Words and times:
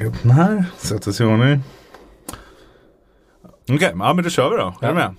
lägga 0.00 0.10
upp 0.10 0.22
den 0.22 0.30
här, 0.30 0.64
sätta 0.76 1.12
sig 1.12 1.26
i 1.26 1.28
ordning. 1.28 1.60
Okej, 3.62 3.74
okay, 3.74 3.92
ja 3.98 4.14
men 4.14 4.24
då 4.24 4.30
kör 4.30 4.50
vi 4.50 4.56
då. 4.56 4.74
Är 4.80 4.88
du 4.88 4.94
med? 4.94 5.14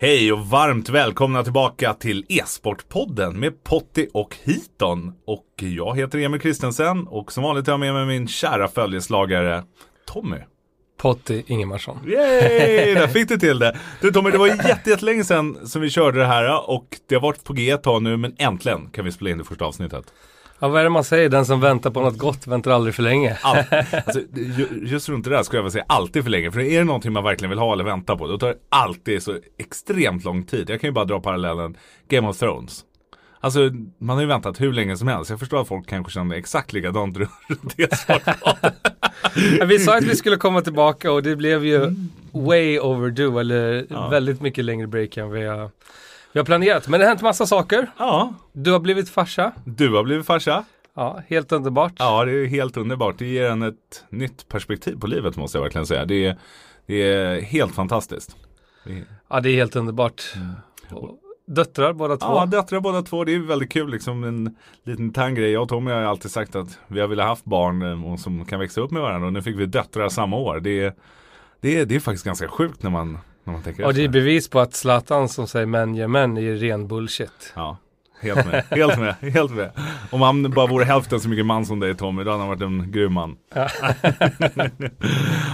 Hej 0.00 0.32
och 0.32 0.46
varmt 0.46 0.88
välkomna 0.88 1.42
tillbaka 1.42 1.94
till 1.94 2.24
E-sportpodden 2.28 3.40
med 3.40 3.64
Potti 3.64 4.08
och 4.14 4.36
Hiton. 4.42 5.12
Och 5.26 5.46
jag 5.56 5.96
heter 5.96 6.18
Emil 6.18 6.40
Kristensen 6.40 7.06
och 7.06 7.32
som 7.32 7.42
vanligt 7.42 7.66
har 7.66 7.72
jag 7.72 7.80
med 7.80 7.94
mig 7.94 8.06
min 8.06 8.28
kära 8.28 8.68
följeslagare 8.68 9.64
Tommy. 10.06 10.38
Potti 11.02 11.44
Ingemarsson. 11.46 11.98
Yay, 12.06 12.94
där 12.94 13.06
fick 13.12 13.28
du 13.28 13.38
till 13.38 13.58
det. 13.58 13.76
Du 14.00 14.10
Tommy, 14.10 14.30
det 14.30 14.38
var 14.38 14.46
jättelänge 14.46 15.24
sedan 15.24 15.68
som 15.68 15.82
vi 15.82 15.90
körde 15.90 16.18
det 16.18 16.26
här 16.26 16.70
och 16.70 16.86
det 17.08 17.14
har 17.14 17.22
varit 17.22 17.44
på 17.44 17.52
G 17.52 17.70
ett 17.70 17.82
tag 17.82 18.02
nu 18.02 18.16
men 18.16 18.34
äntligen 18.38 18.90
kan 18.90 19.04
vi 19.04 19.12
spela 19.12 19.30
in 19.30 19.38
det 19.38 19.44
första 19.44 19.64
avsnittet. 19.64 20.04
Ja, 20.58 20.68
vad 20.68 20.80
är 20.80 20.84
det 20.84 20.90
man 20.90 21.04
säger? 21.04 21.28
Den 21.28 21.46
som 21.46 21.60
väntar 21.60 21.90
på 21.90 22.00
något 22.00 22.18
gott 22.18 22.46
väntar 22.46 22.70
aldrig 22.70 22.94
för 22.94 23.02
länge. 23.02 23.38
All, 23.42 23.56
alltså, 24.06 24.20
just 24.82 25.08
runt 25.08 25.24
det 25.24 25.30
där 25.30 25.42
skulle 25.42 25.58
jag 25.58 25.62
vilja 25.62 25.72
säga 25.72 25.84
alltid 25.88 26.22
för 26.22 26.30
länge. 26.30 26.50
För 26.50 26.60
är 26.60 26.78
det 26.78 26.84
någonting 26.84 27.12
man 27.12 27.24
verkligen 27.24 27.50
vill 27.50 27.58
ha 27.58 27.72
eller 27.72 27.84
vänta 27.84 28.16
på, 28.16 28.26
då 28.26 28.38
tar 28.38 28.48
det 28.48 28.58
alltid 28.68 29.22
så 29.22 29.38
extremt 29.58 30.24
lång 30.24 30.44
tid. 30.44 30.70
Jag 30.70 30.80
kan 30.80 30.88
ju 30.88 30.94
bara 30.94 31.04
dra 31.04 31.20
parallellen 31.20 31.76
Game 32.08 32.28
of 32.28 32.38
Thrones. 32.38 32.84
Alltså 33.44 33.70
man 33.98 34.16
har 34.16 34.20
ju 34.20 34.28
väntat 34.28 34.60
hur 34.60 34.72
länge 34.72 34.96
som 34.96 35.08
helst. 35.08 35.30
Jag 35.30 35.38
förstår 35.38 35.60
att 35.60 35.68
folk 35.68 35.86
kanske 35.86 36.12
känner 36.12 36.36
exakt 36.36 36.72
likadant 36.72 37.16
runt 37.18 37.76
det 37.76 38.04
ja, 38.08 38.56
Vi 39.66 39.78
sa 39.78 39.96
att 39.96 40.04
vi 40.04 40.16
skulle 40.16 40.36
komma 40.36 40.60
tillbaka 40.60 41.12
och 41.12 41.22
det 41.22 41.36
blev 41.36 41.64
ju 41.64 41.94
way 42.32 42.78
overdue 42.80 43.40
eller 43.40 43.86
ja. 43.90 44.08
väldigt 44.08 44.40
mycket 44.40 44.64
längre 44.64 44.86
break 44.86 45.16
än 45.16 45.30
vi 45.30 45.46
har 45.46 45.70
vi 46.32 46.40
har 46.40 46.44
planerat, 46.44 46.88
men 46.88 47.00
det 47.00 47.06
har 47.06 47.08
hänt 47.08 47.22
massa 47.22 47.46
saker. 47.46 47.90
Ja. 47.98 48.34
Du 48.52 48.72
har 48.72 48.80
blivit 48.80 49.08
farsa. 49.08 49.52
Du 49.64 49.94
har 49.94 50.04
blivit 50.04 50.26
farsa. 50.26 50.64
Ja, 50.94 51.22
helt 51.28 51.52
underbart. 51.52 51.92
Ja, 51.98 52.24
det 52.24 52.32
är 52.32 52.46
helt 52.46 52.76
underbart. 52.76 53.18
Det 53.18 53.26
ger 53.26 53.50
en 53.50 53.62
ett 53.62 54.04
nytt 54.10 54.48
perspektiv 54.48 55.00
på 55.00 55.06
livet 55.06 55.36
måste 55.36 55.58
jag 55.58 55.62
verkligen 55.62 55.86
säga. 55.86 56.04
Det 56.04 56.26
är, 56.26 56.38
det 56.86 57.02
är 57.02 57.40
helt 57.40 57.74
fantastiskt. 57.74 58.36
Ja, 59.28 59.40
det 59.40 59.50
är 59.50 59.54
helt 59.54 59.76
underbart. 59.76 60.22
Mm. 60.36 60.54
Döttrar 61.46 61.92
båda 61.92 62.16
två? 62.16 62.26
Ja, 62.26 62.46
döttrar 62.46 62.80
båda 62.80 63.02
två. 63.02 63.24
Det 63.24 63.34
är 63.34 63.38
väldigt 63.38 63.72
kul 63.72 63.90
liksom. 63.90 64.24
En 64.24 64.56
liten 64.84 65.04
intern 65.04 65.34
grej. 65.34 65.50
Jag 65.50 65.62
och 65.62 65.68
Tommy 65.68 65.90
har 65.90 66.00
alltid 66.00 66.30
sagt 66.30 66.56
att 66.56 66.78
vi 66.88 67.00
har 67.00 67.08
velat 67.08 67.26
haft 67.26 67.44
barn 67.44 67.82
eh, 67.82 68.16
som 68.16 68.44
kan 68.44 68.60
växa 68.60 68.80
upp 68.80 68.90
med 68.90 69.02
varandra. 69.02 69.26
Och 69.26 69.32
nu 69.32 69.42
fick 69.42 69.58
vi 69.58 69.66
döttrar 69.66 70.08
samma 70.08 70.36
år. 70.36 70.60
Det 70.60 70.80
är, 70.80 70.94
det 71.60 71.80
är, 71.80 71.86
det 71.86 71.94
är 71.94 72.00
faktiskt 72.00 72.24
ganska 72.24 72.48
sjukt 72.48 72.82
när 72.82 72.90
man 72.90 73.18
när 73.44 73.52
man 73.52 73.62
tänker 73.62 73.84
och 73.84 73.94
det 73.94 74.04
är 74.04 74.08
bevis 74.08 74.48
på 74.48 74.60
att 74.60 74.74
Zlatan 74.74 75.28
som 75.28 75.46
säger 75.48 75.66
män 75.66 75.94
gör 75.94 76.08
män 76.08 76.38
är 76.38 76.54
ren 76.54 76.88
bullshit. 76.88 77.52
Ja, 77.56 77.76
helt 78.20 78.46
med. 78.46 78.64
helt 78.70 78.98
med. 78.98 79.14
Helt 79.34 79.50
med. 79.50 79.70
Om 80.10 80.20
han 80.20 80.50
bara 80.50 80.66
vore 80.66 80.84
hälften 80.84 81.20
så 81.20 81.28
mycket 81.28 81.46
man 81.46 81.66
som 81.66 81.80
dig 81.80 81.94
Tommy, 81.96 82.24
då 82.24 82.30
hade 82.30 82.42
han 82.42 82.48
varit 82.48 82.62
en 82.62 82.92
grym 82.92 83.12
man. 83.12 83.36
Ja. 83.54 83.68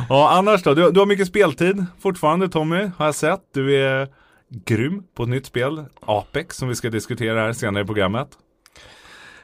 ja, 0.09 0.31
annars 0.31 0.63
då? 0.63 0.75
Du, 0.75 0.91
du 0.91 1.01
har 1.01 1.07
mycket 1.07 1.29
speltid 1.29 1.87
fortfarande 2.01 2.49
Tommy, 2.49 2.91
har 2.97 3.05
jag 3.05 3.15
sett. 3.15 3.41
Du 3.55 3.77
är 3.77 4.09
grym 4.51 5.03
på 5.15 5.23
ett 5.23 5.29
nytt 5.29 5.47
spel, 5.47 5.85
Apex, 6.01 6.57
som 6.57 6.69
vi 6.69 6.75
ska 6.75 6.91
diskutera 6.91 7.41
här 7.41 7.53
senare 7.53 7.83
i 7.83 7.87
programmet. 7.87 8.29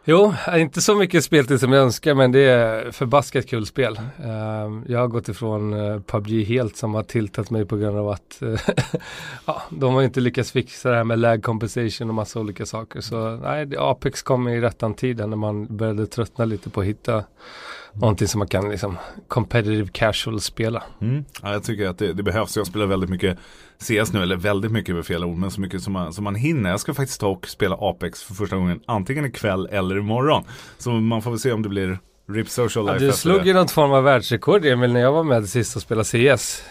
Jo, 0.06 0.34
inte 0.54 0.80
så 0.80 0.94
mycket 0.94 1.24
speltid 1.24 1.60
som 1.60 1.72
jag 1.72 1.82
önskar 1.82 2.14
men 2.14 2.32
det 2.32 2.40
är 2.40 2.90
förbaskat 2.90 3.46
kul 3.46 3.66
spel. 3.66 4.00
Ehm, 4.24 4.84
jag 4.88 4.98
har 4.98 5.08
gått 5.08 5.28
ifrån 5.28 5.72
eh, 5.72 6.00
PubG 6.00 6.44
helt 6.44 6.76
som 6.76 6.94
har 6.94 7.02
tiltat 7.02 7.50
mig 7.50 7.66
på 7.66 7.76
grund 7.76 7.98
av 7.98 8.08
att 8.08 8.42
eh, 8.42 8.60
ja, 9.46 9.62
de 9.70 9.94
har 9.94 10.02
inte 10.02 10.20
lyckats 10.20 10.52
fixa 10.52 10.90
det 10.90 10.96
här 10.96 11.04
med 11.04 11.18
lag 11.18 11.42
compensation 11.42 12.08
och 12.08 12.14
massa 12.14 12.40
olika 12.40 12.66
saker. 12.66 13.00
Så 13.00 13.36
nej, 13.36 13.76
Apex 13.78 14.22
kom 14.22 14.48
i 14.48 14.60
rättan 14.60 14.94
tiden 14.94 15.30
när 15.30 15.36
man 15.36 15.76
började 15.76 16.06
tröttna 16.06 16.44
lite 16.44 16.70
på 16.70 16.80
att 16.80 16.86
hitta 16.86 17.24
någonting 17.94 18.28
som 18.28 18.38
man 18.38 18.48
kan 18.48 18.70
liksom 18.70 18.96
competitive 19.28 19.88
casual 19.92 20.40
spela. 20.40 20.82
Mm. 21.00 21.24
Ja, 21.42 21.52
jag 21.52 21.64
tycker 21.64 21.88
att 21.88 21.98
det, 21.98 22.12
det, 22.12 22.22
behövs. 22.22 22.56
Jag 22.56 22.66
spelar 22.66 22.86
väldigt 22.86 23.10
mycket 23.10 23.38
CS 23.78 24.12
nu, 24.12 24.22
eller 24.22 24.36
väldigt 24.36 24.72
mycket 24.72 24.94
med 24.94 25.06
fel 25.06 25.24
ord, 25.24 25.36
men 25.36 25.50
så 25.50 25.60
mycket 25.60 25.82
som 25.82 25.92
man, 25.92 26.12
som 26.12 26.24
man 26.24 26.34
hinner. 26.34 26.70
Jag 26.70 26.80
ska 26.80 26.94
faktiskt 26.94 27.20
ta 27.20 27.28
och 27.28 27.48
spela 27.48 27.76
Apex 27.80 28.22
för 28.22 28.34
första 28.34 28.56
gången, 28.56 28.80
antingen 28.86 29.24
ikväll 29.24 29.68
eller 29.72 29.98
imorgon. 29.98 30.44
Så 30.78 30.90
man 30.90 31.22
får 31.22 31.30
väl 31.30 31.40
se 31.40 31.52
om 31.52 31.62
det 31.62 31.68
blir 31.68 31.98
RIP 32.28 32.48
Social 32.48 32.86
Life. 32.86 33.04
Ja, 33.04 33.10
du 33.10 33.16
slog 33.16 33.46
ju 33.46 33.52
något 33.52 33.70
form 33.70 33.92
av 33.92 34.04
världsrekord 34.04 34.64
Emil 34.64 34.92
när 34.92 35.00
jag 35.00 35.12
var 35.12 35.24
med 35.24 35.48
sist 35.48 35.76
och 35.76 35.82
spelade 35.82 36.36
CS. 36.36 36.62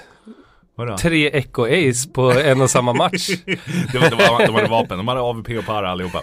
Vadå? 0.76 0.98
Tre 0.98 1.30
Echo 1.34 1.66
Ace 1.66 2.10
på 2.10 2.32
en 2.32 2.62
och 2.62 2.70
samma 2.70 2.94
match. 2.94 3.30
det 3.92 4.00
var, 4.00 4.10
de, 4.10 4.16
var, 4.16 4.46
de 4.48 4.56
hade 4.56 4.68
vapen, 4.68 4.98
de 4.98 5.08
hade 5.08 5.22
AVP 5.22 5.58
och 5.58 5.66
para 5.66 5.90
allihopa. 5.90 6.22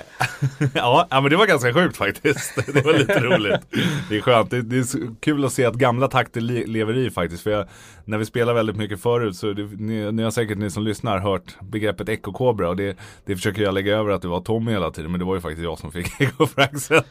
ja, 0.74 1.06
men 1.10 1.24
det 1.24 1.36
var 1.36 1.46
ganska 1.46 1.74
sjukt 1.74 1.96
faktiskt. 1.96 2.54
Det 2.74 2.84
var 2.84 2.92
lite 2.92 3.20
roligt. 3.20 3.60
Det 4.08 4.16
är 4.16 4.20
skönt, 4.20 4.50
det, 4.50 4.62
det 4.62 4.76
är 4.76 5.20
kul 5.20 5.44
att 5.44 5.52
se 5.52 5.64
att 5.64 5.74
gamla 5.74 6.08
takter 6.08 6.40
lever 6.40 6.96
i 6.96 7.10
faktiskt. 7.10 7.42
För 7.42 7.50
jag, 7.50 7.66
när 8.10 8.18
vi 8.18 8.24
spelar 8.24 8.54
väldigt 8.54 8.76
mycket 8.76 9.00
förut 9.00 9.36
så 9.36 9.52
det, 9.52 9.62
ni, 9.62 10.12
ni 10.12 10.22
har 10.22 10.30
säkert 10.30 10.58
ni 10.58 10.70
som 10.70 10.82
lyssnar 10.82 11.18
hört 11.18 11.56
begreppet 11.60 12.08
Echo 12.08 12.32
Cobra 12.32 12.68
och 12.68 12.76
det, 12.76 12.96
det 13.24 13.36
försöker 13.36 13.62
jag 13.62 13.74
lägga 13.74 13.96
över 13.96 14.10
att 14.10 14.22
det 14.22 14.28
var 14.28 14.40
Tommy 14.40 14.72
hela 14.72 14.90
tiden. 14.90 15.10
Men 15.10 15.20
det 15.20 15.26
var 15.26 15.34
ju 15.34 15.40
faktiskt 15.40 15.62
jag 15.62 15.78
som 15.78 15.92
fick 15.92 16.06
Echo 16.20 16.46
Fraxen. 16.46 17.02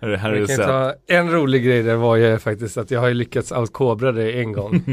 Här, 0.00 0.16
här 0.16 0.32
är 0.32 0.40
det 0.40 0.56
ta, 0.56 0.94
en 1.06 1.30
rolig 1.30 1.64
grej 1.64 1.82
där 1.82 1.96
var 1.96 2.16
ju 2.16 2.38
faktiskt 2.38 2.76
att 2.76 2.90
jag 2.90 3.00
har 3.00 3.08
ju 3.08 3.14
lyckats 3.14 3.52
out 3.52 3.72
Cobra 3.72 4.12
dig 4.12 4.40
en 4.40 4.52
gång. 4.52 4.74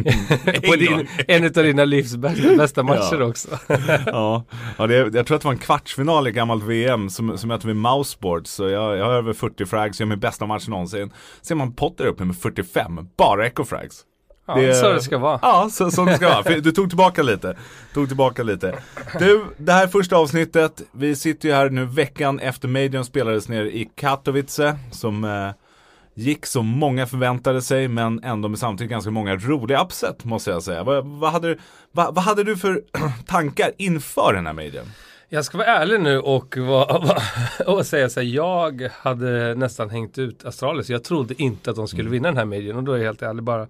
en, 0.46 0.80
din, 0.80 1.08
en 1.28 1.46
av 1.46 1.52
dina 1.52 1.86
livs 1.86 2.16
bästa, 2.58 2.84
matcher 2.84 3.18
ja. 3.20 3.26
också. 3.26 3.50
ja, 4.06 4.44
ja 4.78 4.88
det, 4.88 4.96
jag 4.96 5.26
tror 5.26 5.36
att 5.36 5.42
det 5.42 5.48
var 5.48 5.54
en 5.54 5.58
kvartsfinal 5.58 6.28
i 6.28 6.32
gammalt 6.32 6.64
VM 6.64 7.10
som, 7.10 7.38
som 7.38 7.48
mötte 7.48 7.68
vi 7.68 7.74
Mouseboard. 7.74 8.48
Så 8.48 8.70
jag, 8.70 8.98
jag 8.98 9.06
har 9.06 9.14
över 9.14 9.34
40 9.34 9.66
frags, 9.66 10.00
jag 10.00 10.08
har 10.08 10.10
min 10.10 10.20
bästa 10.20 10.46
match 10.46 10.68
någonsin. 10.68 11.12
Ser 11.42 11.56
man 11.56 11.74
Potter 11.74 12.06
uppe 12.06 12.26
med 12.26 12.36
45, 12.38 13.08
bara 13.18 13.48
Echo 13.48 13.64
frags. 13.64 14.06
Ja, 14.48 14.56
det, 14.56 14.76
så 14.76 14.94
det 14.94 15.02
ska 15.02 15.18
vara. 15.18 15.40
Ja, 15.42 15.70
så, 15.72 15.92
så 15.92 16.06
det 16.06 16.16
ska 16.16 16.30
vara. 16.30 16.60
du 16.60 16.72
tog 16.72 16.90
tillbaka 16.90 17.24
lite. 17.24 17.58
Tog 17.94 18.08
tillbaka 18.08 18.44
lite. 18.44 18.76
Du, 19.20 19.46
det 19.58 19.72
här 19.72 19.88
första 19.88 20.16
avsnittet. 20.16 20.82
Vi 20.92 21.16
sitter 21.16 21.50
ju 21.50 21.56
här 21.56 21.70
nu 21.70 21.86
veckan 21.86 22.40
efter 22.40 22.68
Majorn 22.68 23.06
spelades 23.06 23.50
ner 23.50 23.66
i 23.66 23.90
Katowice. 23.96 24.78
Som 24.92 25.24
eh, 25.24 25.50
gick 26.14 26.46
som 26.46 26.66
många 26.66 27.08
förväntade 27.08 27.62
sig, 27.62 27.88
men 27.88 28.24
ändå 28.24 28.50
med 28.50 28.60
samtidigt 28.60 28.92
ganska 28.92 29.12
många 29.12 29.36
roliga 29.36 29.84
upset, 29.84 30.26
måste 30.26 30.52
jag 30.52 30.64
säga. 30.64 30.84
Vad, 30.84 31.06
vad, 31.06 31.32
hade, 31.32 31.48
du, 31.48 31.60
vad, 31.92 32.16
vad 32.16 32.24
hade 32.24 32.44
du 32.44 32.58
för 32.58 32.82
tankar 33.28 33.72
inför 33.78 34.34
den 34.34 34.46
här 34.46 34.54
Majorn? 34.54 34.88
Jag 35.30 35.46
ska 35.46 35.58
vara 35.58 35.68
ärlig 35.68 36.02
nu 36.02 36.20
och, 36.20 36.58
va, 36.58 37.02
och 37.66 37.86
säga 37.86 38.10
så 38.10 38.20
här, 38.20 38.28
jag 38.28 38.90
hade 38.94 39.56
nästan 39.56 39.90
hängt 39.90 40.18
ut 40.18 40.46
Astralis. 40.46 40.90
Jag 40.90 41.04
trodde 41.04 41.42
inte 41.44 41.70
att 41.70 41.76
de 41.76 41.88
skulle 41.88 42.02
mm. 42.02 42.12
vinna 42.12 42.28
den 42.28 42.38
här 42.38 42.46
medien 42.46 42.78
och 42.78 42.84
då 42.84 42.94
är 42.94 42.98
jag 42.98 43.06
helt 43.06 43.22
ärlig 43.22 43.44
bara, 43.44 43.68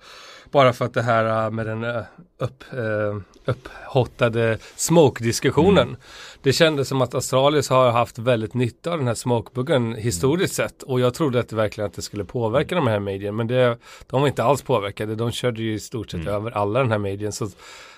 bara 0.51 0.73
för 0.73 0.85
att 0.85 0.93
det 0.93 1.01
här 1.01 1.45
äh, 1.45 1.51
med 1.51 1.65
den 1.65 1.83
äh, 1.83 2.01
upp, 2.39 2.63
uh, 2.73 3.21
upphottade 3.45 4.57
smoke-diskussionen. 4.75 5.87
Mm. 5.87 5.99
Det 6.41 6.53
kändes 6.53 6.87
som 6.87 7.01
att 7.01 7.15
Astralis 7.15 7.69
har 7.69 7.91
haft 7.91 8.19
väldigt 8.19 8.53
nytta 8.53 8.91
av 8.91 8.97
den 8.97 9.07
här 9.07 9.15
smokebuggen 9.15 9.95
historiskt 9.95 10.59
mm. 10.59 10.69
sett 10.69 10.83
och 10.83 10.99
jag 10.99 11.13
trodde 11.13 11.39
att 11.39 11.49
det 11.49 11.55
verkligen 11.55 11.89
att 11.89 11.95
det 11.95 12.01
skulle 12.01 12.25
påverka 12.25 12.75
de 12.75 12.87
här 12.87 12.99
medien 12.99 13.35
men 13.35 13.47
det, 13.47 13.77
de 14.07 14.21
var 14.21 14.27
inte 14.27 14.43
alls 14.43 14.61
påverkade. 14.61 15.15
De 15.15 15.31
körde 15.31 15.61
ju 15.61 15.73
i 15.73 15.79
stort 15.79 16.11
sett 16.11 16.21
mm. 16.21 16.33
över 16.33 16.51
alla 16.51 16.79
den 16.79 16.91
här 16.91 16.97
medien. 16.97 17.31
Så 17.31 17.49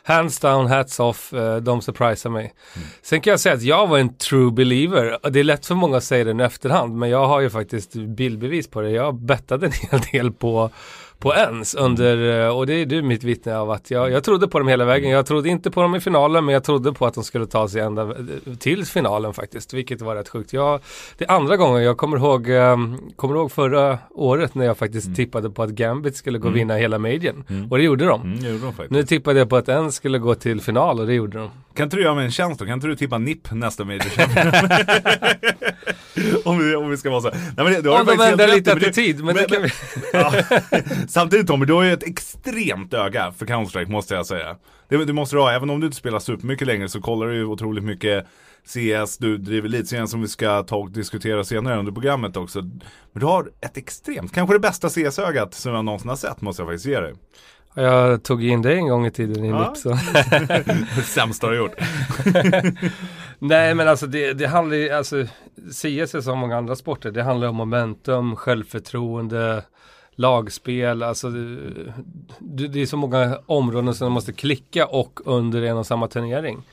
hands 0.04 0.40
down, 0.40 0.68
hats 0.68 1.00
off, 1.00 1.34
de 1.62 1.82
surprisar 1.82 2.30
mig. 2.30 2.54
Mm. 2.76 2.88
Sen 3.02 3.22
kan 3.22 3.32
jag 3.32 3.40
säga 3.40 3.56
att 3.56 3.62
jag 3.62 3.88
var 3.88 3.98
en 3.98 4.14
true 4.14 4.52
believer. 4.52 5.18
Det 5.30 5.40
är 5.40 5.44
lätt 5.44 5.66
för 5.66 5.76
många 5.76 5.98
att 5.98 6.04
säga 6.04 6.24
det 6.24 6.44
i 6.44 6.46
efterhand, 6.46 6.98
men 6.98 7.10
jag 7.10 7.28
har 7.28 7.40
ju 7.40 7.50
faktiskt 7.50 7.94
bildbevis 7.94 8.68
på 8.68 8.82
det. 8.82 8.90
Jag 8.90 9.16
bettade 9.16 9.66
en 9.66 9.72
hel 9.72 10.02
del 10.12 10.32
på 10.32 10.70
på 11.20 11.34
ens 11.34 11.76
under, 11.76 12.46
eh, 12.46 12.58
och 12.58 12.68
det 12.68 12.74
är 12.74 12.86
du 12.86 13.02
mitt 13.02 13.24
vittne 13.24 13.58
av 13.58 13.72
att 13.72 13.92
jag, 13.92 14.12
jag 14.12 14.24
trodde 14.24 14.48
på 14.48 14.60
dem 14.60 14.68
hela 14.68 14.86
vägen. 14.86 15.10
Jag 15.10 15.26
trodde 15.26 15.50
inte 15.50 15.72
på 15.72 15.82
dem 15.82 15.96
i 15.96 16.00
finalen 16.00 16.46
men 16.46 16.54
jag 16.54 16.64
trodde 16.64 16.94
på 16.94 17.06
att 17.06 17.14
de 17.14 17.24
skulle 17.24 17.46
ta 17.46 17.68
sig 17.68 17.82
ända 17.82 18.16
till 18.60 18.86
finalen 18.86 19.34
faktiskt, 19.34 19.74
vilket 19.74 20.02
var 20.02 20.16
rätt 20.16 20.30
sjukt. 20.30 20.54
Jag, 20.54 20.80
det 21.18 21.26
är 21.26 21.32
andra 21.32 21.58
gången, 21.58 21.84
jag 21.84 21.98
kommer 21.98 22.18
ihåg, 22.18 22.50
um, 22.50 23.12
kommer 23.16 23.36
ihåg 23.36 23.52
förra 23.52 23.98
året 24.10 24.56
när 24.56 24.66
jag 24.66 24.78
faktiskt 24.78 25.08
mm. 25.08 25.16
tippade 25.16 25.50
på 25.50 25.64
att 25.64 25.70
Gambit 25.70 26.16
skulle 26.16 26.38
gå 26.38 26.44
och 26.44 26.48
mm. 26.48 26.60
vinna 26.60 26.76
hela 26.76 27.00
majorn. 27.00 27.44
Mm. 27.50 27.72
Och 27.72 27.78
det 27.78 27.84
gjorde 27.84 28.06
de. 28.06 28.22
Mm, 28.22 28.46
gjorde 28.46 28.74
de 28.78 28.88
nu 28.90 29.04
tippade 29.04 29.40
jag 29.40 29.50
på 29.50 29.56
att 29.56 29.70
en 29.70 29.92
skulle 29.92 30.20
gå 30.20 30.36
till 30.36 30.62
final 30.62 31.00
och 31.00 31.08
det 31.08 31.14
gjorde 31.14 31.38
de. 31.38 31.50
Kan 31.74 31.84
inte 31.84 31.98
du 31.98 32.04
göra 32.04 32.16
mig 32.16 32.26
en 32.26 32.32
tjänst 32.32 32.60
då? 32.60 32.66
Kan 32.66 32.74
inte 32.74 32.88
du 32.88 32.96
tippa 32.96 33.18
NIP 33.18 33.52
nästa 33.52 33.86
major? 33.86 34.02
om, 36.46 36.60
vi, 36.60 36.76
om 36.76 36.90
vi 36.90 36.98
ska 36.98 37.10
vara 37.10 37.22
så. 37.22 37.30
Nej, 37.30 37.54
men 37.56 37.84
det, 37.84 37.90
om 37.90 38.06
de 38.06 38.22
ändrar 38.22 38.48
lite 38.48 38.74
attityd. 38.74 39.24
Men, 39.24 39.36
men, 39.36 39.46
kan 39.46 39.62
vi... 39.62 39.70
ja. 40.14 40.34
Samtidigt 41.08 41.48
Tommy, 41.48 41.66
du 41.66 41.74
har 41.74 41.84
ju 41.84 41.94
ett 41.94 42.04
extremt 42.04 42.94
öga 42.94 43.32
för 43.38 43.46
Counter-Strike 43.46 43.90
måste 43.90 44.16
jag 44.16 44.26
säga. 44.26 44.56
Det, 44.90 45.06
det 45.06 45.14
måste 45.14 45.36
du 45.36 45.40
ha, 45.40 45.52
även 45.52 45.70
om 45.70 45.80
du 45.80 45.86
inte 45.86 45.98
spelar 45.98 46.20
supermycket 46.20 46.68
längre 46.68 46.90
så 46.90 47.02
kollar 47.02 47.28
du 47.28 47.36
ju 47.36 47.46
otroligt 47.46 47.84
mycket 47.84 48.26
CS, 48.66 49.18
du 49.18 49.38
driver 49.38 49.68
elitserien 49.68 50.08
som 50.08 50.22
vi 50.22 50.28
ska 50.28 50.64
ta 50.64 50.76
och 50.76 50.92
diskutera 50.92 51.44
senare 51.44 51.80
under 51.80 51.92
programmet 51.92 52.38
också. 52.38 52.62
Men 52.62 53.20
du 53.20 53.26
har 53.26 53.52
ett 53.62 53.78
extremt, 53.78 54.34
kanske 54.34 54.56
det 54.56 54.60
bästa 54.60 54.90
CS-ögat 54.90 55.54
som 55.54 55.74
jag 55.74 55.86
någonsin 55.86 56.10
har 56.10 56.16
sett 56.16 56.42
måste 56.42 56.62
jag 56.62 56.68
faktiskt 56.68 56.86
ge 56.86 57.00
dig. 57.00 57.14
Jag 57.82 58.24
tog 58.24 58.44
in 58.44 58.62
det 58.62 58.74
en 58.74 58.88
gång 58.88 59.06
i 59.06 59.12
tiden 59.12 59.46
i 59.46 59.50
Ja. 59.50 59.70
NIP. 59.70 59.78
Så. 59.78 59.98
Sämsta 61.04 61.50
du 61.50 61.58
gjort. 61.58 61.76
Nej 63.40 63.76
men 63.76 63.88
alltså 63.88 64.08
det, 64.08 64.34
det 64.34 64.48
handlar 64.48 64.78
ju, 64.78 64.90
alltså 64.90 65.26
CS 65.72 66.16
är 66.16 66.22
som 66.22 66.40
många 66.40 66.58
andra 66.58 66.76
sporter. 66.76 67.12
Det 67.12 67.24
handlar 67.24 67.48
om 67.48 67.56
momentum, 67.56 68.36
självförtroende, 68.36 69.64
lagspel. 70.12 71.04
Alltså 71.04 71.30
det, 72.40 72.68
det 72.68 72.82
är 72.82 72.86
så 72.86 72.98
många 72.98 73.40
områden 73.46 73.94
som 73.94 74.12
måste 74.12 74.34
klicka 74.34 74.86
och 74.86 75.20
under 75.26 75.62
en 75.62 75.78
och 75.78 75.88
samma 75.88 76.08
turnering. 76.08 76.64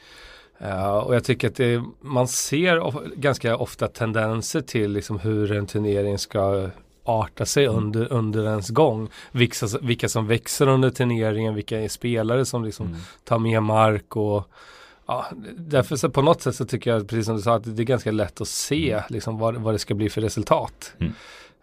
Uh, 0.62 0.96
och 0.96 1.14
jag 1.14 1.24
tycker 1.24 1.48
att 1.48 1.54
det, 1.56 1.82
man 2.00 2.28
ser 2.28 2.80
of, 2.80 2.94
ganska 3.16 3.56
ofta 3.56 3.88
tendenser 3.88 4.60
till 4.60 4.92
liksom 4.92 5.18
hur 5.18 5.52
en 5.52 5.66
turnering 5.66 6.18
ska 6.18 6.70
arta 7.08 7.46
sig 7.46 7.66
under, 7.66 8.12
under 8.12 8.44
ens 8.44 8.68
gång. 8.70 9.08
Vilka, 9.32 9.66
vilka 9.82 10.08
som 10.08 10.26
växer 10.26 10.68
under 10.68 10.90
turneringen, 10.90 11.54
vilka 11.54 11.80
är 11.80 11.88
spelare 11.88 12.44
som 12.44 12.64
liksom 12.64 12.86
Mm. 12.86 12.98
tar 13.24 13.38
mer 13.38 13.60
mark 13.60 14.16
och 14.16 14.50
Ja, 15.08 15.26
därför 15.56 15.96
så 15.96 16.10
på 16.10 16.22
något 16.22 16.42
sätt 16.42 16.54
så 16.54 16.64
tycker 16.64 16.90
jag, 16.90 17.08
precis 17.08 17.26
som 17.26 17.36
du 17.36 17.42
sa, 17.42 17.54
att 17.54 17.76
det 17.76 17.82
är 17.82 17.84
ganska 17.84 18.10
lätt 18.12 18.40
att 18.40 18.48
se 18.48 19.02
liksom, 19.08 19.38
vad, 19.38 19.56
vad 19.56 19.74
det 19.74 19.78
ska 19.78 19.94
bli 19.94 20.10
för 20.10 20.20
resultat. 20.20 20.92
Mm. 21.00 21.12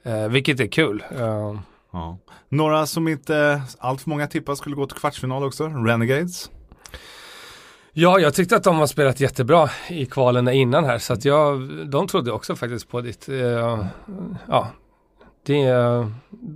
Eh, 0.03 0.27
vilket 0.29 0.59
är 0.59 0.67
kul. 0.67 1.03
Eh, 1.19 1.59
Ja. 1.91 2.17
Några 2.49 2.85
som 2.85 3.07
inte 3.07 3.61
allt 3.79 4.01
för 4.01 4.09
många 4.09 4.27
tippar 4.27 4.55
skulle 4.55 4.75
gå 4.75 4.85
till 4.85 4.97
kvartsfinal 4.97 5.43
också. 5.43 5.67
Renegades. 5.67 6.49
ja, 7.93 8.19
jag 8.19 8.33
tyckte 8.33 8.55
att 8.55 8.63
de 8.63 8.75
har 8.77 8.87
spelat 8.87 9.19
jättebra 9.19 9.69
i 9.89 10.05
kvalen 10.05 10.47
innan 10.47 10.85
här, 10.85 10.97
så 10.99 11.13
att 11.13 11.25
jag, 11.25 11.61
de 11.89 12.07
trodde 12.07 12.31
också 12.31 12.55
faktiskt 12.55 12.89
på 12.89 13.01
ditt. 13.01 13.29
Eh, 13.29 13.85
ja, 14.47 14.67
det, 15.43 15.73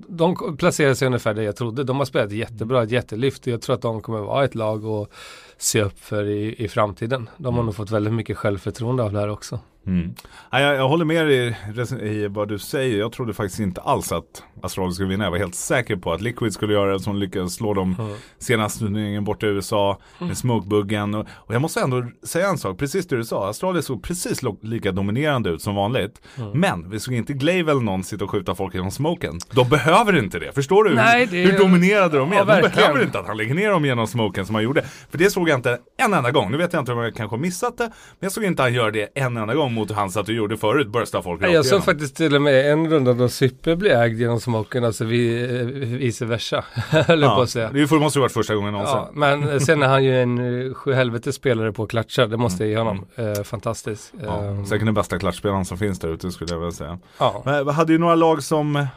de 0.08 0.58
placerade 0.58 0.96
sig 0.96 1.06
ungefär 1.06 1.34
där 1.34 1.44
jag 1.44 1.56
trodde. 1.56 1.84
De 1.84 1.98
har 1.98 2.06
spelat 2.06 2.32
jättebra, 2.32 2.84
ett 2.84 2.92
jättelyft 2.92 3.42
och 3.42 3.54
jag 3.54 3.62
tror 3.62 3.76
att 3.76 3.82
de 3.82 4.02
kommer 4.02 4.20
vara 4.20 4.46
ett 4.46 4.56
lag 4.56 4.86
att 4.86 5.10
se 5.58 5.82
upp 5.82 6.00
för 6.00 6.26
i, 6.26 6.64
i 6.64 6.68
framtiden. 6.68 7.30
De 7.38 7.56
har 7.56 7.64
nog 7.64 7.76
fått 7.76 7.92
väldigt 7.92 8.14
mycket 8.14 8.38
självförtroende 8.38 9.04
av 9.04 9.14
det 9.14 9.20
här 9.20 9.30
också. 9.30 9.60
Mm. 9.88 10.14
Ja, 10.52 10.60
jag, 10.62 10.76
jag 10.76 10.88
håller 10.90 11.06
med 11.06 11.26
dig 11.28 11.56
i, 12.02 12.06
i 12.24 12.28
vad 12.28 12.48
du 12.48 12.60
säger. 12.60 13.00
Jag 13.00 13.12
trodde 13.12 13.34
faktiskt 13.34 13.60
inte 13.60 13.82
alls 13.82 14.12
att 14.12 14.44
Astralis 14.64 14.96
skulle 14.96 15.10
vinna. 15.10 15.24
Jag 15.24 15.32
var 15.32 15.38
helt 15.38 15.56
säker 15.56 15.96
på 15.96 16.14
att 16.14 16.22
Liquid 16.22 16.54
skulle 16.54 16.74
göra 16.74 16.94
det 16.94 17.00
som 17.00 17.16
lyckades 17.16 17.54
slå 17.56 17.74
dem 17.74 17.96
Mm. 18.00 18.12
senaste 18.40 18.80
turneringen 18.80 19.24
borta 19.24 19.46
i 19.46 19.50
USA 19.50 19.98
med 20.20 20.38
smokebuggen. 20.38 21.16
Och, 21.16 21.26
och 21.36 21.54
jag 21.56 21.62
måste 21.62 21.80
ändå 21.82 22.06
säga 22.24 22.48
en 22.50 22.58
sak, 22.58 22.78
precis 22.78 23.08
det 23.08 23.18
du 23.18 23.24
sa. 23.26 23.50
Astralis 23.50 23.86
såg 23.86 24.04
precis 24.04 24.42
lika 24.62 24.92
dominerande 24.92 25.50
ut 25.50 25.62
som 25.62 25.76
vanligt. 25.76 26.22
Mm. 26.38 26.52
Men 26.60 26.90
vi 26.90 27.00
såg 27.00 27.14
inte 27.14 27.34
Glaive 27.34 27.72
eller 27.72 27.82
någon 27.82 28.04
sitta 28.04 28.24
och 28.24 28.32
skjuta 28.32 28.56
folk 28.56 28.74
genom 28.74 28.92
smoken. 28.92 29.40
De 29.54 29.70
behöver 29.70 30.18
inte 30.18 30.40
det. 30.40 30.52
Förstår 30.54 30.84
du 30.84 30.96
Nej, 30.96 31.26
hur, 31.26 31.46
det- 31.46 31.52
hur 31.52 31.60
dominerade 31.60 32.18
de 32.18 32.32
är? 32.32 32.36
Ja, 32.36 32.42
de 32.42 32.48
verkligen. 32.48 32.76
behöver 32.76 33.04
inte 33.04 33.20
att 33.20 33.28
han 33.28 33.38
lägger 33.38 33.54
ner 33.56 33.70
dem 33.72 33.86
genom 33.86 34.08
smoken 34.08 34.46
som 34.46 34.56
han 34.56 34.64
gjorde. 34.64 34.82
För 35.12 35.18
det 35.18 35.30
såg 35.30 35.50
jag 35.50 35.58
inte 35.58 35.80
en 35.98 36.14
enda 36.14 36.32
gång. 36.32 36.52
Nu 36.52 36.58
vet 36.58 36.74
jag 36.74 36.82
inte 36.82 36.92
om 36.92 37.00
jag 37.00 37.16
kanske 37.16 37.38
missat 37.38 37.78
det. 37.78 37.84
Men 37.86 37.94
jag 38.20 38.32
såg 38.32 38.44
inte 38.44 38.62
han 38.62 38.74
göra 38.74 38.92
det 38.92 39.10
en 39.16 39.38
enda 39.38 39.56
gång 39.56 39.74
mot 39.78 39.92
han 39.92 40.10
att 40.16 40.26
du 40.26 40.34
gjorde 40.36 40.58
förut. 40.58 40.88
Bursta 40.88 41.22
folk 41.22 41.42
rakt 41.42 41.54
Jag 41.54 41.66
såg 41.66 41.84
faktiskt 41.84 42.16
till 42.16 42.36
och 42.36 42.42
med 42.42 42.72
en 42.72 42.90
runda 42.90 43.14
då 43.14 43.30
Syppe 43.30 43.76
blev 43.76 44.02
ägd 44.02 44.20
genom 44.20 44.40
smoken, 44.40 44.84
alltså 44.84 45.06
vi, 45.06 45.44
eh, 45.60 45.66
vice 45.98 46.26
versa, 46.26 46.66
höll 46.90 47.22
jag 47.22 47.36
på 47.36 47.42
att 47.42 47.50
säga. 47.50 47.70
Det 47.72 47.92
måste 47.92 48.20
ju 48.20 48.22
varit 48.22 48.32
första 48.32 48.56
gången 48.56 48.74
någonsin. 48.74 48.98
Ja, 48.98 49.10
men 49.14 49.60
sen 49.60 49.84
är 49.84 49.88
han 49.88 50.04
ju 50.04 50.22
en 50.22 50.68
eh, 50.68 50.74
sjuhelvetes 50.74 51.36
spelare 51.36 51.74
på 51.74 51.84
att 51.84 51.90
klatscha, 51.90 52.28
det 52.28 52.38
måste 52.38 52.64
jag 52.64 52.70
ge 52.72 52.78
honom. 52.78 53.06
Eh, 53.16 53.44
fantastiskt. 53.44 54.14
Ja, 54.24 54.44
Eh, 54.46 54.64
säkert 54.64 54.86
den 54.86 54.94
bästa 54.94 55.20
klatschspelaren 55.20 55.66
som 55.66 55.78
finns 55.78 56.00
där 56.00 56.10
ute 56.10 56.32
skulle 56.32 56.52
jag 56.52 56.60
vilja 56.60 56.72
säga. 56.72 57.00
ja. 57.20 57.42
Men 57.46 57.68
hade 57.68 57.94
ju 57.94 58.00
några 58.00 58.16
lag 58.16 58.44
som, 58.44 58.88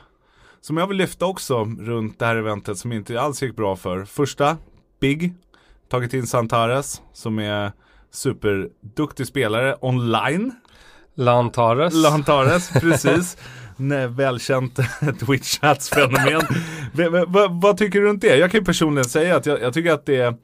som 0.60 0.76
jag 0.76 0.86
vill 0.86 0.96
lyfta 0.96 1.26
också 1.26 1.64
runt 1.80 2.18
det 2.18 2.26
här 2.26 2.36
eventet 2.36 2.78
som 2.78 2.92
inte 2.92 3.20
alls 3.20 3.42
gick 3.42 3.56
bra 3.56 3.76
för. 3.76 4.04
Första, 4.04 4.56
Big, 5.00 5.34
tagit 5.90 6.14
in 6.14 6.26
Santares 6.26 7.02
som 7.12 7.38
är 7.38 7.72
superduktig 8.12 9.26
spelare 9.26 9.76
online. 9.80 10.52
Lantares. 11.14 11.94
Lantares, 11.94 12.70
precis. 12.80 13.36
Nej, 13.76 14.06
välkänt 14.08 14.78
v- 16.92 17.08
v- 17.28 17.48
vad 17.50 17.76
tycker 17.78 18.00
du 18.00 18.06
runt 18.06 18.20
det? 18.20 18.36
Jag 18.36 18.50
kan 18.50 18.60
ju 18.60 18.64
personligen 18.64 19.04
säga 19.08 19.36
att 19.36 19.46
jag, 19.46 19.62
jag 19.62 19.74
tycker 19.74 19.92
att 19.92 20.06
det 20.06 20.16
är 20.16 20.34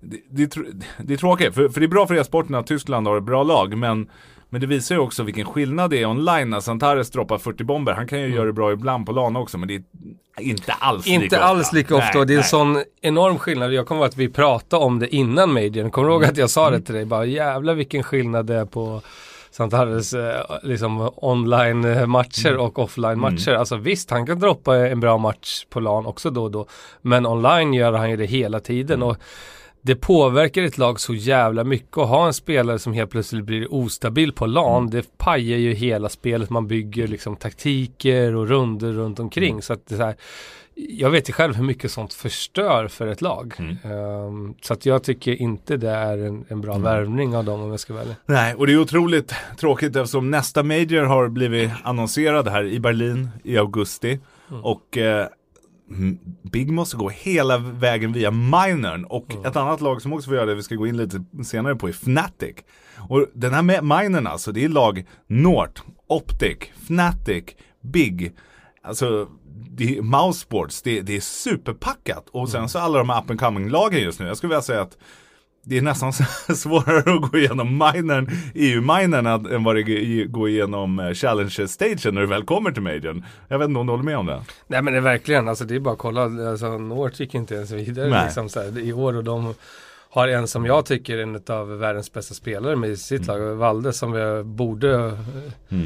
det, 0.00 0.20
det, 0.30 0.56
det 0.98 1.12
är 1.12 1.16
tråkigt, 1.18 1.54
för, 1.54 1.68
för 1.68 1.80
det 1.80 1.86
är 1.86 1.88
bra 1.88 2.06
för 2.06 2.14
e-sporten 2.14 2.54
att 2.54 2.66
Tyskland 2.66 3.06
har 3.06 3.16
ett 3.16 3.22
bra 3.22 3.42
lag, 3.42 3.76
men 3.76 4.08
men 4.50 4.60
det 4.60 4.66
visar 4.66 4.94
ju 4.94 5.00
också 5.00 5.22
vilken 5.22 5.44
skillnad 5.46 5.90
det 5.90 6.02
är 6.02 6.06
online 6.06 6.50
när 6.50 6.60
Santares 6.60 7.10
droppar 7.10 7.38
40 7.38 7.64
bomber. 7.64 7.92
Han 7.92 8.06
kan 8.06 8.20
ju 8.20 8.26
göra 8.34 8.44
det 8.46 8.52
bra 8.52 8.72
ibland 8.72 9.06
på 9.06 9.12
LAN 9.12 9.36
också, 9.36 9.58
men 9.58 9.68
det 9.68 9.74
är 9.74 9.82
inte 10.40 10.72
alls 10.72 11.06
lika 11.06 11.24
Inte 11.24 11.36
ofta. 11.36 11.46
alls 11.46 11.72
lika 11.72 11.94
ofta 11.94 12.06
Nej, 12.12 12.20
och 12.20 12.26
det 12.26 12.32
är 12.32 12.36
en 12.36 12.40
nej. 12.40 12.48
sån 12.48 12.82
enorm 13.02 13.38
skillnad. 13.38 13.72
Jag 13.72 13.86
kommer 13.86 14.00
ihåg 14.00 14.08
att 14.08 14.16
vi 14.16 14.28
pratade 14.28 14.84
om 14.84 14.98
det 14.98 15.14
innan 15.14 15.52
Majorn. 15.52 15.90
Kommer 15.90 16.08
du 16.08 16.14
ihåg 16.14 16.24
att 16.24 16.36
jag 16.36 16.50
sa 16.50 16.68
Mm. 16.68 16.80
det 16.80 16.86
till 16.86 16.94
dig? 16.94 17.04
Bara 17.04 17.24
jävlar 17.24 17.74
vilken 17.74 18.02
skillnad 18.02 18.46
det 18.46 18.54
är 18.54 18.64
på 18.64 19.02
Santares 19.52 20.14
eh, 20.14 20.40
liksom 20.62 21.10
online 21.16 22.10
matcher 22.10 22.48
Mm. 22.48 22.60
och 22.60 22.78
offline 22.78 23.20
matcher. 23.20 23.52
Alltså 23.52 23.76
visst, 23.76 24.10
han 24.10 24.26
kan 24.26 24.38
droppa 24.38 24.76
en 24.76 25.00
bra 25.00 25.18
match 25.18 25.64
på 25.70 25.80
LAN 25.80 26.06
också 26.06 26.30
då 26.30 26.42
och 26.42 26.50
då. 26.50 26.66
Men 27.02 27.26
online 27.26 27.74
gör 27.74 27.92
han 27.92 28.10
ju 28.10 28.16
det 28.16 28.26
hela 28.26 28.60
tiden. 28.60 28.96
Mm. 28.96 29.08
Och 29.08 29.16
det 29.84 29.96
påverkar 29.96 30.62
ett 30.62 30.78
lag 30.78 31.00
så 31.00 31.14
jävla 31.14 31.64
mycket 31.64 31.98
att 31.98 32.08
ha 32.08 32.26
en 32.26 32.34
spelare 32.34 32.78
som 32.78 32.92
helt 32.92 33.10
plötsligt 33.10 33.44
blir 33.44 33.74
ostabil 33.74 34.32
på 34.32 34.46
LAN. 34.46 34.78
Mm. 34.78 34.90
Det 34.90 35.18
pajar 35.18 35.58
ju 35.58 35.72
hela 35.74 36.08
spelet. 36.08 36.50
Man 36.50 36.66
bygger 36.66 37.06
liksom 37.08 37.36
taktiker 37.36 38.34
och 38.34 38.48
runder 38.48 38.92
runt 38.92 39.18
omkring. 39.20 39.50
Mm. 39.50 39.62
Så 39.62 39.72
att 39.72 39.86
det 39.86 39.94
är 39.94 39.98
så 39.98 40.04
här, 40.04 40.16
jag 40.74 41.10
vet 41.10 41.28
ju 41.28 41.32
själv 41.32 41.54
hur 41.54 41.64
mycket 41.64 41.90
sånt 41.90 42.14
förstör 42.14 42.88
för 42.88 43.06
ett 43.06 43.20
lag. 43.20 43.54
Mm. 43.58 43.76
Ehm, 43.84 44.54
så 44.62 44.72
att 44.72 44.86
jag 44.86 45.02
tycker 45.02 45.42
inte 45.42 45.76
det 45.76 45.90
är 45.90 46.18
en, 46.18 46.44
en 46.48 46.60
bra 46.60 46.78
värvning 46.78 47.36
av 47.36 47.44
dem 47.44 47.62
om 47.62 47.70
jag 47.70 47.80
ska 47.80 47.94
välja. 47.94 48.14
Nej, 48.26 48.54
och 48.54 48.66
det 48.66 48.72
är 48.72 48.78
otroligt 48.78 49.34
tråkigt 49.58 49.96
eftersom 49.96 50.30
nästa 50.30 50.62
Major 50.62 51.02
har 51.02 51.28
blivit 51.28 51.70
annonserad 51.82 52.48
här 52.48 52.64
i 52.64 52.80
Berlin 52.80 53.28
i 53.44 53.58
augusti. 53.58 54.18
Och 54.62 54.98
eh, 54.98 55.26
mm, 55.90 56.18
Big 56.42 56.70
måste 56.70 56.96
gå 56.96 57.08
hela 57.08 57.58
vägen 57.58 58.12
via 58.12 58.30
Minern 58.30 59.04
och 59.04 59.46
ett 59.46 59.56
annat 59.56 59.80
lag 59.80 60.02
som 60.02 60.12
också 60.12 60.28
får 60.28 60.36
göra 60.36 60.46
det, 60.46 60.54
vi 60.54 60.62
ska 60.62 60.74
gå 60.74 60.86
in 60.86 60.96
lite 60.96 61.24
senare 61.44 61.76
på, 61.76 61.88
är 61.88 61.92
Fnatic. 61.92 62.56
Och 62.96 63.26
den 63.32 63.54
här 63.54 63.62
Minern 63.82 64.26
alltså, 64.26 64.52
det 64.52 64.64
är 64.64 64.68
lag 64.68 65.04
Nord, 65.26 65.80
Optic, 66.08 66.58
Fnatic, 66.86 67.44
Big. 67.80 68.32
Alltså, 68.82 69.28
det 69.54 69.98
är 69.98 70.02
Mousesports, 70.02 70.82
det, 70.82 71.00
det 71.00 71.16
är 71.16 71.20
superpackat. 71.20 72.28
Och 72.30 72.48
sen 72.48 72.68
så 72.68 72.78
alla 72.78 72.98
de 72.98 73.08
här 73.10 73.22
up 73.22 73.30
and 73.30 73.40
coming-lagen 73.40 73.98
just 74.00 74.20
nu, 74.20 74.26
jag 74.26 74.36
skulle 74.36 74.48
vilja 74.48 74.62
säga 74.62 74.80
att 74.80 74.98
det 75.64 75.78
är 75.78 75.82
nästan 75.82 76.12
svårare 76.56 77.14
att 77.14 77.30
gå 77.30 77.38
igenom 77.38 77.68
minern, 77.94 78.30
EU-minern 78.54 79.26
än 79.26 79.64
vad 79.64 79.76
det 79.76 79.80
är 79.82 80.24
att 80.24 80.30
gå 80.30 80.48
igenom 80.48 80.98
eh, 80.98 81.12
Challenger-stagen 81.14 82.14
när 82.14 82.20
du 82.20 82.26
väl 82.26 82.42
kommer 82.44 82.72
till 82.72 82.82
Majorn. 82.82 83.24
Jag 83.48 83.58
vet 83.58 83.68
inte 83.68 83.80
om 83.80 83.86
du 83.86 83.92
håller 83.92 84.04
med 84.04 84.18
om 84.18 84.26
det? 84.26 84.42
Nej 84.66 84.82
men 84.82 84.92
det 84.92 84.98
är 84.98 85.02
verkligen, 85.02 85.48
alltså 85.48 85.64
det 85.64 85.74
är 85.74 85.80
bara 85.80 85.92
att 85.94 85.98
kolla, 85.98 86.22
alltså 86.50 86.78
North 86.78 87.20
gick 87.20 87.34
inte 87.34 87.54
ens 87.54 87.70
vidare 87.70 88.08
Nej. 88.10 88.24
liksom, 88.24 88.48
så 88.48 88.60
här, 88.60 88.78
i 88.78 88.92
år 88.92 89.16
och 89.16 89.24
de 89.24 89.54
har 90.10 90.28
en 90.28 90.48
som 90.48 90.66
jag 90.66 90.86
tycker 90.86 91.18
är 91.18 91.22
en 91.22 91.40
av 91.48 91.78
världens 91.78 92.12
bästa 92.12 92.34
spelare 92.34 92.76
med 92.76 92.98
sitt 92.98 93.28
Mm. 93.28 93.40
lag, 93.40 93.54
Valde 93.56 93.92
som 93.92 94.14
jag 94.14 94.46
borde 94.46 94.94
eh, 94.94 95.78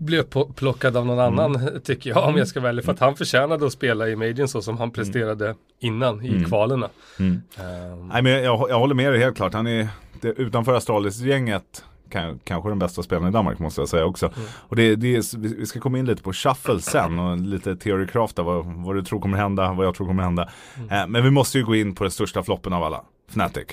bli 0.00 0.18
upplockad 0.18 0.96
av 0.96 1.06
någon 1.06 1.18
Mm. 1.18 1.38
annan 1.38 1.80
tycker 1.84 2.10
jag 2.10 2.28
om 2.28 2.36
jag 2.36 2.48
ska 2.48 2.60
välja 2.60 2.82
för 2.82 2.92
att 2.92 3.00
han 3.00 3.16
förtjänade 3.16 3.66
att 3.66 3.72
spela 3.72 4.08
i 4.08 4.16
Majorn 4.16 4.48
så 4.48 4.62
som 4.62 4.78
han 4.78 4.90
presterade 4.90 5.54
innan 5.80 6.24
i 6.24 6.28
Mm. 6.28 6.44
kvalerna. 6.44 6.88
Mm. 7.18 7.42
Ehm, 7.56 8.08
Nej 8.08 8.22
men 8.22 8.32
jag, 8.32 8.70
jag 8.70 8.78
håller 8.78 8.94
med 8.94 9.12
dig 9.12 9.20
helt 9.20 9.36
klart. 9.36 9.54
Han 9.54 9.66
är 9.66 9.88
det, 10.20 10.28
utanför 10.28 10.74
Astralis-gänget 10.74 11.84
kan, 12.10 12.38
kanske 12.44 12.68
den 12.68 12.78
bästa 12.78 13.02
spelaren 13.02 13.28
i 13.28 13.32
Danmark 13.32 13.58
måste 13.58 13.80
jag 13.80 13.88
säga 13.88 14.04
också. 14.04 14.30
Och 14.68 14.76
det, 14.76 14.96
det 14.96 15.16
är, 15.16 15.38
vi 15.38 15.66
ska 15.66 15.80
komma 15.80 15.98
in 15.98 16.06
lite 16.06 16.22
på 16.22 16.32
shuffle 16.32 16.80
sen 16.80 17.18
och 17.18 17.38
lite 17.38 17.76
theorycraft 17.76 18.38
vad, 18.38 18.64
vad 18.66 18.94
du 18.96 19.02
tror 19.02 19.20
kommer 19.20 19.38
hända, 19.38 19.72
vad 19.72 19.86
jag 19.86 19.94
tror 19.94 20.06
kommer 20.06 20.22
hända. 20.22 20.48
Eh, 20.90 21.06
men 21.08 21.24
vi 21.24 21.30
måste 21.30 21.58
ju 21.58 21.64
gå 21.64 21.74
in 21.74 21.94
på 21.94 22.04
den 22.04 22.10
största 22.10 22.42
floppen 22.42 22.72
av 22.72 22.82
alla, 22.82 23.04
Fnatic. 23.30 23.66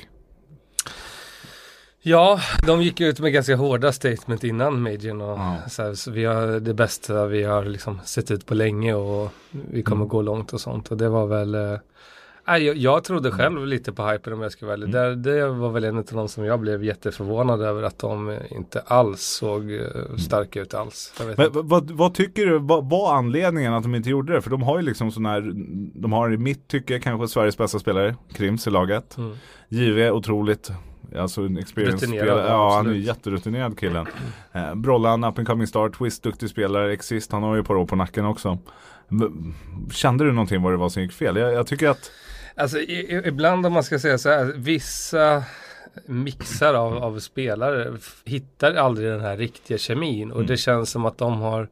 Ja, 2.10 2.40
de 2.68 2.82
gick 2.82 3.02
ut 3.02 3.20
med 3.20 3.34
ganska 3.34 3.56
hårda 3.56 3.92
statement 3.92 4.44
innan 4.44 4.82
Majorn 4.82 5.22
och 5.22 5.38
Ja. 5.40 5.56
så, 5.70 5.84
här, 5.84 5.94
så 5.94 6.12
vi 6.12 6.26
har 6.26 6.60
det 6.60 6.74
bästa 6.74 7.26
vi 7.26 7.44
har 7.44 7.66
liksom 7.66 8.00
sett 8.06 8.32
ut 8.32 8.46
på 8.46 8.54
länge 8.54 8.94
och 8.94 9.30
vi 9.72 9.84
kommer 9.84 10.02
Mm. 10.02 10.08
gå 10.10 10.22
långt 10.22 10.54
och 10.54 10.62
sånt 10.62 10.92
och 10.92 10.98
det 10.98 11.10
var 11.10 11.28
väl 11.28 11.58
nej, 12.48 12.64
jag, 12.64 12.78
jag 12.78 13.04
trodde 13.04 13.32
själv 13.32 13.66
lite 13.68 13.92
på 13.94 14.08
hypen 14.08 14.34
om 14.34 14.42
jag 14.42 14.52
ska 14.52 14.66
välja. 14.66 14.88
Mm. 14.88 15.22
Det, 15.24 15.32
det 15.32 15.48
var 15.50 15.70
väl 15.70 15.84
en 15.84 15.98
av 15.98 16.06
de 16.12 16.28
som 16.28 16.46
jag 16.46 16.60
blev 16.60 16.84
jätteförvånad 16.84 17.62
över 17.62 17.84
att 17.84 18.00
de 18.00 18.38
inte 18.50 18.80
alls 18.80 19.22
såg 19.22 19.72
eh, 19.74 20.16
starka 20.18 20.62
ut 20.62 20.74
alls. 20.74 21.14
Men 21.38 21.50
vad, 21.68 21.92
vad 21.92 22.14
tycker 22.14 22.46
du, 22.46 22.60
vad 22.60 22.90
var 22.90 23.16
anledningen 23.16 23.74
att 23.74 23.84
de 23.84 23.96
inte 23.96 24.10
gjorde 24.10 24.34
det? 24.34 24.42
För 24.42 24.50
de 24.50 24.64
har 24.64 24.78
ju 24.80 24.86
liksom 24.86 25.12
sån 25.12 25.26
här, 25.26 25.52
de 26.02 26.14
har 26.14 26.34
i 26.34 26.38
mitt 26.38 26.68
tycke 26.68 27.00
kanske 27.00 27.28
Sveriges 27.28 27.58
bästa 27.58 27.80
spelare, 27.80 28.16
Krims 28.34 28.68
i 28.68 28.70
laget. 28.70 29.18
Mm. 29.18 29.34
JV 29.70 30.12
otroligt, 30.12 30.72
alltså 31.16 31.42
en 31.42 31.58
experience 31.58 32.06
Rutinerad, 32.06 32.28
spelare. 32.28 32.48
Ja, 32.48 32.70
han 32.70 32.76
är 32.76 32.80
absolut. 32.80 33.06
jätterutinerad 33.06 33.80
killen. 33.80 34.08
Eh, 34.54 34.76
Brollan, 34.76 35.24
up 35.24 35.38
and 35.38 35.48
coming 35.48 35.68
star, 35.68 35.90
Twist, 35.90 36.24
duktig 36.24 36.50
spelare, 36.50 36.94
Exist, 36.94 37.32
han 37.32 37.44
har 37.44 37.56
ju 37.56 37.62
ett 37.62 37.68
par 37.68 37.76
år 37.76 37.86
på 37.86 37.96
nacken 37.96 38.26
också. 38.26 38.58
Kände 39.92 40.24
du 40.24 40.32
någonting 40.32 40.62
vad 40.62 40.74
det 40.74 40.78
var 40.78 40.90
som 40.90 41.04
gick 41.04 41.12
fel? 41.12 41.36
Jag, 41.36 41.54
jag 41.54 41.68
tycker 41.68 41.90
att 41.90 42.12
Alltså 42.56 42.80
i, 42.80 43.22
ibland 43.26 43.66
om 43.66 43.74
man 43.74 43.84
ska 43.84 44.00
säga 44.00 44.18
så 44.18 44.30
här, 44.30 44.54
vissa 44.56 45.44
mixar 46.06 46.74
av, 46.74 46.98
av 47.04 47.20
spelare 47.20 47.98
hittar 48.26 48.76
aldrig 48.76 49.10
den 49.10 49.22
här 49.22 49.38
riktiga 49.38 49.78
kemin 49.78 50.32
och 50.32 50.46
det 50.46 50.58
känns 50.58 50.90
som 50.90 51.06
att 51.06 51.18
de 51.18 51.42
har 51.42 51.70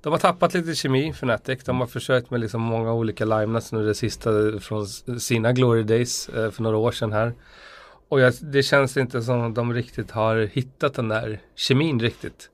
de 0.00 0.12
har 0.12 0.18
tappat 0.18 0.54
lite 0.54 0.74
kemi, 0.74 1.08
Fnatic. 1.08 1.64
De 1.64 1.80
har 1.80 1.86
försökt 1.86 2.30
med 2.30 2.40
liksom 2.40 2.60
många 2.60 2.92
olika 2.92 3.24
linenuts 3.24 3.72
nu 3.72 3.86
det 3.86 3.94
sista 3.94 4.30
från 4.60 4.86
sina 5.20 5.52
glory 5.52 5.82
days 5.82 6.28
eh, 6.28 6.50
för 6.50 6.62
några 6.62 6.76
år 6.76 6.92
sedan 6.92 7.12
här. 7.12 7.32
Och 8.08 8.20
jag, 8.20 8.32
det 8.40 8.62
känns 8.62 8.96
inte 8.96 9.22
som 9.22 9.40
att 9.40 9.54
de 9.54 9.72
riktigt 9.74 10.10
har 10.10 10.36
hittat 10.52 10.94
den 10.94 11.08
där 11.08 11.40
kemin 11.56 12.00
riktigt. 12.00 12.50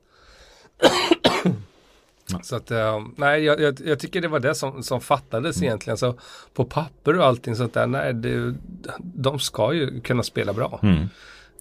Så 2.43 2.57
att, 2.57 2.71
eh, 2.71 3.01
nej, 3.17 3.45
jag, 3.45 3.61
jag, 3.61 3.81
jag 3.85 3.99
tycker 3.99 4.21
det 4.21 4.29
var 4.29 4.41
det 4.41 4.55
som, 4.55 4.83
som 4.83 5.01
fattades 5.01 5.63
egentligen. 5.63 5.97
Så 5.97 6.15
på 6.55 6.65
papper 6.65 7.19
och 7.19 7.25
allting 7.25 7.57
sånt 7.57 7.75
där, 7.75 7.87
nej, 7.87 8.15
det, 8.15 8.55
de 8.99 9.39
ska 9.39 9.73
ju 9.73 10.01
kunna 10.01 10.23
spela 10.23 10.53
bra. 10.53 10.81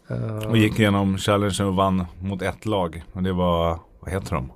Eh, 0.07 0.37
Och 0.37 0.57
gick 0.57 0.79
igenom 0.79 1.17
challengen 1.17 1.67
och 1.67 1.75
vann 1.75 2.05
mot 2.19 2.41
ett 2.41 2.65
lag. 2.65 3.03
Och 3.13 3.23
det 3.23 3.33
var, 3.33 3.79
vad 3.99 4.11
heter 4.11 4.35
de? 4.35 4.51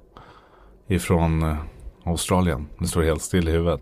Ifrån 0.88 1.44
eh, 1.44 1.58
Australien. 2.04 2.68
Det 2.80 2.88
står 2.88 3.02
helt 3.04 3.22
still 3.22 3.48
i 3.48 3.52
huvudet. 3.52 3.82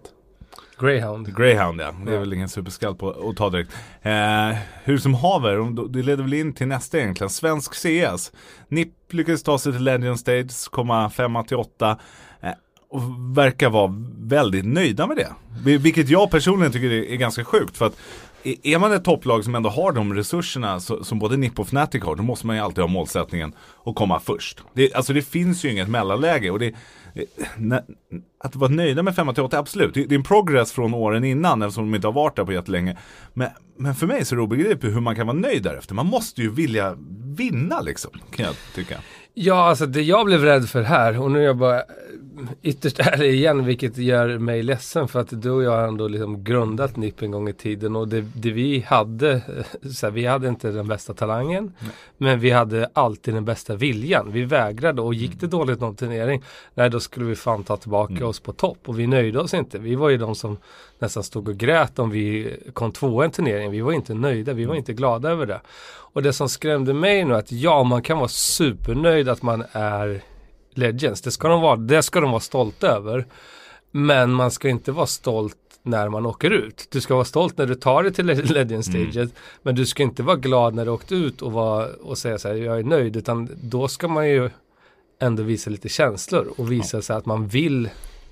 Greyhound. 0.81 1.35
Greyhound 1.37 1.81
ja. 1.81 1.93
Det 2.05 2.15
är 2.15 2.19
väl 2.19 2.33
ingen 2.33 2.49
superskall 2.49 2.95
på 2.95 3.29
att 3.29 3.35
ta 3.35 3.49
direkt. 3.49 3.71
Eh, 4.01 4.57
hur 4.83 4.97
som 4.97 5.13
haver, 5.13 5.89
det 5.89 6.03
leder 6.03 6.23
väl 6.23 6.33
in 6.33 6.53
till 6.53 6.67
nästa 6.67 6.99
egentligen. 6.99 7.29
Svensk 7.29 7.73
CS. 7.73 8.31
NIP 8.67 8.93
lyckades 9.09 9.43
ta 9.43 9.57
sig 9.57 9.73
till 9.73 9.83
Legend 9.83 10.19
Stage, 10.19 10.71
komma 10.71 11.09
femma 11.09 11.43
till 11.43 11.57
åtta. 11.57 11.97
Eh, 12.41 12.53
och 12.91 13.37
verkar 13.37 13.69
vara 13.69 13.93
väldigt 14.17 14.65
nöjda 14.65 15.07
med 15.07 15.17
det. 15.17 15.33
Vilket 15.77 16.09
jag 16.09 16.31
personligen 16.31 16.71
tycker 16.71 16.91
är, 16.91 17.15
ganska 17.15 17.43
sjukt. 17.43 17.77
För 17.77 17.85
att 17.85 17.97
är 18.43 18.79
man 18.79 18.91
ett 18.91 19.03
topplag 19.03 19.43
som 19.43 19.55
ändå 19.55 19.69
har 19.69 19.91
de 19.91 20.13
resurserna 20.13 20.79
som 20.79 21.19
både 21.19 21.37
NIP 21.37 21.59
och 21.59 21.67
Fnatic 21.67 22.03
har, 22.03 22.15
då 22.15 22.23
måste 22.23 22.47
man 22.47 22.55
ju 22.55 22.61
alltid 22.61 22.83
ha 22.83 22.87
målsättningen 22.87 23.53
att 23.85 23.95
komma 23.95 24.19
först. 24.19 24.63
Det, 24.73 24.93
alltså 24.93 25.13
det 25.13 25.21
finns 25.21 25.65
ju 25.65 25.71
inget 25.71 25.89
mellanläge. 25.89 26.51
Och 26.51 26.59
det, 26.59 26.75
att 28.43 28.55
vara 28.55 28.71
nöjda 28.71 29.03
med 29.03 29.13
5-8, 29.13 29.57
absolut. 29.57 29.93
Det, 29.93 30.05
det 30.05 30.15
är 30.15 30.17
en 30.17 30.23
progress 30.23 30.71
från 30.71 30.93
åren 30.93 31.23
innan 31.23 31.61
eftersom 31.61 31.91
de 31.91 31.95
inte 31.95 32.07
har 32.07 32.13
varit 32.13 32.35
där 32.35 32.45
på 32.45 32.53
jättelänge. 32.53 32.97
Men, 33.33 33.49
men 33.77 33.95
för 33.95 34.07
mig 34.07 34.25
så 34.25 34.35
är 34.35 34.37
det 34.37 34.43
obegripligt 34.43 34.95
hur 34.95 35.01
man 35.01 35.15
kan 35.15 35.27
vara 35.27 35.37
nöjd 35.37 35.63
därefter. 35.63 35.95
Man 35.95 36.05
måste 36.05 36.41
ju 36.41 36.51
vilja 36.51 36.97
vinna 37.37 37.81
liksom, 37.81 38.11
kan 38.35 38.45
jag 38.45 38.55
tycka. 38.75 38.97
Ja, 39.33 39.69
alltså 39.69 39.85
det 39.85 40.01
jag 40.01 40.25
blev 40.25 40.43
rädd 40.43 40.69
för 40.69 40.81
här, 40.81 41.21
och 41.21 41.31
nu 41.31 41.39
är 41.39 41.43
jag 41.43 41.57
bara 41.57 41.83
ytterst 42.61 42.99
ärlig 42.99 43.33
igen, 43.33 43.65
vilket 43.65 43.97
gör 43.97 44.37
mig 44.37 44.63
ledsen 44.63 45.07
för 45.07 45.19
att 45.19 45.41
du 45.41 45.49
och 45.49 45.63
jag 45.63 45.71
har 45.71 45.87
ändå 45.87 46.07
liksom 46.07 46.43
grundat 46.43 46.95
NIP 46.97 47.21
en 47.21 47.31
gång 47.31 47.49
i 47.49 47.53
tiden 47.53 47.95
och 47.95 48.07
det, 48.07 48.21
det 48.21 48.51
vi 48.51 48.79
hade, 48.79 49.31
eh, 49.31 49.89
så 49.91 50.05
här, 50.05 50.11
vi 50.11 50.25
hade 50.25 50.47
inte 50.47 50.71
den 50.71 50.87
bästa 50.87 51.13
talangen, 51.13 51.73
men 52.17 52.39
vi 52.39 52.49
hade 52.49 52.89
alltid 52.93 53.33
den 53.33 53.45
bästa 53.45 53.75
viljan. 53.75 54.31
Vi 54.31 54.43
vägrade 54.43 55.01
och 55.01 55.13
gick 55.13 55.39
det 55.39 55.47
dåligt 55.47 55.79
någon 55.79 55.95
turnering, 55.95 56.43
nej 56.73 56.89
då 56.89 56.99
skulle 56.99 57.25
vi 57.25 57.35
fan 57.35 57.63
ta 57.63 57.77
tillbaka 57.77 58.27
oss 58.27 58.39
på 58.39 58.53
topp 58.53 58.77
och 58.85 58.99
vi 58.99 59.07
nöjde 59.07 59.39
oss 59.39 59.53
inte. 59.53 59.79
Vi 59.79 59.95
var 59.95 60.09
ju 60.09 60.17
de 60.17 60.35
som 60.35 60.57
nästan 60.99 61.23
stod 61.23 61.49
och 61.49 61.57
grät 61.57 61.99
om 61.99 62.09
vi 62.09 62.57
kom 62.73 62.91
tvåa 62.91 63.23
i 63.23 63.25
en 63.25 63.31
turnering. 63.31 63.71
Vi 63.71 63.81
var 63.81 63.91
inte 63.91 64.13
nöjda, 64.13 64.53
vi 64.53 64.65
var 64.65 64.75
inte 64.75 64.93
glada 64.93 65.29
över 65.29 65.45
det. 65.45 65.61
Och 66.13 66.23
det 66.23 66.33
som 66.33 66.49
skrämde 66.49 66.93
mig 66.93 67.25
nu 67.25 67.35
att 67.35 67.51
ja, 67.51 67.83
man 67.83 68.01
kan 68.01 68.17
vara 68.17 68.27
supernöjd 68.27 69.29
att 69.29 69.41
man 69.41 69.63
är 69.71 70.21
Legends. 70.73 71.21
Det 71.21 71.31
ska 71.31 71.47
de 71.47 71.61
vara, 71.61 71.75
det 71.75 72.03
ska 72.03 72.21
de 72.21 72.31
vara 72.31 72.41
stolta 72.41 72.87
över. 72.87 73.25
Men 73.91 74.31
man 74.31 74.51
ska 74.51 74.69
inte 74.69 74.91
vara 74.91 75.07
stolt 75.07 75.57
när 75.83 76.09
man 76.09 76.25
åker 76.25 76.51
ut. 76.51 76.87
Du 76.91 77.01
ska 77.01 77.15
vara 77.15 77.25
stolt 77.25 77.57
när 77.57 77.65
du 77.65 77.75
tar 77.75 78.03
dig 78.03 78.13
till 78.13 78.25
Legend 78.25 78.85
staget. 78.85 79.33
Men 79.63 79.75
du 79.75 79.85
ska 79.85 80.03
inte 80.03 80.23
vara 80.23 80.35
glad 80.35 80.75
när 80.75 80.85
du 80.85 80.91
åkt 80.91 81.11
ut 81.11 81.41
och, 81.41 81.51
vara, 81.51 81.87
och 81.87 82.17
säga 82.17 82.37
så 82.37 82.47
här, 82.47 82.55
jag 82.55 82.79
är 82.79 82.83
nöjd. 82.83 83.15
Utan 83.15 83.49
då 83.63 83.87
ska 83.87 84.07
man 84.07 84.29
ju 84.29 84.49
ändå 85.19 85.43
visa 85.43 85.69
lite 85.69 85.89
känslor 85.89 86.53
och 86.57 86.71
visa 86.71 87.01
sig 87.01 87.15
att 87.15 87.25
man 87.25 87.47
vill 87.47 87.89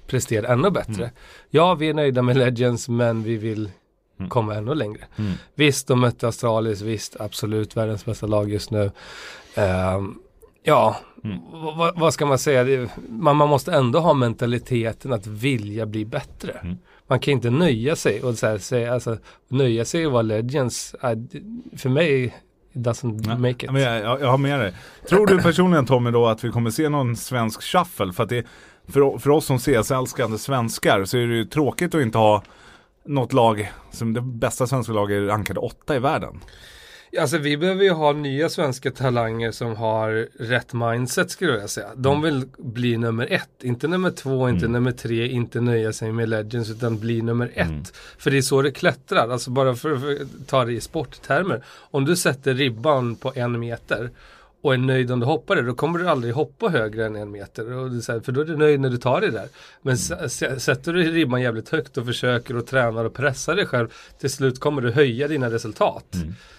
prestera 0.07 0.47
ännu 0.47 0.69
bättre. 0.69 1.11
Ja, 1.49 1.75
vi 1.75 1.89
är 1.89 1.93
nöjda 1.93 2.21
med 2.21 2.37
Legends 2.37 2.89
men 2.89 3.23
vi 3.23 3.37
vill 3.37 3.71
komma 4.29 4.55
ännu 4.55 4.75
längre. 4.75 5.05
Mm. 5.15 5.33
Visst, 5.55 5.87
de 5.87 5.99
mötte 5.99 6.27
Astralis, 6.27 6.81
visst, 6.81 7.15
absolut 7.19 7.77
världens 7.77 8.05
bästa 8.05 8.27
lag 8.27 8.49
just 8.49 8.71
nu. 8.71 8.91
Ehm, 9.55 10.15
ja, 10.63 10.95
Mm. 11.23 11.39
vad- 11.99 12.13
ska 12.13 12.25
man 12.25 12.39
säga? 12.39 12.89
Man, 13.09 13.35
man 13.35 13.49
måste 13.49 13.73
ändå 13.73 13.99
ha 13.99 14.13
mentaliteten 14.13 15.13
att 15.13 15.27
vilja 15.27 15.85
bli 15.85 16.05
bättre. 16.05 16.51
Mm. 16.51 16.77
Man 17.07 17.19
kan 17.19 17.31
inte 17.31 17.49
nöja 17.49 17.95
sig 17.95 18.23
och 18.23 18.35
så 18.37 18.47
här, 18.47 18.57
säga, 18.57 18.93
alltså, 18.93 19.17
nöja 19.47 19.85
sig 19.85 20.05
och 20.07 20.11
vara 20.13 20.21
Legends. 20.21 20.95
för 21.77 21.89
mig, 21.89 22.23
it 22.25 22.33
doesn't 22.73 23.23
Ja, 23.27 23.37
make 23.37 23.65
it. 23.65 23.71
Men 23.71 23.81
jag, 23.81 24.01
jag, 24.03 24.21
jag 24.21 24.27
har 24.27 24.37
med 24.37 24.59
dig. 24.59 24.73
Tror 25.09 25.27
du 25.27 25.41
personligen 25.41 25.85
Tommy 25.85 26.11
då 26.11 26.27
att 26.27 26.43
vi 26.43 26.49
kommer 26.49 26.69
se 26.69 26.89
någon 26.89 27.15
svensk 27.15 27.63
shuffle? 27.63 28.13
För 28.13 28.23
att 28.23 28.29
det, 28.29 28.45
för, 28.87 29.17
för 29.17 29.29
oss 29.29 29.45
som 29.45 29.59
CS-älskande 29.59 30.37
svenskar 30.37 31.05
så 31.05 31.17
är 31.17 31.27
det 31.27 31.35
ju 31.35 31.45
tråkigt 31.45 31.95
att 31.95 32.01
inte 32.01 32.17
ha 32.17 32.43
något 33.05 33.33
lag 33.33 33.71
som 33.91 34.13
det 34.13 34.21
bästa 34.21 34.67
svenska 34.67 34.93
laget 34.93 35.17
är 35.17 35.21
rankade 35.21 35.59
åtta 35.59 35.95
i 35.95 35.99
världen. 35.99 36.39
Alltså 37.17 37.37
vi 37.37 37.57
behöver 37.57 37.83
ju 37.83 37.89
ha 37.89 38.13
nya 38.13 38.49
svenska 38.49 38.91
talanger 38.91 39.51
som 39.51 39.75
har 39.75 40.27
rätt 40.39 40.73
mindset 40.73 41.31
skulle 41.31 41.51
jag 41.51 41.69
säga. 41.69 41.87
De 41.95 42.21
vill 42.21 42.45
bli 42.57 42.97
nummer 42.97 43.27
ett, 43.31 43.63
inte 43.63 43.87
nummer 43.87 44.11
två, 44.11 44.49
inte 44.49 44.67
nummer 44.67 44.91
tre, 44.91 45.27
inte 45.27 45.61
nöja 45.61 45.93
sig 45.93 46.11
med 46.11 46.29
Legends 46.29 46.69
utan 46.69 46.99
bli 46.99 47.21
nummer 47.21 47.51
ett. 47.53 47.93
För 48.17 48.31
det 48.31 48.37
är 48.37 48.41
så 48.41 48.61
det 48.61 48.71
klättrar, 48.71 49.29
alltså 49.29 49.51
bara 49.51 49.75
för 49.75 49.93
att 49.93 50.47
ta 50.47 50.65
det 50.65 50.73
i 50.73 50.81
sporttermer. 50.81 51.63
Om 51.91 52.05
du 52.05 52.15
sätter 52.15 52.53
ribban 52.53 53.15
på 53.15 53.33
en 53.35 53.59
meter 53.59 54.09
och 54.61 54.73
är 54.73 54.77
nöjd 54.77 55.11
om 55.11 55.19
du 55.19 55.25
hoppar 55.25 55.55
det, 55.55 55.61
då 55.61 55.73
kommer 55.73 55.99
du 55.99 56.07
aldrig 56.09 56.33
hoppa 56.33 56.67
högre 56.69 57.05
än 57.05 57.15
en 57.15 57.31
meter. 57.31 57.73
Och 57.73 57.89
här, 57.89 58.19
för 58.19 58.31
då 58.31 58.41
är 58.41 58.45
du 58.45 58.57
nöjd 58.57 58.79
när 58.79 58.89
du 58.89 58.97
tar 58.97 59.21
det 59.21 59.31
där. 59.31 59.47
Men 59.81 59.93
s- 59.93 60.63
sätter 60.63 60.93
du 60.93 61.03
ribban 61.11 61.41
jävligt 61.41 61.69
högt 61.69 61.97
och 61.97 62.05
försöker 62.05 62.57
och 62.57 62.67
tränar 62.67 63.05
och 63.05 63.13
pressar 63.13 63.55
dig 63.55 63.65
själv, 63.65 63.87
till 64.19 64.29
slut 64.29 64.59
kommer 64.59 64.81
du 64.81 64.91
höja 64.91 65.27
dina 65.27 65.49
resultat. 65.51 66.05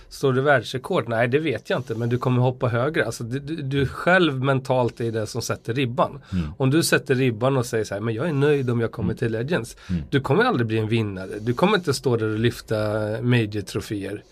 Står 0.09 0.33
det 0.33 0.41
världsrekord? 0.43 1.09
Nej, 1.09 1.29
det 1.29 1.39
vet 1.39 1.71
jag 1.71 1.79
inte, 1.79 1.95
men 1.95 2.09
du 2.09 2.19
kommer 2.19 2.43
hoppa 2.43 2.69
högre. 2.69 3.05
Alltså, 3.07 3.25
du, 3.25 3.39
du, 3.39 3.57
du 3.57 3.87
själv 3.87 4.45
mentalt 4.45 5.01
är 5.01 5.13
det 5.13 5.27
som 5.27 5.43
sätter 5.43 5.75
ribban. 5.75 6.21
Om 6.59 6.71
du 6.71 6.83
sätter 6.83 7.15
ribban 7.15 7.57
och 7.57 7.67
säger 7.67 7.85
så 7.85 7.95
här, 7.95 8.01
men 8.01 8.15
jag 8.15 8.29
är 8.29 8.33
nöjd 8.33 8.71
om 8.71 8.81
jag 8.81 8.93
kommer 8.93 9.15
till 9.15 9.33
Legends. 9.33 9.77
Du 10.11 10.21
kommer 10.21 10.45
aldrig 10.45 10.67
bli 10.67 10.79
en 10.79 10.89
vinnare. 10.89 11.29
Du 11.41 11.55
kommer 11.55 11.77
inte 11.77 11.95
stå 11.95 12.17
där 12.17 12.27
och 12.33 12.39
lyfta 12.39 12.77
major-troféer. 13.23 14.23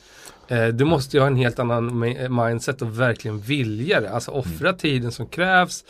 Eh, 0.49 0.67
du 0.67 0.85
måste 0.85 1.17
ju 1.17 1.21
ha 1.21 1.26
en 1.26 1.37
helt 1.37 1.59
annan 1.59 1.90
mi- 2.05 2.45
mindset 2.47 2.83
och 2.83 3.00
verkligen 3.00 3.38
vilja 3.40 4.00
det. 4.00 4.11
Alltså 4.11 4.31
offra 4.31 4.73
tiden 4.73 5.12
som 5.12 5.26
krävs. 5.26 5.85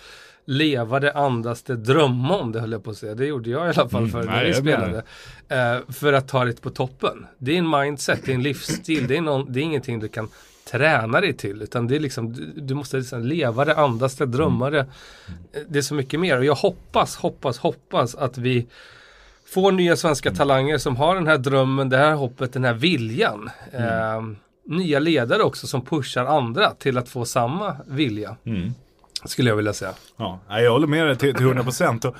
Leva 0.50 1.00
det, 1.00 1.12
andas 1.12 1.62
det, 1.62 1.76
drömma 1.76 2.36
om 2.36 2.52
det 2.52 2.60
höll 2.60 2.72
jag 2.72 2.84
på 2.84 2.90
att 2.90 2.96
säga. 2.96 3.14
Det 3.14 3.26
gjorde 3.26 3.50
jag 3.50 3.60
i 3.66 3.78
alla 3.78 3.88
fall 3.88 4.08
för 4.08 4.18
när 4.22 4.26
Nej, 4.32 4.44
vi 4.44 4.50
jag 4.52 4.64
menar 4.64 5.02
spelade. 5.48 5.76
Eh, 5.76 5.92
för 5.92 6.12
att 6.12 6.28
ta 6.28 6.44
det 6.44 6.62
på 6.62 6.70
toppen. 6.70 7.26
Det 7.38 7.54
är 7.54 7.58
en 7.58 7.70
mindset, 7.70 8.20
det 8.24 8.30
är 8.32 8.34
en 8.34 8.42
livsstil, 8.42 9.06
det 9.08 9.16
är, 9.16 9.20
någon, 9.20 9.52
det 9.52 9.60
är 9.60 9.62
ingenting 9.62 10.00
du 10.00 10.08
kan 10.08 10.28
träna 10.70 11.20
dig 11.20 11.32
till. 11.32 11.62
Utan 11.62 11.86
det 11.86 11.96
är 11.96 12.00
liksom, 12.00 12.32
du, 12.32 12.52
du 12.60 12.74
måste 12.74 12.96
liksom 12.96 13.22
leva 13.22 13.64
det, 13.64 13.74
andas 13.76 14.16
det, 14.16 14.26
drömma 14.26 14.70
det. 14.70 14.78
Eh, 14.78 14.86
Det 15.68 15.78
är 15.78 15.82
så 15.82 15.94
mycket 15.94 16.20
mer 16.20 16.38
och 16.38 16.44
jag 16.44 16.54
hoppas, 16.54 17.16
hoppas, 17.16 17.58
hoppas 17.58 18.14
att 18.14 18.38
vi 18.38 18.66
får 19.46 19.72
nya 19.72 19.96
svenska 19.96 20.30
talanger 20.30 20.78
som 20.78 20.96
har 20.96 21.14
den 21.14 21.26
här 21.26 21.38
drömmen, 21.38 21.88
det 21.88 21.96
här 21.96 22.14
hoppet, 22.14 22.52
den 22.52 22.64
här 22.64 22.74
viljan. 22.74 23.50
Eh, 23.72 24.22
nya 24.68 24.98
ledare 24.98 25.42
också 25.42 25.66
som 25.66 25.84
pushar 25.84 26.24
andra 26.24 26.70
till 26.70 26.98
att 26.98 27.08
få 27.08 27.24
samma 27.24 27.76
vilja. 27.86 28.36
Mm. 28.44 28.72
Skulle 29.24 29.48
jag 29.48 29.56
vilja 29.56 29.72
säga. 29.72 29.92
Ja, 30.16 30.40
jag 30.48 30.72
håller 30.72 30.86
med 30.86 31.06
dig 31.06 31.16
till, 31.16 31.34
till 31.34 31.46
100%. 31.46 32.06
Och 32.06 32.16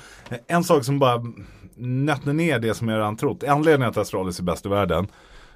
en 0.47 0.63
sak 0.63 0.83
som 0.83 0.99
bara 0.99 1.25
nötte 1.75 2.33
ner 2.33 2.59
det 2.59 2.73
som 2.73 2.89
jag 2.89 2.97
redan 2.97 3.17
trott. 3.17 3.43
Anledningen 3.43 3.93
till 3.93 4.01
att 4.01 4.07
Astralis 4.07 4.39
är 4.39 4.43
bäst 4.43 4.65
i 4.65 4.69
världen. 4.69 5.07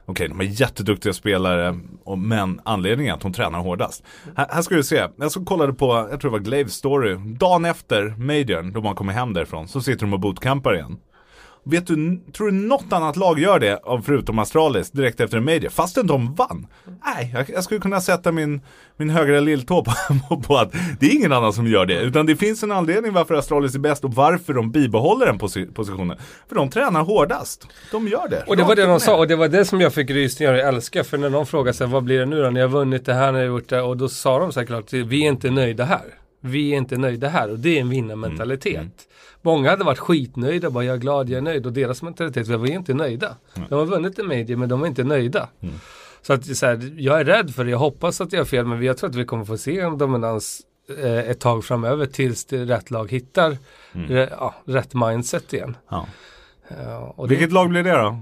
Okej, 0.05 0.27
de 0.27 0.39
är 0.39 0.43
jätteduktiga 0.43 1.13
spelare, 1.13 1.79
men 2.17 2.61
anledningen 2.63 3.11
är 3.11 3.15
att 3.15 3.21
de 3.21 3.33
tränar 3.33 3.59
hårdast. 3.59 4.03
Här, 4.35 4.47
här 4.49 4.61
ska 4.61 4.75
du 4.75 4.83
se, 4.83 5.07
jag 5.15 5.31
så 5.31 5.45
kollade 5.45 5.73
på, 5.73 6.07
jag 6.11 6.21
tror 6.21 6.31
det 6.31 6.37
var 6.37 6.39
Glaves 6.39 6.73
story. 6.73 7.17
Dagen 7.39 7.65
efter 7.65 8.15
Majorn, 8.17 8.73
då 8.73 8.81
man 8.81 8.95
kommer 8.95 9.13
hem 9.13 9.33
därifrån, 9.33 9.67
så 9.67 9.81
sitter 9.81 10.05
de 10.05 10.13
och 10.13 10.19
bootcampar 10.19 10.75
igen. 10.75 10.97
Vet 11.65 11.87
du, 11.87 12.19
tror 12.33 12.51
du 12.51 12.57
något 12.57 12.93
annat 12.93 13.15
lag 13.15 13.39
gör 13.39 13.59
det, 13.59 13.79
förutom 14.05 14.39
Astralis, 14.39 14.91
direkt 14.91 15.19
efter 15.19 15.37
en 15.37 15.45
major? 15.45 15.69
Fastän 15.69 16.07
de 16.07 16.33
vann? 16.35 16.67
Nej, 17.05 17.31
jag, 17.33 17.49
jag 17.49 17.63
skulle 17.63 17.79
kunna 17.79 18.01
sätta 18.01 18.31
min, 18.31 18.61
min 18.97 19.09
högra 19.09 19.39
lilltå 19.39 19.83
på, 19.83 19.93
på 20.47 20.57
att 20.57 20.71
det 20.99 21.05
är 21.05 21.15
ingen 21.15 21.31
annan 21.31 21.53
som 21.53 21.67
gör 21.67 21.85
det. 21.85 21.99
Utan 22.01 22.25
det 22.25 22.35
finns 22.35 22.63
en 22.63 22.71
anledning 22.71 23.13
varför 23.13 23.35
Astralis 23.35 23.75
är 23.75 23.79
bäst 23.79 24.03
och 24.03 24.13
varför 24.13 24.53
de 24.53 24.71
bibehåller 24.71 25.25
den 25.25 25.39
posi- 25.39 25.73
positionen. 25.73 26.17
För 26.49 26.55
de 26.55 26.69
tränar 26.69 27.03
hårdast. 27.03 27.67
De 27.91 28.07
gör 28.07 28.27
det. 28.29 28.43
Och 28.47 28.57
det 28.57 28.63
var 28.63 28.75
det 28.75 28.85
de 28.85 28.99
sa 28.99 29.17
och 29.17 29.27
det 29.27 29.35
var 29.35 29.47
det 29.47 29.65
som 29.65 29.81
jag 29.81 29.93
fick 29.93 30.09
rysningar 30.09 30.53
och 30.53 30.59
jag 30.59 30.67
älskar. 30.67 31.03
För 31.03 31.17
när 31.17 31.29
de 31.29 31.45
frågade 31.45 31.77
sig 31.77 31.87
vad 31.87 32.03
blir 32.03 32.19
det 32.19 32.25
nu 32.25 32.43
då? 32.43 32.49
Ni 32.49 32.59
har 32.61 32.67
vunnit 32.67 33.05
det 33.05 33.13
här, 33.13 33.31
ni 33.31 33.37
har 33.39 33.45
gjort 33.45 33.69
det. 33.69 33.81
Och 33.81 33.97
då 33.97 34.09
sa 34.09 34.39
de 34.39 34.51
såklart, 34.51 34.93
vi 34.93 35.23
är 35.25 35.29
inte 35.29 35.49
nöjda 35.51 35.83
här. 35.85 36.05
Vi 36.41 36.73
är 36.73 36.77
inte 36.77 36.97
nöjda 36.97 37.27
här 37.29 37.51
och 37.51 37.59
det 37.59 37.77
är 37.77 37.81
en 37.81 37.89
vinnarmentalitet. 37.89 38.87
Många 39.45 39.69
hade 39.69 39.83
varit 39.83 39.99
skitnöjda, 39.99 40.69
bara 40.69 40.83
jag 40.83 40.93
är 40.95 40.99
glad, 40.99 41.29
jag 41.29 41.37
är 41.37 41.41
nöjd. 41.41 41.65
Och 41.65 41.73
deras 41.73 42.01
mentalitet, 42.01 42.47
vi 42.47 42.55
var 42.55 42.67
ju 42.67 42.73
inte 42.73 42.93
nöjda. 42.93 43.35
De 43.69 43.75
har 43.75 43.85
vunnit 43.85 44.19
en 44.19 44.27
major 44.27 44.55
men 44.55 44.69
de 44.69 44.79
var 44.79 44.87
inte 44.87 45.03
nöjda. 45.03 45.49
Mm. 45.61 45.75
Så 46.21 46.33
att 46.33 46.45
så 46.57 46.65
här, 46.65 46.93
jag 46.97 47.19
är 47.19 47.25
rädd 47.25 47.55
för 47.55 47.65
det, 47.65 47.71
jag 47.71 47.77
hoppas 47.77 48.21
att 48.21 48.33
jag 48.33 48.39
har 48.39 48.45
fel 48.45 48.65
men 48.65 48.83
jag 48.83 48.97
tror 48.97 49.09
att 49.09 49.15
vi 49.15 49.25
kommer 49.25 49.45
få 49.45 49.57
se 49.57 49.79
en 49.79 49.97
dominans 49.97 50.61
eh, 51.03 51.17
ett 51.29 51.39
tag 51.39 51.65
framöver 51.65 52.05
tills 52.05 52.45
det 52.45 52.65
rätt 52.65 52.91
lag 52.91 53.11
hittar 53.11 53.57
Mm. 53.95 54.07
re, 54.09 54.29
ja, 54.39 54.53
rätt 54.65 54.93
mindset 54.93 55.53
igen. 55.53 55.77
Ja. 55.89 56.05
Ja, 56.85 57.13
och 57.17 57.27
det, 57.27 57.35
Vilket 57.35 57.51
lag 57.51 57.69
blir 57.69 57.83
det 57.83 57.91
då? 57.91 58.19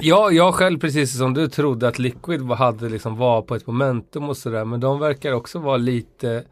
ja, 0.00 0.30
jag 0.30 0.54
själv 0.54 0.78
precis 0.78 1.18
som 1.18 1.34
du 1.34 1.48
trodde 1.48 1.88
att 1.88 1.98
Liquid 1.98 2.42
hade 2.42 2.88
liksom 2.88 3.16
var 3.16 3.42
på 3.42 3.54
ett 3.54 3.66
momentum 3.66 4.28
och 4.28 4.36
sådär 4.36 4.64
men 4.64 4.80
de 4.80 4.98
verkar 4.98 5.32
också 5.32 5.58
vara 5.58 5.76
lite 5.76 6.44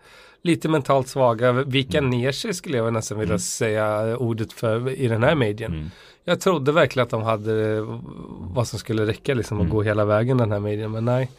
Lite 0.43 0.69
mentalt 0.69 1.09
svaga, 1.09 1.53
vika 1.53 1.99
Mm. 1.99 2.11
ner 2.11 2.33
sig 2.33 2.55
skulle 2.55 2.77
jag 2.77 2.93
nästan 2.93 3.19
vilja 3.19 3.39
säga 3.39 4.17
ordet 4.17 4.53
för 4.53 4.89
i 4.91 5.09
den 5.09 5.23
här 5.23 5.35
medien. 5.35 5.73
Mm. 5.73 5.91
Jag 6.25 6.41
trodde 6.41 6.73
verkligen 6.73 7.05
att 7.05 7.11
de 7.11 7.23
hade 7.23 7.81
vad 8.41 8.69
som 8.69 8.79
skulle 8.79 9.07
räcka 9.07 9.35
liksom 9.35 9.61
att 9.61 9.69
gå 9.71 9.83
hela 9.83 10.05
vägen 10.05 10.37
den 10.39 10.53
här 10.53 10.61
medien 10.61 10.91
men 10.91 11.05
nej. 11.05 11.31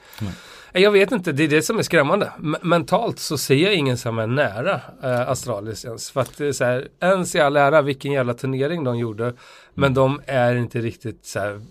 Jag 0.74 0.92
vet 0.92 1.12
inte, 1.12 1.32
det 1.32 1.44
är 1.44 1.48
det 1.48 1.62
som 1.62 1.80
är 1.80 1.84
skrämmande. 1.84 2.32
M- 2.40 2.56
mentalt 2.62 3.20
så 3.20 3.38
ser 3.38 3.56
jag 3.56 3.74
ingen 3.76 3.98
som 3.98 4.20
är 4.20 4.28
nära 4.28 4.82
eh, 5.04 5.30
Astralis 5.30 5.86
ens. 5.86 6.12
För 6.12 6.22
att 6.22 6.56
så 6.56 6.64
här, 6.66 6.88
ens 7.00 7.36
i 7.36 7.40
all 7.40 7.58
ära 7.58 7.82
vilken 7.82 8.12
jävla 8.12 8.34
turnering 8.34 8.84
de 8.84 8.98
gjorde. 8.98 9.34
Men 9.74 9.94
de 9.94 10.22
är 10.26 10.56
inte 10.56 10.80
riktigt 10.82 11.26
så 11.26 11.40
här 11.40 11.62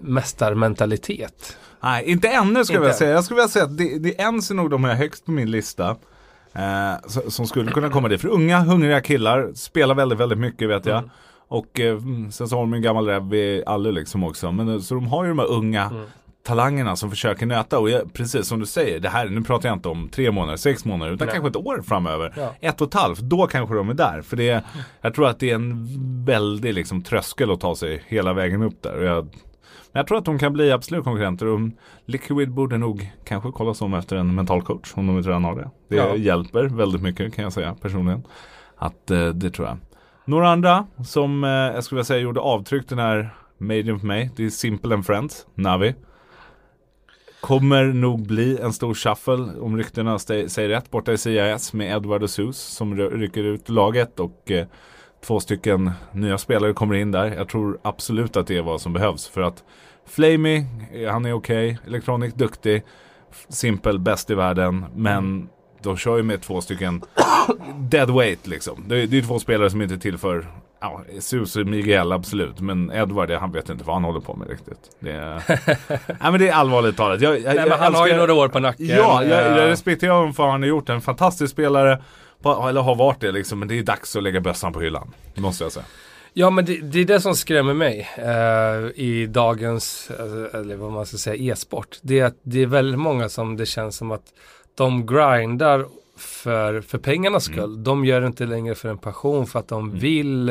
mästarmentalitet. 0.00 1.56
Nej, 1.82 2.04
inte 2.10 2.28
ännu 2.28 2.64
skulle 2.64 2.76
jag 2.76 2.80
vilja 2.80 2.94
säga. 2.94 3.10
Jag 3.10 3.24
skulle 3.24 3.36
vilja 3.36 3.48
säga 3.48 3.64
att 3.64 3.78
det, 3.78 3.98
det 3.98 4.12
ens 4.20 4.50
är 4.50 4.54
nog 4.54 4.70
de 4.70 4.84
här 4.84 4.94
högst 4.94 5.24
på 5.24 5.30
min 5.30 5.50
lista. 5.50 5.96
Eh, 6.58 7.08
som 7.28 7.46
skulle 7.46 7.70
kunna 7.70 7.88
komma 7.90 8.08
dit. 8.08 8.20
För 8.20 8.28
unga, 8.28 8.60
hungriga 8.60 9.00
killar 9.00 9.50
spelar 9.54 9.94
väldigt, 9.94 10.18
väldigt 10.18 10.38
mycket 10.38 10.68
vet 10.68 10.86
jag. 10.86 10.98
Mm. 10.98 11.10
Och 11.48 11.80
eh, 11.80 11.92
mm, 11.96 12.32
sen 12.32 12.48
så 12.48 12.56
har 12.56 12.60
de 12.62 12.72
en 12.74 12.82
gammal 12.82 13.06
räv 13.06 13.34
i 13.34 13.62
Alle 13.66 13.92
liksom 13.92 14.24
också. 14.24 14.52
Men, 14.52 14.68
eh, 14.68 14.78
så 14.80 14.94
de 14.94 15.06
har 15.06 15.24
ju 15.24 15.28
de 15.28 15.38
här 15.38 15.50
unga 15.50 15.82
Mm. 15.84 16.02
talangerna 16.46 16.96
som 16.96 17.10
försöker 17.10 17.46
nöta. 17.46 17.78
Och 17.78 17.90
jag, 17.90 18.12
precis 18.12 18.46
som 18.46 18.60
du 18.60 18.66
säger, 18.66 19.00
det 19.00 19.08
här, 19.08 19.28
nu 19.28 19.42
pratar 19.42 19.68
jag 19.68 19.76
inte 19.76 19.88
om 19.88 20.08
tre 20.08 20.30
månader, 20.30 20.56
sex 20.56 20.84
månader, 20.84 21.12
utan 21.12 21.26
Nej. 21.26 21.34
kanske 21.34 21.48
ett 21.50 21.66
år 21.66 21.82
framöver. 21.82 22.32
Ja. 22.36 22.54
Ett 22.60 22.80
och 22.80 22.88
ett 22.88 22.94
halvt, 22.94 23.18
då 23.18 23.46
kanske 23.46 23.74
de 23.74 23.88
är 23.88 23.94
där. 23.94 24.22
För 24.22 24.36
det, 24.36 24.64
jag 25.00 25.14
tror 25.14 25.28
att 25.28 25.40
det 25.40 25.50
är 25.50 25.54
en 25.54 25.86
väldig 26.24 26.74
liksom, 26.74 27.02
tröskel 27.02 27.50
att 27.50 27.60
ta 27.60 27.76
sig 27.76 28.02
hela 28.06 28.32
vägen 28.32 28.62
upp 28.62 28.82
där. 28.82 28.98
Och 28.98 29.04
jag, 29.04 29.28
jag 29.98 30.06
tror 30.06 30.18
att 30.18 30.24
de 30.24 30.38
kan 30.38 30.52
bli 30.52 30.72
absolut 30.72 31.04
konkurrenter. 31.04 31.46
Och 31.46 31.60
Liquid 32.04 32.50
borde 32.50 32.78
nog 32.78 33.12
kanske 33.24 33.50
kolla 33.52 33.74
om 33.80 33.94
efter 33.94 34.16
en 34.16 34.34
mental 34.34 34.62
coach 34.62 34.92
om 34.94 35.06
de 35.06 35.16
inte 35.16 35.28
redan 35.28 35.44
har 35.44 35.56
det. 35.56 35.70
Det 35.88 35.96
Ja. 35.96 36.16
hjälper 36.16 36.64
väldigt 36.64 37.02
mycket 37.02 37.34
kan 37.34 37.42
jag 37.42 37.52
säga 37.52 37.74
personligen. 37.82 38.22
Att 38.76 39.10
eh, 39.10 39.28
det 39.28 39.50
tror 39.50 39.68
jag. 39.68 39.76
Några 40.24 40.48
andra 40.50 40.86
som 41.04 41.44
eh, 41.44 41.50
jag 41.50 41.84
skulle 41.84 41.96
vilja 41.96 42.04
säga 42.04 42.20
gjorde 42.20 42.40
avtryck 42.40 42.88
den 42.88 42.98
här 42.98 43.34
Made 43.58 43.98
för 43.98 44.06
mig. 44.06 44.30
Det 44.36 44.44
är 44.44 44.50
Simple 44.50 44.94
and 44.94 45.06
Friends, 45.06 45.46
Navi. 45.54 45.94
Kommer 47.40 47.84
nog 47.84 48.26
bli 48.26 48.58
en 48.62 48.72
stor 48.72 48.94
shuffle 48.94 49.60
om 49.60 49.76
ryktena 49.76 50.18
säger 50.18 50.68
rätt 50.68 50.90
borta 50.90 51.12
i 51.12 51.18
CIS 51.18 51.72
med 51.72 51.96
Edward 51.96 52.22
och 52.22 52.30
Sus 52.30 52.58
som 52.58 52.94
ry- 52.94 53.10
rycker 53.18 53.44
ut 53.44 53.68
laget 53.68 54.20
och 54.20 54.50
eh, 54.50 54.66
två 55.26 55.40
stycken 55.40 55.90
nya 56.12 56.38
spelare 56.38 56.72
kommer 56.72 56.94
in 56.94 57.10
där. 57.12 57.26
Jag 57.26 57.48
tror 57.48 57.78
absolut 57.82 58.36
att 58.36 58.46
det 58.46 58.56
är 58.56 58.62
vad 58.62 58.80
som 58.80 58.92
behövs 58.92 59.28
för 59.28 59.40
att 59.40 59.64
Flamey, 60.08 60.64
eh, 60.92 61.10
han 61.10 61.26
är 61.26 61.32
okej, 61.32 61.78
Electronic 61.86 62.34
duktig, 62.34 62.82
Simple 63.48 63.98
bäst 63.98 64.30
i 64.30 64.34
världen 64.34 64.84
men 64.94 65.48
de 65.82 65.96
kör 65.96 66.16
ju 66.16 66.22
med 66.22 66.42
två 66.42 66.60
stycken 66.60 67.02
dead 67.78 68.10
weight 68.10 68.46
liksom. 68.46 68.84
Det 68.88 69.02
är, 69.02 69.06
det 69.06 69.18
är 69.18 69.22
två 69.22 69.38
spelare 69.38 69.70
som 69.70 69.82
inte 69.82 69.98
tillför 69.98 70.46
Ja, 70.80 71.02
Sus 71.20 71.56
och 71.56 71.66
Miguel 71.66 72.12
absolut, 72.12 72.60
men 72.60 72.90
Edward 72.90 73.30
han 73.30 73.52
vet 73.52 73.68
inte 73.68 73.84
vad 73.84 73.96
han 73.96 74.04
håller 74.04 74.20
på 74.20 74.34
med 74.34 74.48
riktigt. 74.48 74.90
Det 75.00 75.12
är, 75.12 75.42
nej, 76.06 76.30
men 76.30 76.38
det 76.38 76.48
är 76.48 76.52
allvarligt 76.52 76.96
talat. 76.96 77.20
Jag, 77.20 77.40
jag, 77.40 77.56
Nej, 77.56 77.68
men 77.68 77.78
han 77.78 77.94
har 77.94 78.06
ju 78.06 78.16
några 78.16 78.34
år 78.34 78.48
på 78.48 78.58
nacken. 78.58 78.86
Ja, 78.86 79.24
jag, 79.24 79.58
jag 79.58 79.68
respekterar 79.68 80.12
honom 80.12 80.34
för 80.34 80.48
han 80.48 80.62
har 80.62 80.68
gjort 80.68 80.88
en 80.88 81.00
fantastisk 81.00 81.52
spelare. 81.52 82.02
På, 82.42 82.68
eller 82.68 82.80
har 82.80 82.94
varit 82.94 83.20
det 83.20 83.32
liksom, 83.32 83.58
men 83.58 83.68
det 83.68 83.78
är 83.78 83.82
dags 83.82 84.16
att 84.16 84.22
lägga 84.22 84.40
bössan 84.40 84.72
på 84.72 84.80
hyllan. 84.80 85.14
Det 85.34 85.40
måste 85.40 85.64
jag 85.64 85.72
säga. 85.72 85.84
Ja 86.32 86.50
men 86.50 86.64
det, 86.64 86.80
det 86.80 87.00
är 87.00 87.04
det 87.04 87.20
som 87.20 87.34
skrämmer 87.34 87.74
mig 87.74 88.08
eh, 88.16 89.00
i 89.04 89.26
dagens, 89.26 90.10
eh, 90.10 90.60
eller 90.60 90.76
vad 90.76 90.92
man 90.92 91.06
ska 91.06 91.16
säga, 91.16 91.52
e-sport. 91.52 91.98
Det 92.02 92.18
är 92.20 92.24
att 92.24 92.36
det 92.42 92.62
är 92.62 92.66
väldigt 92.66 93.00
många 93.00 93.28
som 93.28 93.56
det 93.56 93.66
känns 93.66 93.96
som 93.96 94.10
att 94.10 94.32
de 94.74 95.06
grindar 95.06 95.86
för, 96.16 96.80
för 96.80 96.98
pengarnas 96.98 97.48
Mm. 97.48 97.58
skull. 97.58 97.84
De 97.84 98.04
gör 98.04 98.20
det 98.20 98.26
inte 98.26 98.46
längre 98.46 98.74
för 98.74 98.88
en 98.88 98.98
passion, 98.98 99.46
för 99.46 99.58
att 99.58 99.68
de 99.68 99.90
vill. 99.98 100.48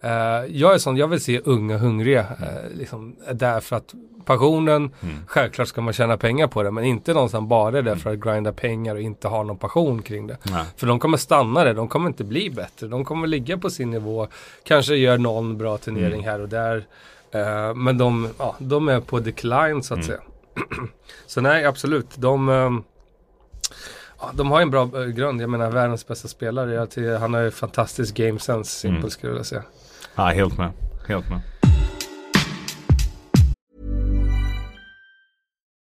Eh, 0.00 0.10
jag 0.48 0.74
är 0.74 0.78
sån, 0.78 0.96
jag 0.96 1.08
vill 1.08 1.20
se 1.20 1.40
unga 1.44 1.78
hungriga. 1.78 2.20
Eh, 2.20 2.76
liksom, 2.78 3.16
därför 3.32 3.76
att 3.76 3.94
passionen, 4.26 4.76
Mm. 5.02 5.16
självklart 5.26 5.68
ska 5.68 5.80
man 5.80 5.92
tjäna 5.92 6.16
pengar 6.16 6.46
på 6.46 6.62
det, 6.62 6.70
men 6.70 6.84
inte 6.84 7.14
någon 7.14 7.30
som 7.30 7.48
bara 7.48 7.78
är 7.78 7.82
där 7.82 7.96
för 7.96 8.10
att 8.12 8.18
grinda 8.18 8.52
pengar 8.52 8.94
och 8.94 9.00
inte 9.00 9.28
har 9.28 9.44
någon 9.44 9.58
passion 9.58 10.02
kring 10.02 10.26
det. 10.26 10.36
Nej. 10.42 10.64
För 10.76 10.86
de 10.86 10.98
kommer 10.98 11.16
stanna 11.18 11.64
där, 11.64 11.74
de 11.74 11.88
kommer 11.88 12.06
inte 12.08 12.24
bli 12.24 12.50
bättre. 12.50 12.86
De 12.86 13.04
kommer 13.04 13.26
ligga 13.26 13.58
på 13.58 13.70
sin 13.70 13.90
nivå. 13.90 14.28
Kanske 14.64 14.94
gör 14.96 15.18
någon 15.18 15.58
bra 15.58 15.78
turnering 15.78 16.24
här 16.24 16.40
och 16.40 16.48
där. 16.48 16.86
Eh, 17.30 17.74
men 17.74 17.98
de, 17.98 18.28
ja, 18.38 18.56
de 18.58 18.88
är 18.88 19.00
på 19.00 19.20
decline 19.20 19.82
så 19.82 19.94
att 19.94 20.04
säga. 20.04 20.20
så 21.26 21.40
nej, 21.40 21.64
absolut. 21.64 22.06
De, 22.16 22.48
ehm, 22.48 22.82
ja, 24.20 24.30
de 24.34 24.50
har 24.50 24.60
en 24.60 24.70
bra 24.70 24.82
eh, 24.82 25.06
grund. 25.06 25.42
Jag 25.42 25.50
menar 25.50 25.70
världens 25.70 26.06
bästa 26.06 26.28
spelare. 26.28 27.16
Han 27.18 27.34
har 27.34 27.40
ju 27.40 27.50
fantastisk 27.50 28.14
game 28.16 28.38
sense, 28.38 28.70
simpel 28.70 28.98
Mm. 28.98 29.10
skulle 29.10 29.36
jag 29.36 29.46
säga. 29.46 29.62
Ja, 30.14 30.22
helt 30.24 30.58
med. 30.58 30.70
Helt 31.08 31.30
med. 31.30 31.40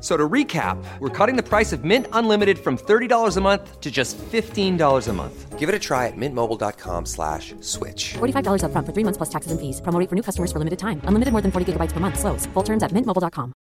F- 0.00 0.06
So 0.06 0.16
to 0.16 0.28
recap, 0.32 0.76
we're 0.98 1.26
cutting 1.26 1.36
the 1.36 1.42
price 1.42 1.76
of 1.76 1.84
Mint 1.84 2.06
Unlimited 2.12 2.58
from 2.58 2.78
$30 2.78 3.36
a 3.36 3.40
month 3.40 3.80
to 3.80 3.90
just 3.90 4.16
$15 4.32 5.08
a 5.08 5.12
month. 5.12 5.58
Give 5.58 5.68
it 5.68 5.74
a 5.74 5.78
try 5.78 6.06
at 6.06 6.16
mintmobile.com 6.16 7.04
slash 7.06 7.54
switch. 7.60 8.14
$45 8.18 8.62
upfront 8.64 8.86
for 8.86 8.92
three 8.94 9.04
months 9.04 9.18
plus 9.18 9.28
taxes 9.30 9.52
and 9.52 9.60
fees. 9.60 9.80
Promo 9.82 10.08
for 10.08 10.14
new 10.16 10.22
customers 10.22 10.50
for 10.52 10.58
limited 10.58 10.78
time. 10.78 11.00
Unlimited 11.04 11.32
more 11.32 11.42
than 11.42 11.50
40 11.52 11.72
gigabytes 11.72 11.92
per 11.92 12.00
month. 12.00 12.18
Slows. 12.18 12.48
Full 12.54 12.64
terms 12.64 12.82
at 12.82 12.92
mintmobile.com. 12.92 13.52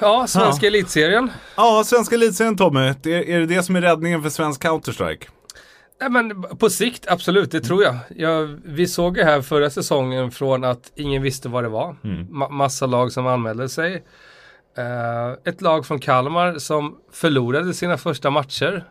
Ja, 0.00 0.26
svenska 0.26 0.66
elitserien. 0.66 1.30
Ja, 1.56 1.82
svenska 1.84 2.14
elitserien 2.14 2.56
Tommy. 2.56 2.92
Det 3.02 3.14
är, 3.14 3.22
är 3.36 3.40
det 3.40 3.46
det 3.46 3.62
som 3.62 3.76
är 3.76 3.80
räddningen 3.80 4.22
för 4.22 4.30
svensk 4.30 4.62
Counter-Strike? 4.64 5.26
Nej, 6.08 6.10
men 6.22 6.42
på 6.42 6.70
sikt, 6.70 7.06
absolut, 7.08 7.50
det 7.50 7.60
tror 7.60 7.82
jag. 7.82 7.96
jag. 8.16 8.60
Vi 8.64 8.86
såg 8.86 9.16
ju 9.18 9.22
här 9.24 9.42
förra 9.42 9.70
säsongen 9.70 10.30
från 10.30 10.64
att 10.64 10.92
ingen 10.94 11.22
visste 11.22 11.48
vad 11.48 11.64
det 11.64 11.68
var. 11.68 11.96
Ma- 12.30 12.50
massa 12.50 12.86
lag 12.86 13.12
som 13.12 13.26
anmälde 13.26 13.68
sig. 13.68 14.02
Eh, 14.78 15.52
ett 15.52 15.60
lag 15.60 15.86
från 15.86 15.98
Kalmar 15.98 16.58
som 16.58 16.96
förlorade 17.12 17.74
sina 17.74 17.96
första 17.96 18.30
matcher. 18.30 18.84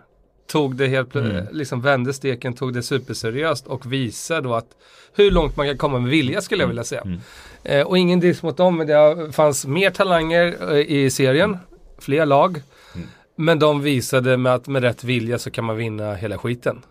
Tog 0.51 0.75
det 0.75 0.87
helt, 0.87 1.09
plö- 1.13 1.47
liksom 1.51 1.81
vände 1.81 2.13
steken, 2.13 2.53
tog 2.53 2.73
det 2.73 2.83
superseriöst 2.83 3.67
och 3.67 3.93
visade 3.93 4.41
då 4.41 4.53
att 4.55 4.67
hur 5.15 5.31
långt 5.31 5.57
man 5.57 5.67
kan 5.67 5.77
komma 5.77 5.99
med 5.99 6.09
vilja 6.11 6.41
skulle 6.41 6.63
jag 6.63 6.67
vilja 6.67 6.83
säga. 6.83 7.03
Eh, 7.63 7.81
och 7.87 7.97
ingen 7.97 8.19
diss 8.19 8.43
mot 8.43 8.57
dem, 8.57 8.77
men 8.77 8.87
det 8.87 9.31
fanns 9.33 9.65
mer 9.65 9.89
talanger 9.89 10.71
eh, 10.71 10.77
i 10.77 11.09
serien. 11.09 11.57
Fler 11.99 12.25
lag. 12.25 12.61
Men 13.35 13.59
de 13.59 13.81
visade 13.81 14.37
med 14.37 14.53
att 14.53 14.67
med 14.67 14.83
rätt 14.83 15.03
vilja 15.03 15.39
så 15.39 15.51
kan 15.51 15.65
man 15.65 15.75
vinna 15.75 16.13
hela 16.13 16.37
skiten. 16.37 16.81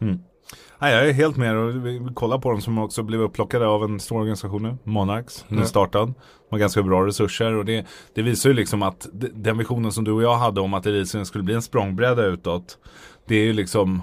Nej, 0.78 0.94
jag 0.94 1.08
är 1.08 1.12
helt 1.12 1.36
med 1.36 1.56
och 1.56 1.86
vi 1.86 2.08
kollar 2.14 2.38
på 2.38 2.50
dem 2.50 2.60
som 2.60 2.78
också 2.78 3.02
blev 3.02 3.20
upplockade 3.20 3.66
av 3.66 3.84
en 3.84 4.00
stor 4.00 4.18
organisation 4.18 4.62
nu, 4.62 4.76
Monarchs, 4.84 5.44
nystartad. 5.48 6.08
De 6.08 6.14
har 6.50 6.58
ganska 6.58 6.82
bra 6.82 7.06
resurser 7.06 7.52
och 7.52 7.64
det, 7.64 7.86
det 8.14 8.22
visar 8.22 8.50
ju 8.50 8.56
liksom 8.56 8.82
att 8.82 9.08
den 9.34 9.58
visionen 9.58 9.92
som 9.92 10.04
du 10.04 10.12
och 10.12 10.22
jag 10.22 10.36
hade 10.36 10.60
om 10.60 10.74
att 10.74 10.86
elitserien 10.86 11.26
skulle 11.26 11.44
bli 11.44 11.54
en 11.54 11.62
språngbräda 11.62 12.24
utåt. 12.24 12.78
Det 13.26 13.34
är 13.34 13.44
ju 13.44 13.52
liksom, 13.52 14.02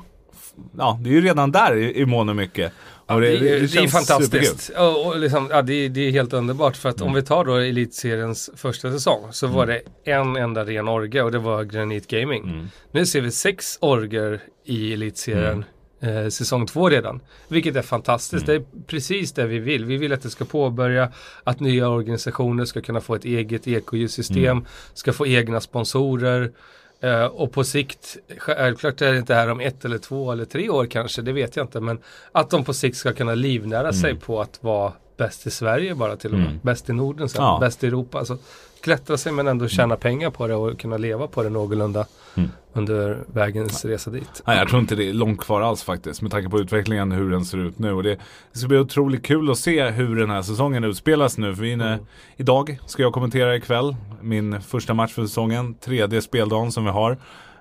ja 0.77 0.99
det 1.03 1.09
är 1.09 1.13
ju 1.13 1.21
redan 1.21 1.51
där 1.51 1.75
i, 1.75 1.99
i 2.01 2.05
mån 2.05 2.29
och 2.29 2.35
mycket. 2.35 2.71
Och 3.05 3.21
det, 3.21 3.27
är- 3.27 3.39
det, 3.39 3.49
är 3.49 3.67
känns 3.67 3.91
fantastiskt. 3.91 4.69
Och, 4.77 5.07
och 5.07 5.19
liksom, 5.19 5.47
ja, 5.51 5.61
det, 5.61 5.73
är- 5.73 5.89
det 5.89 6.01
är 6.07 6.11
helt 6.11 6.33
underbart 6.33 6.77
för 6.77 6.89
att 6.89 7.01
om 7.01 7.13
vi 7.13 7.21
tar 7.23 7.45
då 7.45 7.55
elitseriens 7.55 8.49
första 8.55 8.91
säsong 8.91 9.27
så 9.31 9.47
var 9.47 9.65
det 9.65 9.81
en 10.03 10.35
enda 10.35 10.65
ren 10.65 10.87
orge 10.87 11.21
och 11.21 11.31
det 11.31 11.39
var 11.39 11.63
Granit 11.63 12.07
Gaming. 12.07 12.67
Nu 12.91 13.05
ser 13.05 13.21
vi 13.21 13.31
sex 13.31 13.77
orger 13.81 14.41
i 14.65 14.93
elitserien 14.93 15.65
eh, 16.01 16.27
säsong 16.29 16.67
två 16.67 16.89
redan. 16.89 17.19
Vilket 17.47 17.75
är 17.75 17.81
fantastiskt. 17.81 18.45
Det 18.45 18.53
är 18.55 18.63
precis 18.87 19.31
det 19.31 19.45
vi 19.47 19.59
vill. 19.59 19.85
Vi 19.85 19.97
vill 19.97 20.13
att 20.13 20.21
det 20.21 20.29
ska 20.29 20.45
påbörja, 20.45 21.11
att 21.43 21.59
nya 21.59 21.89
organisationer 21.89 22.65
ska 22.65 22.81
kunna 22.81 23.01
få 23.01 23.15
ett 23.15 23.25
eget 23.25 23.67
ekosystem, 23.67 24.65
ska 24.93 25.13
få 25.13 25.27
egna 25.27 25.61
sponsorer. 25.61 26.51
Eh, 27.01 27.25
och 27.25 27.51
på 27.51 27.63
sikt, 27.63 28.17
självklart 28.37 29.01
är 29.01 29.11
det 29.11 29.17
inte 29.17 29.33
här 29.33 29.49
om 29.49 29.59
ett 29.59 29.85
eller 29.85 29.97
två 29.97 30.31
eller 30.31 30.45
tre 30.45 30.69
år 30.69 30.85
kanske, 30.85 31.21
det 31.21 31.31
vet 31.31 31.55
jag 31.55 31.63
inte. 31.63 31.79
Men 31.79 31.99
att 32.31 32.49
de 32.49 32.63
på 32.63 32.73
sikt 32.73 32.97
ska 32.97 33.13
kunna 33.13 33.35
livnära 33.35 33.93
sig 33.93 34.15
på 34.15 34.41
att 34.41 34.63
vara 34.63 34.93
bäst 35.19 35.47
i 35.47 35.51
Sverige 35.51 35.95
bara 35.95 36.15
till 36.15 36.31
och 36.33 36.37
med. 36.39 36.47
Mm. 36.47 36.59
Bäst 36.61 36.89
i 36.89 36.93
Norden 36.93 37.29
sen, 37.29 37.43
Ja. 37.43 37.57
bäst 37.61 37.83
i 37.83 37.87
Europa. 37.87 38.17
Alltså, 38.19 38.37
klättra 38.81 39.17
sig 39.17 39.31
men 39.31 39.47
ändå 39.47 39.67
tjäna 39.67 39.95
pengar 39.95 40.29
på 40.29 40.47
det 40.47 40.55
och 40.55 40.79
kunna 40.79 40.97
leva 40.97 41.27
på 41.27 41.43
det 41.43 41.49
någorlunda 41.49 42.05
Mm. 42.35 42.49
under 42.73 43.17
vägens 43.33 43.85
resa 43.85 44.11
dit. 44.11 44.41
Nej, 44.47 44.57
jag 44.57 44.67
tror 44.69 44.81
inte 44.81 44.95
det 44.95 45.09
är 45.09 45.13
långt 45.13 45.39
kvar 45.41 45.61
alls 45.61 45.83
faktiskt 45.83 46.21
med 46.21 46.31
tanke 46.31 46.49
på 46.49 46.59
utvecklingen 46.59 47.11
hur 47.11 47.31
den 47.31 47.45
ser 47.45 47.57
ut 47.57 47.79
nu. 47.79 47.91
Och 47.93 48.03
det, 48.03 48.17
det 48.53 48.59
ska 48.59 48.67
bli 48.67 48.77
otroligt 48.77 49.25
kul 49.25 49.51
att 49.51 49.57
se 49.57 49.89
hur 49.89 50.15
den 50.15 50.29
här 50.29 50.41
säsongen 50.41 50.83
utspelas 50.83 51.37
nu. 51.37 51.55
För 51.55 51.61
vi 51.63 51.71
inne, 51.71 51.99
idag 52.37 52.79
ska 52.85 53.01
jag 53.03 53.13
kommentera 53.13 53.55
ikväll 53.55 53.95
min 54.21 54.61
första 54.61 54.93
match 54.93 55.13
för 55.13 55.21
säsongen. 55.21 55.73
Tredje 55.73 56.21
speldagen 56.21 56.71
som 56.71 56.85
vi 56.85 56.91
har. 56.91 57.11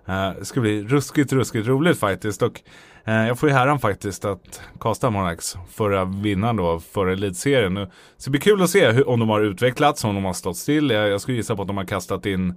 Eh, 0.07 0.31
det 0.39 0.45
ska 0.45 0.61
bli 0.61 0.83
ruskigt, 0.85 1.33
ruskigt 1.33 1.67
roligt 1.69 1.99
faktiskt. 1.99 2.43
Och 2.43 2.61
Eh, 3.09 3.27
jag 3.27 3.39
får 3.39 3.49
ju 3.49 3.55
häran 3.55 3.79
faktiskt 3.79 4.25
att 4.25 4.61
kasta 4.81 5.11
Monarchs, 5.11 5.57
förra 5.71 6.05
vinnaren 6.05 6.57
då, 6.57 6.81
förra 6.81 7.13
elitserien. 7.13 7.87
Så 8.17 8.25
det 8.25 8.31
blir 8.31 8.41
kul 8.41 8.63
att 8.63 8.71
se 8.71 8.91
hur, 8.91 9.09
om 9.09 9.21
de 9.21 9.29
har 9.29 9.41
utvecklats, 9.41 10.05
om 10.05 10.15
de 10.15 10.25
har 10.25 10.33
stått 10.33 10.57
still. 10.57 10.91
Jag, 10.91 11.09
jag 11.09 11.21
skulle 11.21 11.37
gissa 11.37 11.57
på 11.57 11.63
att 11.63 11.69
de 11.69 11.77
har 11.77 11.85
kastat 11.85 12.27
in 12.27 12.55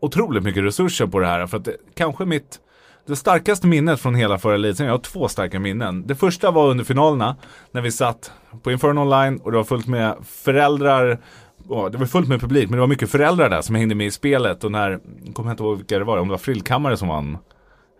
otroligt 0.00 0.42
mycket 0.42 0.64
resurser 0.64 1.06
på 1.06 1.18
det 1.18 1.26
här. 1.26 1.46
För 1.46 1.56
att 1.56 1.64
det, 1.64 1.76
kanske 1.94 2.24
mitt 2.24 2.60
det 3.06 3.16
starkaste 3.16 3.66
minnet 3.66 4.00
från 4.00 4.14
hela 4.14 4.38
förra 4.38 4.54
elitserien, 4.54 4.88
jag 4.88 4.98
har 4.98 5.02
två 5.02 5.28
starka 5.28 5.60
minnen. 5.60 6.06
Det 6.06 6.14
första 6.14 6.50
var 6.50 6.70
under 6.70 6.84
finalerna 6.84 7.36
när 7.70 7.80
vi 7.80 7.92
satt 7.92 8.32
på 8.62 8.72
Inferno 8.72 9.00
Online 9.00 9.36
och 9.38 9.50
det 9.50 9.56
var 9.56 9.64
fullt 9.64 9.86
med 9.86 10.14
föräldrar 10.24 11.18
det 11.90 11.98
var 11.98 12.06
fullt 12.06 12.28
med 12.28 12.40
publik 12.40 12.68
men 12.70 12.76
det 12.76 12.80
var 12.80 12.86
mycket 12.86 13.10
föräldrar 13.10 13.50
där 13.50 13.60
som 13.60 13.74
hängde 13.74 13.94
med 13.94 14.06
i 14.06 14.10
spelet 14.10 14.64
och 14.64 14.72
när, 14.72 15.00
jag 15.24 15.34
kommer 15.34 15.50
inte 15.50 15.62
ihåg 15.62 15.76
vilka 15.76 15.98
det 15.98 16.04
var, 16.04 16.18
om 16.18 16.28
det 16.28 16.32
var 16.32 16.38
Frillkammare 16.38 16.96
som 16.96 17.08
vann 17.08 17.38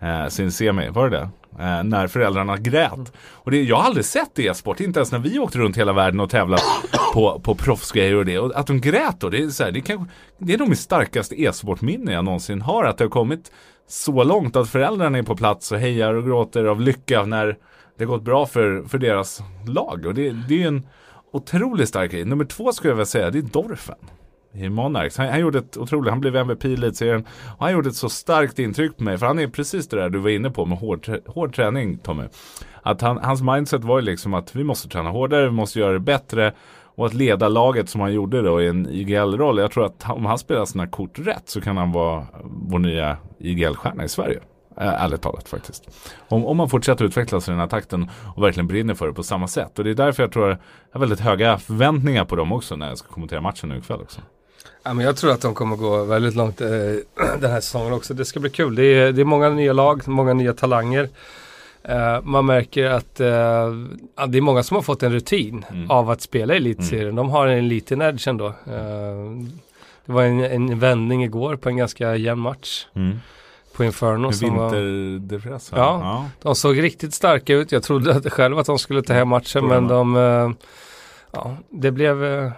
eh, 0.02 0.28
sin 0.28 0.52
semi, 0.52 0.88
var 0.88 1.10
det 1.10 1.16
det? 1.16 1.28
Eh, 1.58 1.84
när 1.84 2.06
föräldrarna 2.06 2.56
grät. 2.56 3.12
Och 3.32 3.50
det, 3.50 3.62
jag 3.62 3.76
har 3.76 3.84
aldrig 3.84 4.04
sett 4.04 4.38
e-sport, 4.38 4.80
inte 4.80 4.98
ens 4.98 5.12
när 5.12 5.18
vi 5.18 5.38
åkte 5.38 5.58
runt 5.58 5.76
hela 5.76 5.92
världen 5.92 6.20
och 6.20 6.30
tävlat 6.30 6.62
på, 7.14 7.40
på 7.40 7.54
proffsgrejer 7.54 8.14
och 8.14 8.24
det. 8.24 8.38
Och 8.38 8.58
att 8.58 8.66
de 8.66 8.80
grät 8.80 9.20
då, 9.20 9.28
det 9.28 9.42
är, 9.42 9.48
så 9.48 9.64
här, 9.64 9.70
det, 9.70 9.80
kan, 9.80 10.10
det 10.38 10.54
är 10.54 10.58
nog 10.58 10.68
mitt 10.68 10.78
starkaste 10.78 11.42
e-sportminne 11.42 12.12
jag 12.12 12.24
någonsin 12.24 12.62
har. 12.62 12.84
Att 12.84 12.98
det 12.98 13.04
har 13.04 13.10
kommit 13.10 13.52
så 13.88 14.24
långt 14.24 14.56
att 14.56 14.70
föräldrarna 14.70 15.18
är 15.18 15.22
på 15.22 15.36
plats 15.36 15.72
och 15.72 15.78
hejar 15.78 16.14
och 16.14 16.24
gråter 16.24 16.64
av 16.64 16.80
lycka 16.80 17.24
när 17.24 17.58
det 17.98 18.04
har 18.04 18.12
gått 18.12 18.22
bra 18.22 18.46
för, 18.46 18.82
för 18.88 18.98
deras 18.98 19.42
lag. 19.66 20.06
Och 20.06 20.14
det, 20.14 20.30
det 20.30 20.62
är 20.62 20.68
en 20.68 20.86
otroligt 21.32 21.88
stark 21.88 22.10
grej. 22.10 22.24
Nummer 22.24 22.44
två 22.44 22.72
skulle 22.72 22.90
jag 22.90 22.96
vilja 22.96 23.06
säga, 23.06 23.30
det 23.30 23.38
är 23.38 23.42
Dorfen 23.42 23.96
i 24.58 24.68
Monarchs. 24.68 25.16
Han, 25.16 25.28
han 25.28 25.40
gjorde 25.40 25.58
ett 25.58 25.76
otroligt, 25.76 26.10
han 26.10 26.20
blev 26.20 26.36
MVP 26.36 26.64
i 26.64 26.74
elitserien. 26.74 27.24
Och 27.58 27.64
han 27.64 27.72
gjorde 27.72 27.88
ett 27.88 27.96
så 27.96 28.08
starkt 28.08 28.58
intryck 28.58 28.96
på 28.96 29.04
mig. 29.04 29.18
För 29.18 29.26
han 29.26 29.38
är 29.38 29.48
precis 29.48 29.88
det 29.88 29.96
där 29.96 30.08
du 30.08 30.18
var 30.18 30.30
inne 30.30 30.50
på 30.50 30.64
med 30.64 30.78
hård, 30.78 31.08
hård 31.26 31.54
träning 31.54 31.98
Tommy. 31.98 32.24
Att 32.82 33.00
han, 33.00 33.18
hans 33.18 33.42
mindset 33.42 33.84
var 33.84 33.98
ju 33.98 34.04
liksom 34.04 34.34
att 34.34 34.56
vi 34.56 34.64
måste 34.64 34.88
träna 34.88 35.10
hårdare, 35.10 35.44
vi 35.44 35.50
måste 35.50 35.78
göra 35.78 35.92
det 35.92 36.00
bättre. 36.00 36.52
Och 36.96 37.06
att 37.06 37.14
leda 37.14 37.48
laget 37.48 37.88
som 37.88 38.00
han 38.00 38.12
gjorde 38.12 38.42
då 38.42 38.62
i 38.62 38.68
en 38.68 38.86
IGL-roll. 38.90 39.58
Jag 39.58 39.70
tror 39.70 39.86
att 39.86 40.10
om 40.10 40.26
han 40.26 40.38
spelar 40.38 40.64
sina 40.64 40.86
kort 40.86 41.18
rätt 41.18 41.48
så 41.48 41.60
kan 41.60 41.76
han 41.76 41.92
vara 41.92 42.26
vår 42.44 42.78
nya 42.78 43.16
IGL-stjärna 43.38 44.04
i 44.04 44.08
Sverige. 44.08 44.40
Äh, 44.80 45.04
ärligt 45.04 45.22
talat 45.22 45.48
faktiskt. 45.48 45.88
Om, 46.28 46.46
om 46.46 46.56
man 46.56 46.68
fortsätter 46.68 47.04
utvecklas 47.04 47.48
i 47.48 47.50
den 47.50 47.60
här 47.60 47.66
takten 47.66 48.10
och 48.36 48.42
verkligen 48.42 48.66
brinner 48.66 48.94
för 48.94 49.06
det 49.06 49.12
på 49.12 49.22
samma 49.22 49.48
sätt. 49.48 49.78
Och 49.78 49.84
det 49.84 49.90
är 49.90 49.94
därför 49.94 50.22
jag 50.22 50.32
tror 50.32 50.48
jag 50.48 50.58
har 50.92 51.00
väldigt 51.00 51.20
höga 51.20 51.58
förväntningar 51.58 52.24
på 52.24 52.36
dem 52.36 52.52
också 52.52 52.76
när 52.76 52.88
jag 52.88 52.98
ska 52.98 53.08
kommentera 53.08 53.40
matchen 53.40 53.68
nu 53.68 53.78
ikväll 53.78 54.00
också. 54.00 54.20
Ja, 54.83 54.94
men 54.94 55.05
jag 55.05 55.16
tror 55.16 55.31
att 55.33 55.40
de 55.40 55.55
kommer 55.55 55.76
gå 55.76 56.05
väldigt 56.05 56.35
långt 56.35 56.61
eh, 56.61 56.68
den 57.40 57.50
här 57.50 57.61
säsongen 57.61 57.92
också. 57.92 58.14
Det 58.14 58.24
ska 58.24 58.40
bli 58.40 58.50
kul. 58.50 58.74
Det 58.74 58.85
är, 58.85 59.12
det 59.12 59.20
är 59.20 59.24
många 59.24 59.48
nya 59.48 59.72
lag, 59.72 60.09
många 60.09 60.33
nya 60.35 60.52
talanger. 60.52 61.09
Eh, 61.83 62.20
man 62.22 62.46
märker 62.46 62.85
att 62.85 63.20
eh, 63.20 63.29
ja, 64.16 64.26
det 64.29 64.38
är 64.38 64.40
många 64.40 64.62
som 64.62 64.74
har 64.74 64.83
fått 64.83 65.02
en 65.02 65.12
rutin 65.12 65.64
Mm. 65.70 65.90
av 65.90 66.11
att 66.11 66.20
spela 66.20 66.55
i 66.55 66.57
elitserien. 66.57 67.14
De 67.14 67.31
har 67.31 67.46
en 67.46 67.68
liten 67.68 68.02
edge 68.02 68.29
ändå. 68.29 68.46
Eh, 68.46 69.46
det 70.07 70.12
var 70.12 70.22
en, 70.22 70.40
en 70.44 70.79
vändning 70.79 71.24
igår 71.24 71.57
på 71.57 71.68
en 71.68 71.76
ganska 71.76 72.16
jämn 72.16 72.40
match 72.40 72.87
på 73.76 73.85
Inferno. 73.85 74.31
Vinterdefress 74.31 75.72
va? 75.72 75.79
Ja. 75.79 76.24
de 76.42 76.55
såg 76.55 76.83
riktigt 76.83 77.14
starka 77.14 77.55
ut. 77.55 77.72
Jag 77.72 77.83
trodde 77.83 78.14
att, 78.16 78.33
själv 78.33 78.59
att 78.59 78.66
de 78.66 78.79
skulle 78.79 79.02
ta 79.02 79.12
hem 79.12 79.29
matchen 79.29 79.66
men 79.66 79.88
de... 79.88 80.16
Eh, 80.16 80.50
ja, 81.33 81.57
det 81.70 81.90
blev 81.90 82.24
eh, 82.24 82.50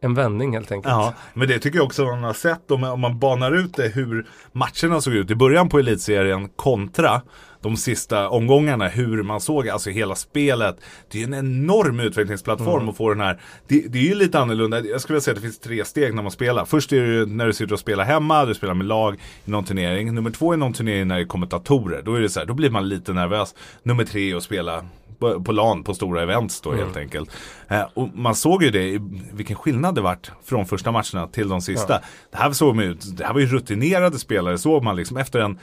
en 0.00 0.14
vändning 0.14 0.52
helt 0.52 0.72
enkelt. 0.72 0.92
Ja, 0.92 1.14
men 1.34 1.48
det 1.48 1.58
tycker 1.58 1.78
jag 1.78 1.86
också 1.86 2.04
man 2.04 2.24
har 2.24 2.32
sett 2.32 2.70
om, 2.70 2.84
om 2.84 3.00
man 3.00 3.18
banar 3.18 3.52
ut 3.52 3.76
det 3.76 3.88
hur 3.88 4.26
matcherna 4.52 5.00
såg 5.00 5.14
ut 5.14 5.30
i 5.30 5.34
början 5.34 5.68
på 5.68 5.78
elitserien 5.78 6.48
kontra 6.48 7.22
de 7.62 7.76
sista 7.76 8.28
omgångarna, 8.28 8.88
hur 8.88 9.22
man 9.22 9.40
såg 9.40 9.68
alltså 9.68 9.90
hela 9.90 10.14
spelet. 10.14 10.76
Det 11.10 11.22
är 11.22 11.24
en 11.26 11.34
enorm 11.34 12.00
utvecklingsplattform 12.00 12.76
Mm. 12.76 12.88
att 12.88 12.96
få 12.96 13.08
den 13.08 13.20
här. 13.20 13.40
Det, 13.68 13.80
det 13.88 13.98
är 13.98 14.02
ju 14.02 14.14
lite 14.14 14.38
annorlunda, 14.38 14.80
jag 14.80 15.00
skulle 15.00 15.20
säga 15.20 15.32
att 15.32 15.36
det 15.36 15.42
finns 15.42 15.58
tre 15.58 15.84
steg 15.84 16.14
när 16.14 16.22
man 16.22 16.32
spelar. 16.32 16.64
Först 16.64 16.92
är 16.92 17.00
det 17.00 17.06
ju 17.06 17.26
när 17.26 17.46
du 17.46 17.52
sitter 17.52 17.72
och 17.72 17.80
spelar 17.80 18.04
hemma, 18.04 18.44
du 18.44 18.54
spelar 18.54 18.74
med 18.74 18.86
lag 18.86 19.14
i 19.44 19.50
någon 19.50 19.64
turnering. 19.64 20.14
Nummer 20.14 20.30
två 20.30 20.52
är 20.52 20.56
någon 20.56 20.72
turnering 20.72 21.08
när 21.08 21.14
det 21.16 21.22
är 21.22 21.26
kommentatorer, 21.26 22.02
då 22.02 22.14
är 22.14 22.20
det 22.20 22.28
så 22.28 22.40
här, 22.40 22.46
då 22.46 22.54
blir 22.54 22.70
man 22.70 22.88
lite 22.88 23.12
nervös. 23.12 23.54
Nummer 23.82 24.04
tre 24.04 24.30
är 24.32 24.36
att 24.36 24.42
spela 24.42 24.84
på, 25.18 25.44
på 25.44 25.52
LAN 25.52 25.84
på 25.84 25.94
stora 25.94 26.22
events 26.22 26.60
då 26.60 26.72
helt 26.74 26.96
enkelt. 26.96 27.30
Eh, 27.68 27.82
och 27.94 28.08
man 28.14 28.34
såg 28.34 28.62
ju 28.62 28.70
det, 28.70 28.98
vilken 29.32 29.56
skillnad 29.56 29.94
det 29.94 30.00
vart 30.00 30.30
från 30.44 30.66
första 30.66 30.92
matcherna 30.92 31.26
till 31.32 31.48
de 31.48 31.60
sista. 31.60 32.00
Det 32.30 32.38
här 32.38 32.52
såg 32.52 32.76
man 32.76 32.84
ut, 32.84 33.16
det 33.16 33.24
här 33.24 33.32
var 33.32 33.40
ju 33.40 33.46
rutinerade 33.46 34.18
spelare, 34.18 34.58
såg 34.58 34.82
man 34.84 34.96
liksom 34.96 35.16
efter 35.16 35.40
en 35.40 35.58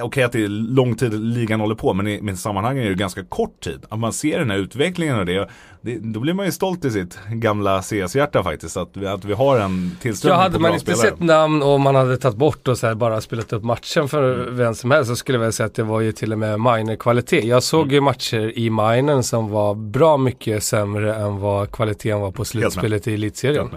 Okej 0.00 0.22
att 0.24 0.32
det 0.32 0.44
är 0.44 0.48
lång 0.48 0.94
tid 0.94 1.14
ligan 1.20 1.60
håller 1.60 1.74
på 1.74 1.94
men 1.94 2.06
i, 2.06 2.20
men 2.22 2.34
i 2.34 2.36
sammanhanget 2.36 2.84
är 2.84 2.88
det 2.88 2.94
ganska 2.94 3.24
kort 3.24 3.60
tid. 3.60 3.80
Att 3.88 3.98
man 3.98 4.12
ser 4.12 4.38
den 4.38 4.50
här 4.50 4.58
utvecklingen 4.58 5.18
och 5.18 5.26
det, 5.26 5.48
det 5.80 5.98
då 5.98 6.20
blir 6.20 6.34
man 6.34 6.46
ju 6.46 6.52
stolt 6.52 6.84
i 6.84 6.90
sitt 6.90 7.18
gamla 7.28 7.82
CS-hjärta 7.82 8.42
faktiskt. 8.42 8.76
Att 8.76 8.90
vi, 8.96 9.06
att 9.06 9.24
vi 9.24 9.32
har 9.32 9.58
en 9.60 9.90
Ja, 9.94 10.02
tillströmning 10.02 10.40
hade 10.42 10.54
på 10.54 10.60
man 10.60 10.74
inte 10.74 10.94
sett 10.94 11.20
namn 11.20 11.62
och 11.62 11.80
man 11.80 11.94
hade 11.94 12.16
tagit 12.16 12.36
bort 12.38 12.68
och 12.68 12.78
så 12.78 12.86
här 12.86 12.94
bara 12.94 13.20
spelat 13.20 13.52
upp 13.52 13.64
matchen 13.64 14.08
för 14.08 14.34
Mm. 14.42 14.56
vem 14.56 14.74
som 14.74 14.90
helst 14.90 15.10
så 15.10 15.16
skulle 15.16 15.38
jag 15.38 15.54
säga 15.54 15.66
att 15.66 15.74
det 15.74 15.82
var 15.82 16.00
ju 16.00 16.12
till 16.12 16.32
och 16.32 16.38
med 16.38 16.60
minor-kvalitet. 16.60 17.46
Jag 17.46 17.62
såg 17.62 17.82
Mm. 17.82 17.94
ju 17.94 18.00
matcher 18.00 18.58
i 18.58 18.70
minern 18.70 19.22
som 19.22 19.50
var 19.50 19.74
bra 19.74 20.16
mycket 20.16 20.62
sämre 20.62 21.14
än 21.14 21.38
vad 21.40 21.70
kvaliteten 21.72 22.20
var 22.20 22.30
på 22.32 22.44
slutspelet 22.44 23.08
i 23.08 23.14
elitserien. 23.14 23.68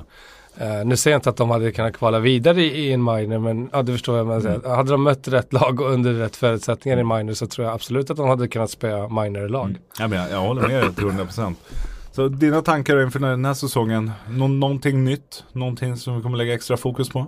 Uh, 0.61 0.85
nu 0.85 0.97
säger 0.97 1.13
jag 1.13 1.19
inte 1.19 1.29
att 1.29 1.37
de 1.37 1.49
hade 1.49 1.71
kunnat 1.71 1.93
kvala 1.93 2.19
vidare 2.19 2.61
i, 2.63 2.87
i 2.87 2.93
en 2.93 3.03
minor 3.03 3.39
men 3.39 3.69
ja, 3.71 3.81
du 3.81 3.91
förstår 3.91 4.17
jag 4.17 4.27
menar. 4.27 4.49
Mm. 4.49 4.71
Hade 4.71 4.91
de 4.91 5.03
mött 5.03 5.27
rätt 5.27 5.53
lag 5.53 5.81
och 5.81 5.91
under 5.91 6.13
rätt 6.13 6.35
förutsättningar 6.35 6.97
i 6.97 7.03
minor 7.03 7.33
så 7.33 7.47
tror 7.47 7.67
jag 7.67 7.73
absolut 7.73 8.09
att 8.09 8.17
de 8.17 8.27
hade 8.27 8.47
kunnat 8.47 8.71
spela 8.71 9.07
minor-lag. 9.09 9.77
Ja, 9.99 10.07
men 10.07 10.19
jag, 10.19 10.31
jag 10.31 10.41
håller 10.41 10.61
med 10.67 10.83
dig 10.83 10.93
till 10.93 11.03
100%. 11.03 11.55
Så 12.11 12.27
dina 12.27 12.61
tankar 12.61 13.03
inför 13.03 13.19
den 13.19 13.45
här 13.45 13.53
säsongen? 13.53 14.11
Nå, 14.29 14.47
någonting 14.47 15.03
nytt? 15.03 15.43
Någonting 15.51 15.97
som 15.97 16.15
vi 16.15 16.21
kommer 16.21 16.37
lägga 16.37 16.53
extra 16.53 16.77
fokus 16.77 17.09
på? 17.09 17.27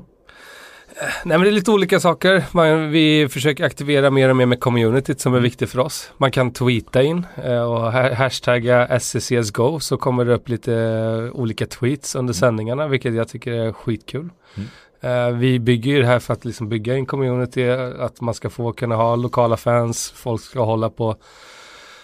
Nej 1.25 1.37
men 1.37 1.41
det 1.41 1.47
är 1.49 1.51
lite 1.51 1.71
olika 1.71 1.99
saker. 1.99 2.43
Man, 2.51 2.91
vi 2.91 3.27
försöker 3.29 3.65
aktivera 3.65 4.09
mer 4.09 4.29
och 4.29 4.35
mer 4.35 4.45
med 4.45 4.59
communityt 4.59 5.19
som 5.19 5.33
är 5.33 5.39
viktigt 5.39 5.69
för 5.69 5.79
oss. 5.79 6.11
Man 6.17 6.31
kan 6.31 6.51
tweeta 6.53 7.03
in 7.03 7.25
eh, 7.43 7.61
och 7.61 7.91
ha- 7.91 8.13
hashtagga 8.13 8.99
SCCSGO 8.99 9.79
så 9.79 9.97
kommer 9.97 10.25
det 10.25 10.33
upp 10.33 10.49
lite 10.49 10.73
eh, 10.73 11.39
olika 11.39 11.65
tweets 11.65 12.15
under 12.15 12.33
sändningarna 12.33 12.87
vilket 12.87 13.13
jag 13.13 13.27
tycker 13.27 13.51
är 13.51 13.71
skitkul. 13.73 14.29
Eh, 15.01 15.29
vi 15.29 15.59
bygger 15.59 15.91
ju 15.91 16.01
det 16.01 16.07
här 16.07 16.19
för 16.19 16.33
att 16.33 16.45
liksom 16.45 16.69
bygga 16.69 16.93
en 16.93 17.05
community, 17.05 17.69
att 17.99 18.21
man 18.21 18.33
ska 18.33 18.49
få 18.49 18.71
kunna 18.73 18.95
ha 18.95 19.15
lokala 19.15 19.57
fans, 19.57 20.13
folk 20.15 20.41
ska 20.41 20.63
hålla 20.63 20.89
på 20.89 21.15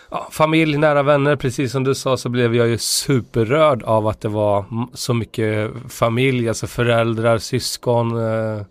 ja, 0.10 0.28
familj, 0.32 0.78
nära 0.78 1.04
vänner, 1.04 1.36
precis 1.36 1.72
som 1.72 1.84
du 1.84 1.96
sa 1.96 2.18
så 2.18 2.30
blev 2.30 2.56
jag 2.56 2.68
ju 2.68 2.78
superrörd 2.78 3.84
av 3.84 4.08
att 4.08 4.22
det 4.22 4.30
var 4.30 4.66
så 4.94 5.14
mycket 5.14 5.72
familj, 5.90 6.48
alltså 6.50 6.68
föräldrar, 6.68 7.38
syskon 7.38 8.18
eh, 8.18 8.62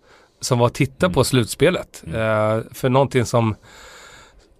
som 0.41 0.59
var 0.59 0.65
och 0.65 0.73
tittade 0.73 1.13
på 1.13 1.23
slutspelet. 1.23 2.03
Eh, 2.07 2.59
för 2.73 2.89
någonting 2.89 3.25
som 3.25 3.55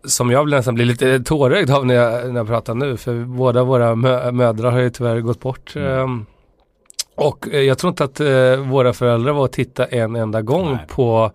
som 0.03 0.31
jag 0.31 0.49
nästan 0.49 0.75
blir 0.75 0.85
lite 0.85 1.19
tårögd 1.19 1.71
av 1.71 1.85
när 1.85 1.95
jag, 1.95 2.33
när 2.33 2.39
jag 2.39 2.47
pratar 2.47 2.73
nu, 2.75 2.97
för 2.97 3.25
båda 3.25 3.63
våra 3.63 3.95
mö- 3.95 4.31
mödrar 4.31 4.71
har 4.71 4.79
ju 4.79 4.89
tyvärr 4.89 5.19
gått 5.19 5.39
bort. 5.39 5.75
Ehm, 5.75 6.25
och 7.15 7.47
eh, 7.51 7.61
jag 7.61 7.77
tror 7.77 7.89
inte 7.89 8.03
att 8.03 8.19
eh, 8.19 8.55
våra 8.55 8.93
föräldrar 8.93 9.33
var 9.33 9.43
och 9.43 9.51
tittade 9.51 9.87
en 9.89 10.15
enda 10.15 10.41
gång 10.41 10.71
Nej. 10.71 10.85
på 10.87 11.31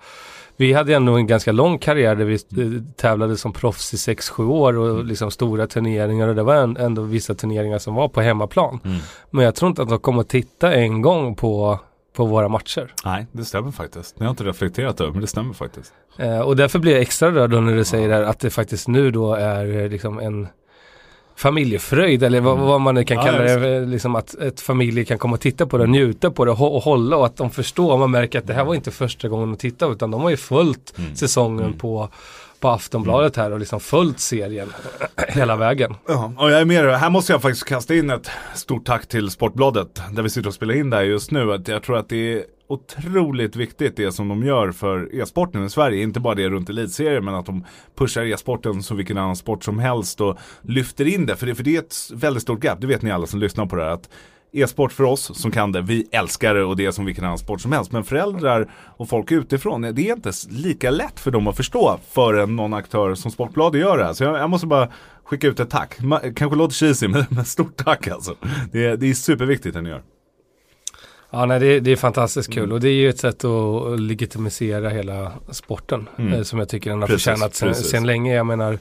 vi 0.57 0.73
hade 0.73 0.95
ändå 0.95 1.13
en 1.13 1.27
ganska 1.27 1.53
lång 1.53 1.79
karriär 1.79 2.17
där 2.17 2.25
vi 2.25 2.35
eh, 2.35 2.83
tävlade 2.97 3.37
som 3.37 3.53
proffs 3.53 3.95
i 3.95 3.97
6-7 3.97 4.49
år 4.49 4.79
och 4.79 5.05
liksom 5.05 5.31
stora 5.31 5.67
turneringar 5.67 6.29
och 6.29 6.35
det 6.35 6.43
var 6.43 6.55
ändå 6.79 7.03
vissa 7.03 7.35
turneringar 7.35 7.79
som 7.79 7.95
var 7.95 8.09
på 8.09 8.21
hemmaplan. 8.21 8.81
Men 9.31 9.45
jag 9.45 9.55
tror 9.55 9.69
inte 9.69 9.83
att 9.83 9.89
de 9.89 9.99
kommer 9.99 10.21
att 10.21 10.29
titta 10.29 10.73
en 10.73 11.03
gång 11.03 11.35
på, 11.35 11.79
på 12.17 12.25
våra 12.25 12.49
matcher. 12.49 12.95
Nej, 13.05 13.27
det 13.33 13.45
stämmer 13.45 13.71
faktiskt. 13.71 14.15
Jag 14.19 14.25
har 14.25 14.31
inte 14.31 14.45
reflekterat 14.45 15.01
över 15.01 15.13
men 15.13 15.21
det 15.21 15.27
stämmer 15.27 15.55
faktiskt. 15.55 15.93
Eh, 16.19 16.41
och 16.41 16.57
därför 16.57 16.79
blir 16.79 16.93
jag 16.93 17.01
extra 17.01 17.31
rörd 17.31 17.51
när 17.51 17.77
du 17.77 17.85
säger 17.85 18.09
det 18.09 18.15
här, 18.15 18.23
att 18.23 18.41
det 18.41 18.51
faktiskt 18.51 18.89
nu 18.89 19.11
då 19.11 19.35
är 19.35 19.83
eh, 19.83 19.89
liksom 19.89 20.19
en 20.19 20.49
familjefröjd 21.37 22.23
eller 22.23 22.41
vad, 22.41 22.59
vad 22.59 22.81
man 22.81 22.95
nu 22.95 23.05
kan 23.05 23.17
Ja, 23.17 23.23
kalla 23.25 23.39
det. 23.43 23.81
Liksom 23.87 24.15
att 24.15 24.35
ett 24.35 24.61
familj 24.61 25.05
kan 25.05 25.19
komma 25.19 25.35
och 25.35 25.41
titta 25.41 25.67
på 25.67 25.79
det, 25.79 25.87
njuta 25.87 26.31
på 26.31 26.45
det 26.45 26.51
och, 26.51 26.77
och 26.77 26.83
hålla 26.83 27.17
och 27.17 27.27
att 27.27 27.37
de 27.37 27.51
förstår. 27.51 27.99
Man 27.99 28.11
märker 28.11 28.39
att 28.39 28.47
det 28.47 28.55
här 28.55 28.65
var 28.65 28.75
inte 28.75 28.91
första 28.91 29.29
gången 29.29 29.51
de 29.51 29.57
tittade 29.57 29.93
utan 29.93 30.11
de 30.11 30.21
har 30.21 30.31
ju 30.31 30.37
följt 30.37 30.95
Mm. 30.99 31.15
säsongen 31.17 31.73
på, 31.73 32.09
på 32.65 32.71
Aftonbladet 32.71 33.37
här 33.37 33.53
och 33.53 33.59
liksom 33.59 33.81
följt 33.81 34.21
serien 34.21 34.73
hela 35.29 35.57
vägen. 35.57 35.95
Ja, 36.09 36.33
och 36.39 36.51
jag 36.51 36.61
är 36.61 36.65
med. 36.65 36.85
Här 36.85 37.11
måste 37.11 37.33
jag 37.33 37.43
faktiskt 37.43 37.65
kasta 37.65 37.95
in 37.95 38.11
ett 38.11 38.31
stort 38.55 38.87
tack 38.87 39.07
till 39.07 39.31
Sportbladet 39.31 40.03
där 40.13 40.23
vi 40.23 40.31
sitter 40.31 40.49
och 40.49 40.55
spelar 40.55 40.75
in 40.75 40.91
det 40.91 40.97
här 40.97 41.05
just 41.05 41.31
nu. 41.31 41.53
Att 41.53 41.69
jag 41.69 41.83
tror 41.83 41.97
att 41.97 42.09
det 42.09 42.33
är 42.33 42.45
otroligt 42.69 43.57
viktigt 43.57 43.97
det 43.97 44.13
som 44.13 44.29
de 44.29 44.45
gör 44.45 44.73
för 44.73 45.21
e-sporten 45.21 45.65
i 45.65 45.71
Sverige. 45.71 46.03
Inte 46.03 46.21
bara 46.21 46.35
det 46.35 46.49
runt 46.49 46.69
elitserien 46.69 47.25
men 47.25 47.35
att 47.35 47.47
de 47.47 47.65
pushar 47.99 48.23
e-sporten 48.23 48.83
som 48.83 48.97
vilken 48.97 49.19
annan 49.19 49.37
sport 49.37 49.65
som 49.65 49.79
helst 49.79 50.21
och 50.21 50.39
lyfter 50.63 51.05
in 51.09 51.27
det. 51.27 51.37
För 51.37 51.47
det, 51.47 51.55
för 51.55 51.65
det 51.65 51.77
är 51.77 51.81
ett 51.81 51.97
väldigt 52.13 52.43
stort 52.43 52.65
gap, 52.65 52.81
det 52.81 52.87
vet 52.87 53.03
ni 53.03 53.11
alla 53.11 53.27
som 53.27 53.41
lyssnar 53.41 53.67
på 53.67 53.77
det 53.77 53.85
här. 53.85 53.91
Att 53.91 54.09
E-sport 54.55 54.93
för 54.93 55.05
oss 55.05 55.41
som 55.41 55.51
kan 55.51 55.73
det, 55.73 55.81
vi 55.81 56.09
älskar 56.13 56.55
det 56.55 56.65
och 56.65 56.77
det 56.77 56.87
är 56.87 56.91
som 56.91 57.05
vilken 57.05 57.25
annan 57.25 57.39
sport 57.39 57.61
som 57.61 57.73
helst. 57.73 57.93
Men 57.93 58.05
föräldrar 58.05 58.71
och 58.97 59.09
folk 59.09 59.33
utifrån, 59.33 59.83
det 59.83 59.89
är 60.09 60.13
inte 60.13 60.33
lika 60.51 60.91
lätt 60.91 61.21
för 61.21 61.31
dem 61.31 61.47
att 61.47 61.57
förstå 61.57 61.99
förrän 62.11 62.57
någon 62.57 62.75
aktör 62.75 63.15
som 63.15 63.31
Sportbladet 63.31 63.81
gör 63.81 63.99
det 63.99 64.05
här. 64.05 64.13
Så 64.13 64.25
jag, 64.25 64.39
jag 64.39 64.51
måste 64.51 64.67
bara 64.67 64.89
skicka 65.25 65.47
ut 65.47 65.61
ett 65.61 65.71
tack. 65.71 65.99
Ma- 66.01 66.35
kanske 66.35 66.57
låter 66.59 66.75
cheesy, 66.75 67.09
men, 67.09 67.25
men 67.29 67.45
stort 67.45 67.77
tack 67.77 68.09
alltså. 68.09 68.35
Det 68.73 68.87
är, 68.87 68.97
det 68.97 69.11
är 69.11 69.15
superviktigt 69.15 69.75
det 69.75 69.81
ni 69.83 69.89
gör. 69.89 70.03
Ja, 71.31 71.47
nej, 71.47 71.61
det, 71.61 71.81
det 71.81 71.91
är 71.93 71.97
fantastiskt 71.97 72.53
kul 72.53 72.63
Mm. 72.63 72.73
och 72.75 72.81
det 72.81 72.89
är 72.89 72.93
ju 72.93 73.09
ett 73.09 73.19
sätt 73.19 73.45
att 73.45 74.01
legitimisera 74.01 74.89
hela 74.89 75.33
sporten 75.51 76.09
eh, 76.19 76.43
som 76.43 76.59
jag 76.59 76.69
tycker 76.69 76.91
den 76.91 76.99
har 76.99 77.09
Mm. 77.09 77.15
Precis, 77.17 77.25
förtjänat 77.25 77.55
sen, 77.55 77.75
sen 77.75 78.07
länge. 78.07 78.35
Jag 78.35 78.47
menar, 78.47 78.79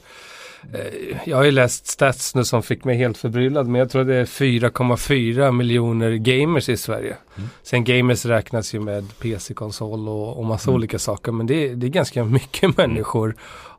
jag 1.24 1.36
har 1.36 1.44
ju 1.44 1.50
läst 1.50 1.86
stats 1.86 2.34
nu 2.34 2.44
som 2.44 2.62
fick 2.62 2.84
mig 2.84 2.96
helt 2.96 3.18
förbryllad 3.18 3.66
men 3.68 3.78
jag 3.78 3.90
tror 3.90 4.04
det 4.04 4.14
är 4.16 4.24
4,4 4.24 5.52
miljoner 5.52 6.10
gamers 6.10 6.68
i 6.68 6.76
Sverige. 6.76 7.16
Mm. 7.36 7.48
Sen 7.62 7.84
gamers 7.84 8.24
räknas 8.26 8.74
ju 8.74 8.80
med 8.80 9.18
PC-konsol 9.18 10.08
och, 10.08 10.38
och 10.38 10.44
massa 10.44 10.70
Mm. 10.70 10.76
olika 10.76 10.98
saker 10.98 11.32
men 11.32 11.46
det, 11.46 11.54
är- 11.68 11.74
det 11.74 11.86
är 11.86 11.90
ganska 11.90 12.24
mycket 12.38 12.76
människor 12.76 13.34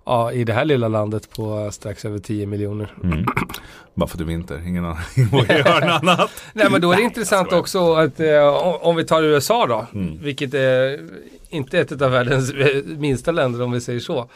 ja, 0.05 0.31
i 0.31 0.43
det 0.43 0.53
här 0.53 0.65
lilla 0.65 0.87
landet 0.87 1.29
på 1.35 1.69
strax 1.71 2.05
över 2.05 2.19
10 2.19 2.45
miljoner. 2.45 2.93
Bara 3.93 4.07
för 4.07 4.15
att 4.15 4.17
det 4.17 4.23
är 4.23 4.25
vinter, 4.25 4.61
ingen 4.67 4.85
annan 4.85 4.97
vågar 5.31 5.57
göra 5.57 5.79
något 5.79 6.03
annat. 6.03 6.31
Nej 6.53 6.67
men 6.71 6.81
då 6.81 6.91
är 6.91 6.95
det 6.97 7.01
intressant 7.03 7.53
också 7.53 7.93
att 7.93 8.19
eh, 8.19 8.47
om- 8.47 8.77
om 8.81 8.95
vi 8.95 9.03
tar 9.05 9.23
USA 9.23 9.65
då, 9.67 9.85
Mm. 9.93 10.17
vilket 10.23 10.53
är 10.53 10.99
inte 11.49 11.79
ett 11.79 12.01
av 12.01 12.11
världens 12.11 12.53
eh, 12.53 12.83
minsta 12.97 13.31
länder 13.31 13.61
om 13.61 13.71
vi 13.71 13.81
säger 13.81 13.99
så. 13.99 14.29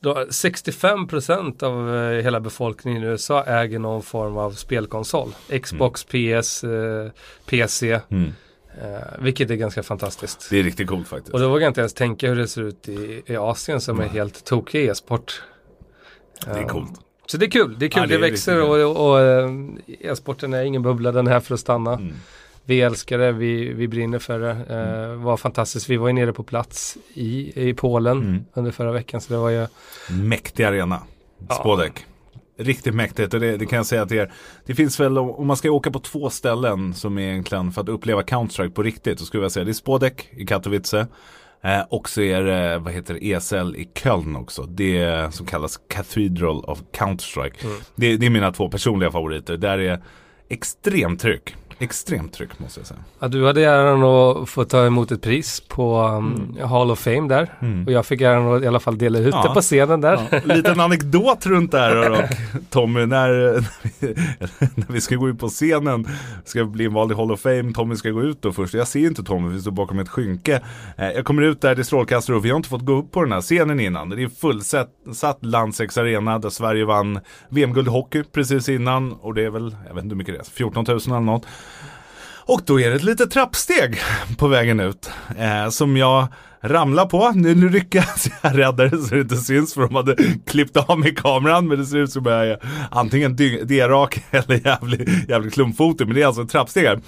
Då 0.00 0.14
65% 0.14 1.62
av 1.62 1.94
eh, 1.94 2.22
hela 2.22 2.40
befolkningen 2.40 3.02
i 3.02 3.06
USA 3.06 3.44
äger 3.44 3.78
någon 3.78 4.02
form 4.02 4.36
av 4.36 4.50
spelkonsol. 4.50 5.34
Xbox, 5.62 6.04
PS, 6.04 6.64
eh, 6.64 7.10
PC. 7.46 8.00
Mm. 8.08 8.32
Eh, 8.82 9.18
vilket 9.18 9.50
är 9.50 9.54
ganska 9.54 9.82
fantastiskt. 9.82 10.50
Det 10.50 10.58
är 10.58 10.62
riktigt 10.62 10.88
coolt 10.88 11.08
faktiskt. 11.08 11.34
Och 11.34 11.40
då 11.40 11.48
vågar 11.48 11.62
jag 11.62 11.70
inte 11.70 11.80
ens 11.80 11.94
tänka 11.94 12.28
hur 12.28 12.36
det 12.36 12.48
ser 12.48 12.62
ut 12.62 12.88
i, 12.88 13.22
i 13.26 13.36
Asien 13.36 13.80
som 13.80 14.00
är 14.00 14.08
helt 14.08 14.44
tokig 14.44 14.80
i 14.84 14.86
e-sport. 14.86 15.42
Det 16.44 16.50
är 16.50 16.68
coolt. 16.68 17.00
Så 17.26 17.36
det 17.36 17.46
är 17.46 17.50
kul, 17.50 17.76
det 17.78 17.86
är 17.86 17.90
kul, 17.90 18.02
Ja, 18.02 18.06
det 18.06 18.14
det, 18.14 18.30
växer 18.30 18.62
och, 18.62 18.96
och, 18.96 19.10
och 19.10 19.20
eh, 19.20 19.50
e-sporten 20.00 20.54
är 20.54 20.62
ingen 20.62 20.82
bubbla, 20.82 21.12
den 21.12 21.26
är 21.26 21.30
här 21.30 21.40
för 21.40 21.54
att 21.54 21.60
stanna. 21.60 22.00
Mm. 22.68 22.76
Vi 22.78 22.80
älskar 22.80 23.18
det, 23.18 23.32
vi, 23.32 23.72
vi 23.72 23.88
brinner 23.88 24.18
för 24.18 24.40
det. 24.40 24.50
Eh, 24.50 25.24
var 25.24 25.36
fantastiskt, 25.36 25.88
vi 25.90 25.96
var 25.96 26.06
ju 26.06 26.12
nere 26.12 26.32
på 26.32 26.42
plats 26.42 26.96
i, 27.14 27.52
i 27.68 27.74
Polen 27.74 28.18
Mm. 28.20 28.44
under 28.54 28.70
förra 28.70 28.92
veckan 28.92 29.20
så 29.20 29.32
det 29.32 29.38
var 29.38 29.50
ju 29.50 29.66
Mäktig 30.10 30.64
arena. 30.64 31.02
Spodek. 31.60 32.04
Riktigt 32.58 32.94
mäktigt 32.94 33.34
och 33.34 33.40
det, 33.40 33.56
det 33.56 33.66
kan 33.66 33.76
jag 33.76 33.86
säga 33.86 34.06
till 34.06 34.16
er. 34.16 34.32
Det 34.66 34.74
finns 34.74 35.00
väl 35.00 35.18
om 35.18 35.46
man 35.46 35.56
ska 35.56 35.70
åka 35.70 35.90
på 35.90 35.98
två 35.98 36.30
ställen 36.30 36.94
som 36.94 37.18
är 37.18 37.22
egentligen 37.22 37.72
för 37.72 37.80
att 37.80 37.88
uppleva 37.88 38.22
Counter-Strike 38.22 38.70
på 38.70 38.82
riktigt. 38.82 39.18
Så 39.18 39.26
skulle 39.26 39.42
jag 39.42 39.52
säga 39.52 39.64
det 39.64 39.70
är 39.70 39.72
Spodek 39.72 40.28
i 40.36 40.46
Katowice. 40.46 41.06
Eh, 41.62 41.80
och 41.90 42.08
så 42.08 42.20
är 42.20 42.42
det, 42.42 42.78
vad 42.78 42.92
heter 42.92 43.14
det, 43.14 43.32
ESL 43.32 43.76
i 43.76 43.88
Köln 43.94 44.36
också. 44.36 44.62
Det 44.62 45.34
som 45.34 45.46
kallas 45.46 45.80
Cathedral 45.88 46.64
of 46.64 46.82
Counter-Strike. 46.92 47.54
Det, 47.94 48.16
det 48.16 48.26
är 48.26 48.30
mina 48.30 48.52
två 48.52 48.68
personliga 48.68 49.10
favoriter. 49.10 49.56
Där 49.56 49.78
är 49.78 50.02
extremt 50.48 51.20
tryck. 51.20 51.54
Extremt 51.78 52.32
tryck 52.32 52.58
måste 52.58 52.80
jag 52.80 52.86
säga. 52.86 53.00
Ja, 53.20 53.28
du 53.28 53.46
hade 53.46 53.64
äran 53.64 54.02
att 54.02 54.48
få 54.48 54.64
ta 54.64 54.86
emot 54.86 55.12
ett 55.12 55.22
pris 55.22 55.62
på 55.68 56.00
um, 56.02 56.56
Hall 56.62 56.90
of 56.90 56.98
Fame 56.98 57.28
där. 57.28 57.52
Och 57.86 57.92
jag 57.92 58.06
fick 58.06 58.20
äran 58.20 58.54
att 58.56 58.62
i 58.62 58.66
alla 58.66 58.80
fall 58.80 58.98
dela 58.98 59.18
ut 59.18 59.26
Mm. 59.26 59.38
Ja. 59.42 59.48
det 59.48 59.54
på 59.54 59.60
scenen 59.60 60.00
där. 60.00 60.20
Ja, 60.30 60.54
liten 60.54 60.80
anekdot 60.80 61.46
runt 61.46 61.72
det 61.72 61.78
här 61.78 62.10
och 62.12 62.18
Tommy, 62.70 63.06
när, 63.06 63.28
när 64.74 64.92
vi 64.92 65.00
ska 65.00 65.16
gå 65.16 65.28
ut 65.28 65.38
på 65.38 65.48
scenen, 65.48 66.06
ska 66.44 66.64
bli 66.64 66.84
invald 66.84 67.12
i 67.12 67.14
Hall 67.14 67.32
of 67.32 67.40
Fame, 67.40 67.72
Tommy 67.74 67.96
ska 67.96 68.10
gå 68.10 68.22
ut 68.22 68.42
då 68.42 68.52
först. 68.52 68.74
Jag 68.74 68.88
ser 68.88 69.00
inte 69.06 69.22
Tommy, 69.22 69.48
vi 69.54 69.60
står 69.60 69.70
bakom 69.70 69.98
ett 69.98 70.08
skynke. 70.08 70.60
Eh, 70.98 71.10
Jag 71.10 71.24
kommer 71.24 71.42
ut 71.42 71.60
där, 71.60 71.74
det 71.74 71.80
är 71.80 71.84
strålkastare 71.84 72.36
och 72.36 72.44
vi 72.44 72.50
har 72.50 72.56
inte 72.56 72.68
fått 72.68 72.84
gå 72.86 72.92
upp 72.92 73.12
på 73.12 73.22
den 73.22 73.32
här 73.32 73.40
scenen 73.40 73.80
innan. 73.80 74.08
Det 74.10 74.22
är 74.22 74.28
fullsatt 74.28 75.38
Landsex 75.40 75.98
Arena 75.98 76.38
där 76.38 76.50
Sverige 76.50 76.84
vann 76.84 77.20
VM-guld 77.48 77.86
i 77.88 77.90
hockey 77.90 78.22
precis 78.32 78.68
innan. 78.68 79.12
Och 79.12 79.34
det 79.34 79.42
är 79.44 79.50
väl, 79.50 79.76
jag 79.88 79.94
vet 79.94 80.04
inte 80.04 80.12
hur 80.14 80.18
mycket 80.18 80.34
det 80.34 80.40
är, 80.40 80.44
14 80.44 80.84
000 80.88 80.98
eller 81.06 81.20
något. 81.20 81.46
Och 82.48 82.60
då 82.64 82.80
är 82.80 82.90
det 82.90 82.96
ett 82.96 83.02
litet 83.02 83.30
trappsteg 83.30 84.00
på 84.38 84.48
vägen 84.48 84.80
ut. 84.80 85.10
Eh, 85.38 85.68
som 85.68 85.96
jag 85.96 86.26
ramlar 86.60 87.06
på. 87.06 87.32
Nu, 87.34 87.54
nu 87.54 87.68
lyckas 87.68 88.28
jag 88.42 88.58
rädda 88.58 88.84
det 88.84 88.98
så 89.02 89.14
det 89.14 89.20
inte 89.20 89.36
syns 89.36 89.74
för 89.74 89.80
de 89.80 89.94
hade 89.94 90.16
klippt 90.46 90.76
av 90.76 90.98
mig 90.98 91.14
kameran. 91.14 91.68
Men 91.68 91.78
det 91.78 91.86
ser 91.86 91.98
ut 91.98 92.12
som 92.12 92.26
jag 92.26 92.46
är 92.46 92.58
antingen 92.90 93.36
D-rak 93.36 94.24
eller 94.30 94.66
jävligt, 94.66 95.28
jävlig 95.28 95.52
klumpfotig. 95.52 96.06
Men 96.06 96.16
det 96.16 96.22
är 96.22 96.26
alltså 96.26 96.42
ett 96.42 96.50
trappsteg 96.50 96.86
här. 96.86 97.00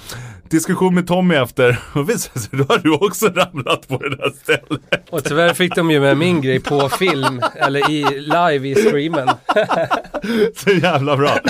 Diskussion 0.50 0.94
med 0.94 1.06
Tommy 1.06 1.34
efter. 1.34 1.78
Och 1.94 2.08
visar 2.11 2.40
sig, 2.40 2.50
då 2.58 2.64
har 2.68 2.78
du 2.78 2.90
också 2.90 3.26
ramlat 3.26 3.88
på 3.88 3.98
det 3.98 4.16
där 4.16 4.30
stället. 4.42 5.11
Och 5.11 5.24
tyvärr 5.24 5.54
fick 5.54 5.74
de 5.74 5.90
ju 5.90 6.00
med 6.00 6.16
min 6.18 6.40
grej 6.40 6.61
på 6.61 6.88
film, 6.88 7.40
eller 7.54 7.90
i, 7.90 8.20
live 8.20 8.68
i 8.68 8.74
streamen. 8.74 9.28
Så 10.56 10.70
jävla 10.70 11.16
bra. 11.16 11.38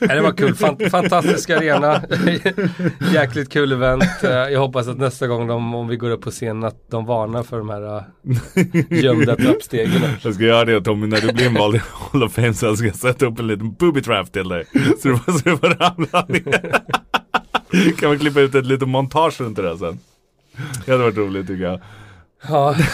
Ja, 0.00 0.14
det 0.14 0.20
var 0.20 0.32
kul, 0.32 0.54
Fan, 0.54 0.76
fantastisk 0.90 1.50
arena. 1.50 2.02
Jäkligt 3.12 3.52
kul 3.52 3.72
event. 3.72 4.04
Eh, 4.24 4.30
Jag 4.30 4.60
hoppas 4.60 4.88
att 4.88 4.98
nästa 4.98 5.26
gång 5.26 5.46
de, 5.46 5.74
om 5.74 5.88
vi 5.88 5.96
går 5.96 6.10
upp 6.10 6.20
på 6.20 6.30
scenen 6.30 6.64
att 6.64 6.90
de 6.90 7.06
varnar 7.06 7.42
för 7.42 7.58
de 7.58 7.68
här 7.68 7.96
uh, 7.96 8.02
gömda 9.04 9.36
trappstegen. 9.36 10.02
Jag 10.22 10.34
ska 10.34 10.44
göra 10.44 10.64
det 10.64 10.80
Tommy, 10.80 11.06
när 11.06 11.20
du 11.20 11.32
blir 11.32 11.46
invald 11.46 11.74
i 11.74 11.80
Hall 11.92 12.22
of 12.22 12.32
Fame 12.32 12.54
så 12.54 12.76
ska 12.76 12.86
jag 12.86 12.96
sätta 12.96 13.26
upp 13.26 13.38
en 13.38 13.46
liten 13.46 13.72
booby 13.74 14.02
trap 14.02 14.32
till 14.32 14.48
dig. 14.48 14.64
Så 15.02 15.08
du 15.08 15.16
får, 15.18 15.32
så 15.32 15.48
du 15.48 15.56
får 15.56 15.68
ramla 15.68 16.26
ner. 16.28 16.72
Kan 17.98 18.08
man 18.08 18.18
klippa 18.18 18.40
ut 18.40 18.54
ett 18.54 18.66
litet 18.66 18.88
montage 18.88 19.40
runt 19.40 19.56
det 19.56 19.62
där 19.62 19.76
sen? 19.76 19.98
Det 20.84 20.92
hade 20.92 21.04
varit 21.04 21.16
roligt 21.16 21.46
tycker 21.46 21.64
jag. 21.64 21.80
Ja, 22.48 22.74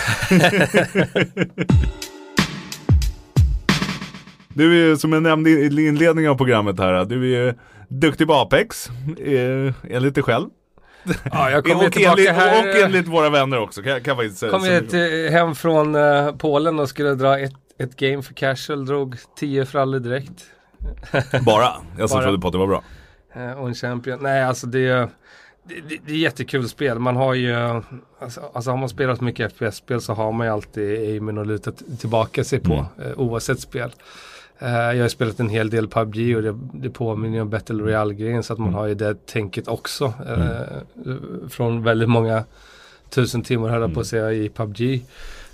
Du 4.59 4.73
är 4.73 4.89
ju 4.89 4.97
som 4.97 5.13
jag 5.13 5.23
nämnde 5.23 5.51
i 5.51 5.87
inledningen 5.87 6.31
av 6.31 6.35
programmet 6.35 6.79
här, 6.79 7.05
du 7.05 7.23
är 7.23 7.45
ju 7.45 7.55
duktig 7.89 8.27
på 8.27 8.35
Apex, 8.35 8.89
eh, 9.19 9.73
enligt 9.91 10.15
dig 10.15 10.25
själv. 10.25 10.49
ja 11.33 11.51
jag 11.51 11.65
kommer 11.65 11.87
och, 11.87 11.93
tillbaka 11.93 12.21
enligt, 12.21 12.31
här. 12.31 12.69
och 12.69 12.85
enligt 12.85 13.07
våra 13.07 13.31
vänner 13.31 13.59
också, 13.59 13.83
kan, 13.83 14.01
kan 14.01 14.19
jag 14.19 14.33
säga. 14.33 14.53
Kom 14.53 14.65
jag 14.65 14.91
till, 14.91 15.29
hem 15.31 15.55
från 15.55 15.95
eh, 15.95 16.33
Polen 16.33 16.79
och 16.79 16.89
skulle 16.89 17.15
dra 17.15 17.39
ett, 17.39 17.53
ett 17.79 17.97
game 17.97 18.23
för 18.23 18.35
casual, 18.35 18.87
drog 18.87 19.17
10 19.39 19.67
frallor 19.67 19.99
direkt. 19.99 20.45
Bara, 21.47 21.69
jag 21.99 22.11
som 22.11 22.23
trodde 22.23 22.39
på 22.39 22.49
att 22.49 22.53
det 22.53 22.59
var 22.59 22.67
bra. 22.67 22.83
Eh, 23.39 23.53
och 23.53 23.69
en 23.69 23.75
champion. 23.75 24.19
Nej, 24.23 24.43
alltså 24.45 24.67
det, 24.67 24.89
är- 24.89 25.09
det, 25.65 25.99
det, 26.07 26.13
är 26.13 26.17
jättekul 26.17 26.69
spel. 26.69 26.99
Man 26.99 27.17
har 27.17 27.35
ju, 27.35 27.55
alltså, 28.19 28.41
alltså 28.53 28.71
har 28.71 28.77
man 28.79 28.89
spelat 28.89 29.21
mycket 29.21 29.53
FPS-spel 29.53 30.01
så 30.01 30.13
har 30.13 30.33
man 30.33 30.47
ju 30.47 30.53
alltid 30.53 30.99
aimen 30.99 31.39
att 31.39 31.47
luta 31.47 31.73
tillbaka 31.99 32.45
sig 32.45 32.61
på, 32.61 32.87
eh, 33.05 33.13
oavsett 33.17 33.61
spel. 33.61 33.91
Eh, 34.59 34.69
jag 34.71 35.05
har 35.05 35.09
spelat 35.09 35.41
en 35.41 35.49
hel 35.49 35.71
del 35.71 35.89
PubG 35.89 36.37
och 36.37 36.43
det, 36.43 36.59
det 36.73 36.91
påminner 36.91 37.41
om 37.41 37.51
Battle 37.51 37.83
Royale-grejen 37.83 38.43
så 38.43 38.53
att 38.53 38.59
man 38.59 38.75
har 38.75 38.87
ju 38.87 38.95
det 38.95 39.27
tänket 39.27 39.69
också. 39.69 40.05
Eh, 40.29 41.49
Från 41.49 41.83
väldigt 41.83 42.09
många 42.09 42.45
tusen 43.11 43.43
timmar 43.43 43.69
höll 43.69 43.81
jag 43.81 43.95
på 43.95 44.01
att 44.01 44.07
säga 44.07 44.33
i 44.33 44.49
PubG. 44.49 45.03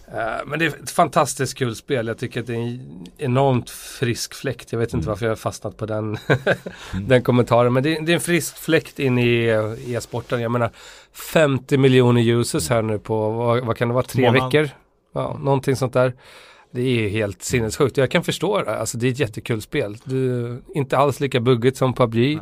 Eh, 0.09 0.47
men 0.47 0.59
det 0.59 0.65
är 0.65 0.69
ett 0.69 0.91
fantastiskt 0.91 1.59
kul 1.59 1.77
spel. 1.77 2.07
Jag 2.07 2.19
tycker 2.19 2.41
att 2.41 2.47
det 2.47 2.55
är 2.55 2.59
en 2.59 3.07
enormt 3.19 3.71
frisk 3.71 4.35
fläkt. 4.35 4.73
Jag 4.73 4.79
vet 4.79 4.95
inte 4.95 5.09
varför 5.09 5.27
jag 5.27 5.31
har 5.31 5.37
fastnat 5.37 5.77
på 5.77 5.87
den, 5.87 6.19
den 7.07 7.23
kommentaren. 7.23 7.73
Men 7.73 7.83
det, 7.83 7.99
det 8.01 8.13
är 8.13 8.15
en 8.15 8.21
frisk 8.21 8.57
fläkt 8.57 8.99
in 8.99 9.19
i 9.19 9.47
e-sporten. 9.87 10.41
Jag 10.41 10.51
menar 10.51 10.71
50 11.33 11.77
miljoner 11.77 12.23
users 12.23 12.71
här 12.71 12.83
nu 12.83 12.99
på, 12.99 13.31
vad, 13.31 13.67
vad 13.67 13.77
kan 13.77 13.89
det 13.89 13.95
vara, 13.95 14.05
tre 14.05 14.33
Månad. 14.33 14.45
veckor? 14.45 14.71
Ja, 15.15 15.39
någonting 15.41 15.77
sånt 15.77 15.93
där. 15.93 16.15
Det 16.71 16.81
är 16.83 17.09
helt 17.09 17.43
sinnessjukt. 17.43 17.97
Jag 17.97 18.11
kan 18.11 18.25
förstå 18.25 18.63
det. 18.63 18.79
Alltså 18.79 18.99
det 18.99 19.07
är 19.07 19.13
ett 19.13 19.19
jättekul 19.19 19.63
spel. 19.63 19.97
Det 20.05 20.59
inte 20.75 20.99
alls 20.99 21.21
lika 21.21 21.41
buggigt 21.41 21.77
som 21.77 21.95
PubG. 21.95 22.41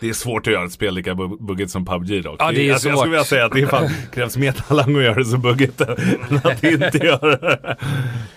Det 0.00 0.08
är 0.08 0.12
svårt 0.12 0.46
att 0.46 0.52
göra 0.52 0.64
ett 0.64 0.72
spel 0.72 0.94
lika 0.94 1.12
bu- 1.14 1.46
buggigt 1.46 1.70
som 1.70 1.84
PubG 1.84 2.22
dock. 2.22 2.36
Ja, 2.38 2.52
det 2.52 2.68
är 2.68 2.72
alltså, 2.72 2.88
Jag 2.88 2.96
svårt. 2.96 3.02
skulle 3.02 3.10
vilja 3.10 3.24
säga 3.24 3.44
att 3.46 3.52
det 3.52 3.66
fan, 3.66 3.88
krävs 4.12 4.36
mer 4.36 4.52
talang 4.52 4.96
att 4.96 5.02
göra 5.02 5.14
det 5.14 5.24
så 5.24 5.36
buggigt 5.38 5.80
än 5.80 6.40
att 6.44 6.64
inte 6.64 6.98
göra 6.98 7.36
det. 7.36 7.76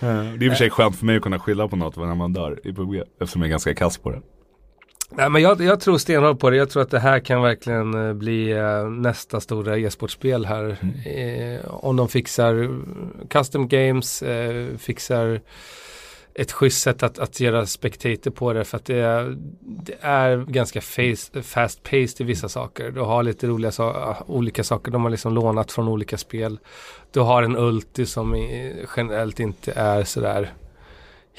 Det 0.00 0.06
är 0.06 0.42
i 0.42 0.48
och 0.48 0.52
för 0.52 0.56
sig 0.58 0.70
skönt 0.70 0.96
för 0.96 1.06
mig 1.06 1.16
att 1.16 1.22
kunna 1.22 1.38
skylla 1.38 1.68
på 1.68 1.76
något 1.76 1.96
när 1.96 2.14
man 2.14 2.32
dör 2.32 2.60
i 2.64 2.72
PubG. 2.72 3.02
Eftersom 3.20 3.42
jag 3.42 3.46
är 3.46 3.50
ganska 3.50 3.74
kass 3.74 3.98
på 3.98 4.10
det. 4.10 4.20
Nej, 5.10 5.30
men 5.30 5.42
jag, 5.42 5.60
jag 5.60 5.80
tror 5.80 5.98
stenhårt 5.98 6.38
på 6.40 6.50
det. 6.50 6.56
Jag 6.56 6.70
tror 6.70 6.82
att 6.82 6.90
det 6.90 6.98
här 6.98 7.20
kan 7.20 7.42
verkligen 7.42 8.08
eh, 8.08 8.14
bli 8.14 8.50
eh, 8.52 8.88
nästa 8.90 9.40
stora 9.40 9.78
e-sportspel 9.78 10.46
här. 10.46 10.76
Eh, 11.06 11.60
om 11.84 11.96
de 11.96 12.08
fixar 12.08 12.68
custom 13.28 13.68
games, 13.68 14.22
eh, 14.22 14.66
fixar 14.78 15.40
ett 16.38 16.52
schysst 16.52 16.82
sätt 16.82 17.02
att, 17.02 17.18
att 17.18 17.40
göra 17.40 17.66
spectator 17.66 18.30
på 18.30 18.52
det. 18.52 18.64
För 18.64 18.76
att 18.76 18.84
det 18.84 18.96
är, 18.96 19.36
det 19.60 19.96
är 20.00 20.36
ganska 20.36 20.80
fast 21.42 21.82
paced 21.82 22.20
i 22.20 22.24
vissa 22.24 22.48
saker. 22.48 22.90
Du 22.90 23.00
har 23.00 23.22
lite 23.22 23.46
roliga 23.46 23.70
so 23.70 24.14
olika 24.26 24.64
saker 24.64 24.92
de 24.92 25.02
har 25.02 25.10
liksom 25.10 25.34
lånat 25.34 25.72
från 25.72 25.88
olika 25.88 26.18
spel. 26.18 26.58
Du 27.10 27.20
har 27.20 27.42
en 27.42 27.56
ulti 27.56 28.06
som 28.06 28.34
generellt 28.96 29.40
inte 29.40 29.72
är 29.72 30.04
sådär 30.04 30.52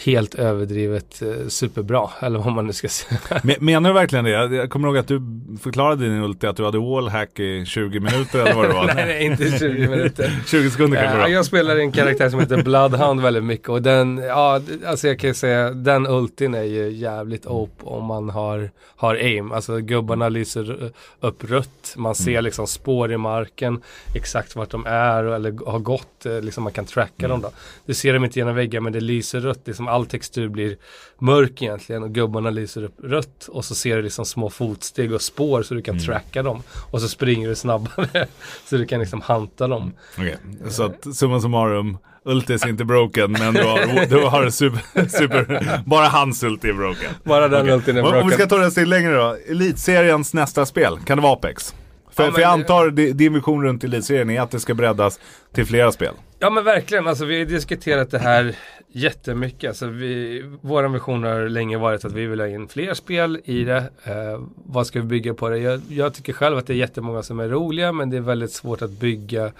helt 0.06 0.36
överdrivet 0.36 1.22
eh, 1.22 1.48
superbra. 1.48 2.10
Eller 2.20 2.40
vad 2.40 2.54
man 2.54 2.68
nu 2.68 2.74
ska 2.74 2.90
säga. 2.90 3.20
Men, 3.44 3.56
menar 3.60 3.90
du 3.90 3.94
verkligen 3.94 4.26
det? 4.26 4.32
Jag 4.32 4.70
kommer 4.70 4.88
ihåg 4.88 4.98
att 4.98 5.08
du 5.08 5.22
förklarade 5.62 6.10
din 6.10 6.24
ulti 6.24 6.48
att 6.48 6.58
du 6.58 6.66
hade 6.66 6.80
wallhack 6.80 7.40
i 7.40 7.66
20 7.66 8.00
minuter 8.00 8.40
eller 8.40 8.54
vad 8.54 8.70
det 8.70 8.74
var. 8.74 8.86
nej, 8.96 9.06
nej, 9.06 9.26
inte 9.26 9.60
20 9.60 9.88
minuter. 9.88 10.42
20 10.48 10.70
sekunder 10.70 11.02
kanske 11.02 11.18
var. 11.18 11.28
jag 11.28 11.46
spelar 11.46 11.78
en 11.78 11.92
karaktär 11.92 12.30
som 12.30 12.40
heter 12.40 12.64
Bloodhound 12.64 13.22
väldigt 13.22 13.44
mycket 13.44 13.70
och 13.70 13.82
den, 13.82 14.18
ja, 14.18 14.62
alltså 14.86 15.08
jag 15.08 15.20
kan 15.20 15.28
ju 15.28 15.34
säga, 15.34 15.72
den 15.72 16.08
ultin 16.08 16.54
är 16.54 16.64
ju 16.64 16.90
jävligt 16.90 17.46
op 17.46 17.74
om 17.84 18.06
man 18.06 18.30
har, 18.30 18.72
har 18.96 19.16
aim. 19.16 19.52
Alltså 19.52 19.78
gubbarna 19.78 20.30
lyser 20.30 20.84
eh, 20.84 20.90
upp 21.28 21.44
rött, 21.52 21.94
man 21.98 22.16
ser 22.16 22.42
liksom 22.42 22.68
spår 22.68 23.12
i 23.12 23.18
marken, 23.18 23.82
exakt 24.16 24.56
vart 24.56 24.70
de 24.70 24.86
är 24.86 25.24
eller 25.24 25.66
har 25.72 25.80
gått, 25.80 26.26
eh, 26.26 26.42
liksom 26.42 26.64
man 26.64 26.74
kan 26.74 26.86
tracka 26.86 27.28
dem 27.28 27.42
då. 27.42 27.52
Du 27.86 27.94
ser 27.94 28.14
dem 28.14 28.24
inte 28.24 28.40
genom 28.40 28.56
väggar 28.56 28.80
men 28.80 28.94
det 28.94 29.00
lyser 29.00 29.40
rött, 29.40 29.62
liksom 29.66 29.89
all 29.90 30.06
textur 30.06 30.48
blir 30.50 30.78
mörk 31.20 31.62
egentligen 31.62 32.04
och 32.04 32.12
gubbarna 32.14 32.50
lyser 32.50 32.84
upp 32.84 32.96
rött 33.04 33.48
och 33.48 33.66
så 33.66 33.76
ser 33.76 33.96
du 33.96 34.02
liksom 34.02 34.26
små 34.26 34.50
fotsteg 34.50 35.14
och 35.14 35.22
spår 35.22 35.64
så 35.64 35.74
du 35.74 35.82
kan 35.82 36.00
tracka 36.00 36.44
dem 36.44 36.64
och 36.92 37.02
så 37.02 37.08
springer 37.08 37.50
du 37.50 37.56
snabbare 37.56 38.28
så 38.66 38.78
du 38.78 38.86
kan 38.86 39.00
liksom 39.00 39.22
hanta 39.22 39.68
dem. 39.68 39.94
Okej, 40.18 40.38
så 40.70 40.84
att 40.84 41.16
summa 41.16 41.42
summarum. 41.42 41.98
Ultis 42.26 42.64
är 42.66 42.70
inte 42.70 42.86
broken 42.86 43.32
men 43.32 43.54
du 43.54 43.64
har, 43.64 44.06
du 44.10 44.26
har 44.26 44.50
super, 44.50 45.08
super, 45.20 45.62
bara 45.86 46.08
hans 46.08 46.44
ulti 46.44 46.70
är 46.70 46.74
broken. 46.74 47.10
Bara 47.24 47.48
den 47.48 47.62
Okej. 47.62 47.74
ultin 47.74 47.98
är 47.98 48.02
Om- 48.02 48.08
Om 48.08 48.14
vi 48.14 48.20
broken. 48.22 48.38
ska 48.40 48.48
ta 48.48 48.58
det 48.58 48.72
steg 48.72 48.88
längre 48.88 49.14
då. 49.16 49.38
Elitseriens 49.50 50.34
nästa 50.34 50.66
spel, 50.66 50.98
kan 51.06 51.18
det 51.18 51.22
vara 51.24 51.34
Apex? 51.34 51.76
För, 52.20 52.26
Ja, 52.26 52.32
för 52.34 52.42
jag 52.42 52.52
antar 52.52 52.90
di- 52.92 53.12
din 53.14 53.34
vision 53.34 53.64
runt 53.64 53.84
Elitserien 53.84 54.30
är 54.30 54.42
att 54.42 54.52
det 54.52 54.60
ska 54.60 54.74
breddas 54.74 55.20
till 55.54 55.66
flera 55.66 55.92
spel. 55.92 56.14
Ja 56.40 56.50
men 56.50 56.64
verkligen, 56.64 57.08
alltså 57.08 57.26
vi 57.26 57.40
har 57.40 57.46
diskuterat 57.46 58.12
det 58.12 58.20
här 58.20 58.56
jättemycket. 58.92 59.68
Alltså 59.70 59.88
vi, 59.88 60.44
vår 60.62 60.84
vision 60.90 61.24
har 61.24 61.50
länge 61.50 61.78
varit 61.78 62.06
att 62.06 62.12
vi 62.12 62.26
vill 62.26 62.40
ha 62.40 62.48
in 62.48 62.68
fler 62.68 62.94
spel 62.94 63.40
i 63.46 63.64
det. 63.64 63.78
Eh, 64.04 64.42
vad 64.66 64.88
ska 64.88 65.00
vi 65.00 65.06
bygga 65.06 65.34
på 65.34 65.50
det? 65.50 65.58
Jag, 65.58 65.82
jag 65.90 66.14
tycker 66.14 66.34
själv 66.34 66.58
att 66.58 66.68
det 66.68 66.74
är 66.74 66.78
jättemånga 66.78 67.24
som 67.24 67.40
är 67.40 67.48
roliga 67.48 67.92
men 67.92 68.10
det 68.10 68.18
är 68.18 68.22
väldigt 68.22 68.52
svårt 68.52 68.82
att 68.82 68.92
bygga 68.92 69.52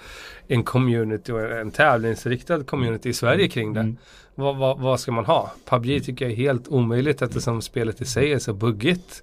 en 0.48 0.62
community 0.64 1.32
och 1.32 1.40
en 1.40 1.70
tävlingsriktad 1.70 2.64
community 2.64 3.08
i 3.08 3.12
Sverige 3.12 3.48
kring 3.48 3.72
det. 3.74 3.94
Vad, 4.34 4.56
vad, 4.56 4.78
vad 4.80 5.00
ska 5.00 5.12
man 5.12 5.24
ha? 5.24 5.52
PubG 5.68 6.04
tycker 6.04 6.24
jag 6.24 6.32
är 6.32 6.36
helt 6.36 6.68
omöjligt 6.68 7.22
eftersom 7.22 7.62
spelet 7.62 8.00
i 8.00 8.04
sig 8.04 8.32
är 8.32 8.38
så 8.38 8.52
buggigt. 8.52 9.22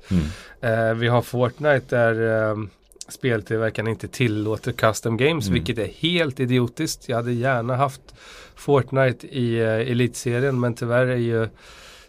Eh, 0.62 0.93
vi 0.95 1.08
har 1.08 1.21
Fortnite 1.21 1.95
där 1.95 2.41
eh, 2.52 2.56
speltillverkaren 3.07 3.87
inte 3.87 4.07
tillåter 4.07 4.71
custom 4.71 5.17
games, 5.17 5.47
vilket 5.47 5.77
är 5.77 5.87
helt 5.87 6.39
idiotiskt. 6.39 7.09
Jag 7.09 7.15
hade 7.15 7.33
gärna 7.33 7.75
haft 7.75 8.01
Fortnite 8.55 9.27
i 9.27 9.61
uh, 9.61 9.91
elitserien, 9.91 10.59
men 10.59 10.73
tyvärr 10.73 11.07
är 11.07 11.15
ju 11.15 11.47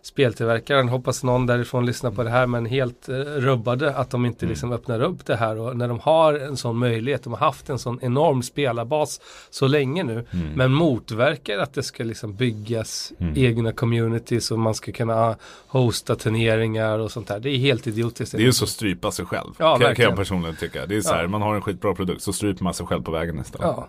speltillverkaren, 0.09 0.89
hoppas 0.89 1.25
någon 1.25 1.47
därifrån 1.47 1.87
lyssnar 1.87 2.11
på 2.11 2.23
det 2.23 2.31
här, 2.31 2.47
men 2.47 2.67
helt 2.67 3.09
uh, 3.09 3.15
rubbade 3.17 3.95
att 3.95 4.11
de 4.11 4.27
inte 4.27 4.47
liksom 4.47 4.73
öppnar 4.73 5.01
upp 5.03 5.27
det 5.27 5.37
här. 5.37 5.59
Och 5.59 5.77
när 5.77 5.89
de 5.89 6.01
har 6.01 6.35
en 6.35 6.57
sån 6.57 6.79
möjlighet, 6.79 7.25
de 7.25 7.33
har 7.33 7.41
haft 7.41 7.71
en 7.71 7.79
sån 7.79 7.99
enorm 8.03 8.43
spelarbas 8.43 9.21
så 9.51 9.67
länge 9.67 10.03
nu, 10.03 10.25
men 10.55 10.73
motverkar 10.73 11.59
att 11.59 11.75
det 11.75 11.83
ska 11.83 12.05
liksom 12.05 12.35
byggas 12.35 13.13
egna 13.35 13.73
communities 13.73 14.51
och 14.51 14.59
man 14.59 14.75
ska 14.75 14.93
kunna 14.93 15.37
hosta 15.67 16.17
turneringar 16.17 16.99
och 16.99 17.11
sånt 17.13 17.29
där. 17.29 17.41
Det 17.41 17.51
är 17.51 17.59
helt 17.59 17.87
idiotiskt. 17.87 18.33
Det 18.33 18.39
är 18.39 18.43
ju 18.43 18.53
så 18.53 18.65
att 18.65 18.71
strypa 18.71 19.11
sig 19.11 19.25
själv. 19.25 19.51
Ja, 19.59 19.79
kan, 19.79 19.95
kan 19.95 20.05
jag 20.05 20.17
personligen 20.17 20.57
tycka. 20.57 20.87
Det 20.87 20.97
är 20.97 21.01
så 21.01 21.15
här, 21.15 21.23
Ja. 21.23 21.29
man 21.29 21.43
har 21.43 21.55
en 21.55 21.63
skitbra 21.63 21.95
produkt 21.95 22.23
så 22.23 22.33
stryper 22.33 22.65
man 22.65 22.75
sig 22.75 22.87
själv 22.87 23.03
på 23.03 23.11
vägen 23.11 23.41
istället. 23.41 23.67
Ja. 23.67 23.89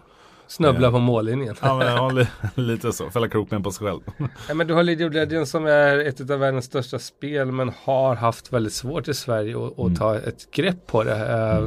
Snubbla 0.49 0.91
på 0.91 0.99
mållinjen. 0.99 1.55
Ja, 1.62 1.77
men, 1.77 1.88
ja, 1.88 2.09
li- 2.09 2.27
lite 2.55 2.93
så. 2.93 3.09
Fälla 3.09 3.27
krokben 3.27 3.63
på 3.63 3.71
sig 3.71 3.88
själv. 3.88 3.99
Ja, 4.47 4.53
men 4.53 4.67
du 4.67 4.73
har 4.73 4.81
of 4.81 5.13
Legends 5.13 5.51
som 5.51 5.65
är 5.65 5.97
ett 5.99 6.21
av 6.31 6.39
världens 6.39 6.65
största 6.65 6.99
spel 6.99 7.51
men 7.51 7.71
har 7.83 8.15
haft 8.15 8.53
väldigt 8.53 8.73
svårt 8.73 9.07
i 9.07 9.13
Sverige 9.13 9.65
att 9.65 9.79
att 9.79 9.95
ta 9.97 10.15
ett 10.17 10.51
grepp 10.51 10.88
på 10.88 11.03
det. 11.03 11.15
Eh, 11.15 11.63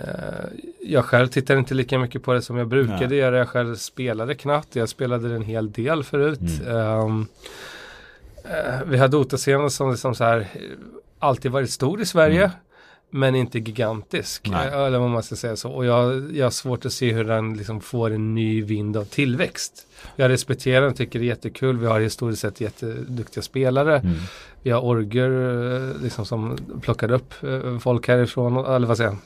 eh, 0.00 0.44
jag 0.80 1.04
själv 1.04 1.26
tittar 1.26 1.56
inte 1.56 1.74
lika 1.74 1.98
mycket 1.98 2.22
på 2.22 2.32
det 2.32 2.42
som 2.42 2.56
jag 2.56 2.68
brukade 2.68 3.06
Nej. 3.06 3.18
göra. 3.18 3.38
Jag 3.38 3.48
själv 3.48 3.76
spelade 3.76 4.34
knappt. 4.34 4.76
Jag 4.76 4.88
spelade 4.88 5.28
det 5.28 5.34
en 5.34 5.42
hel 5.42 5.72
del 5.72 6.04
förut. 6.04 6.40
Ehm, 6.68 7.26
eh, 8.44 8.80
vi 8.86 8.98
har 8.98 9.08
Dota-scenen 9.08 9.70
som 9.70 9.90
liksom 9.90 10.14
så 10.14 10.24
här 10.24 10.46
alltid 11.18 11.50
varit 11.50 11.70
stor 11.70 12.00
i 12.00 12.06
Sverige. 12.06 12.50
Men 13.14 13.34
inte 13.34 13.58
gigantisk. 13.58 14.48
Nej. 14.50 14.68
Eller 14.68 14.98
vad 14.98 15.10
man 15.10 15.22
ska 15.22 15.36
säga 15.36 15.56
så. 15.56 15.70
Och 15.70 15.84
jag, 15.84 16.36
jag 16.36 16.46
har 16.46 16.50
svårt 16.50 16.86
att 16.86 16.92
se 16.92 17.12
hur 17.12 17.24
den 17.24 17.54
liksom 17.54 17.80
får 17.80 18.10
en 18.10 18.34
ny 18.34 18.62
vind 18.62 18.96
av 18.96 19.04
tillväxt. 19.04 19.86
Jag 20.16 20.28
respekterar 20.28 20.84
den, 20.84 20.94
tycker 20.94 21.18
det 21.18 21.24
är 21.24 21.26
jättekul. 21.26 21.78
Vi 21.78 21.86
har 21.86 22.00
historiskt 22.00 22.42
sett 22.42 22.60
jätteduktiga 22.60 23.42
spelare. 23.42 24.02
Vi 24.62 24.70
har 24.70 24.80
orger 24.80 25.30
eh, 25.74 26.02
liksom, 26.02 26.26
som 26.26 26.56
plockar 26.82 27.12
upp 27.12 27.34
eh, 27.42 27.78
folk 27.78 28.08
härifrån, 28.08 28.66
eller 28.74 28.86
vad 28.86 28.96
säger 28.96 29.10
jag, 29.10 29.18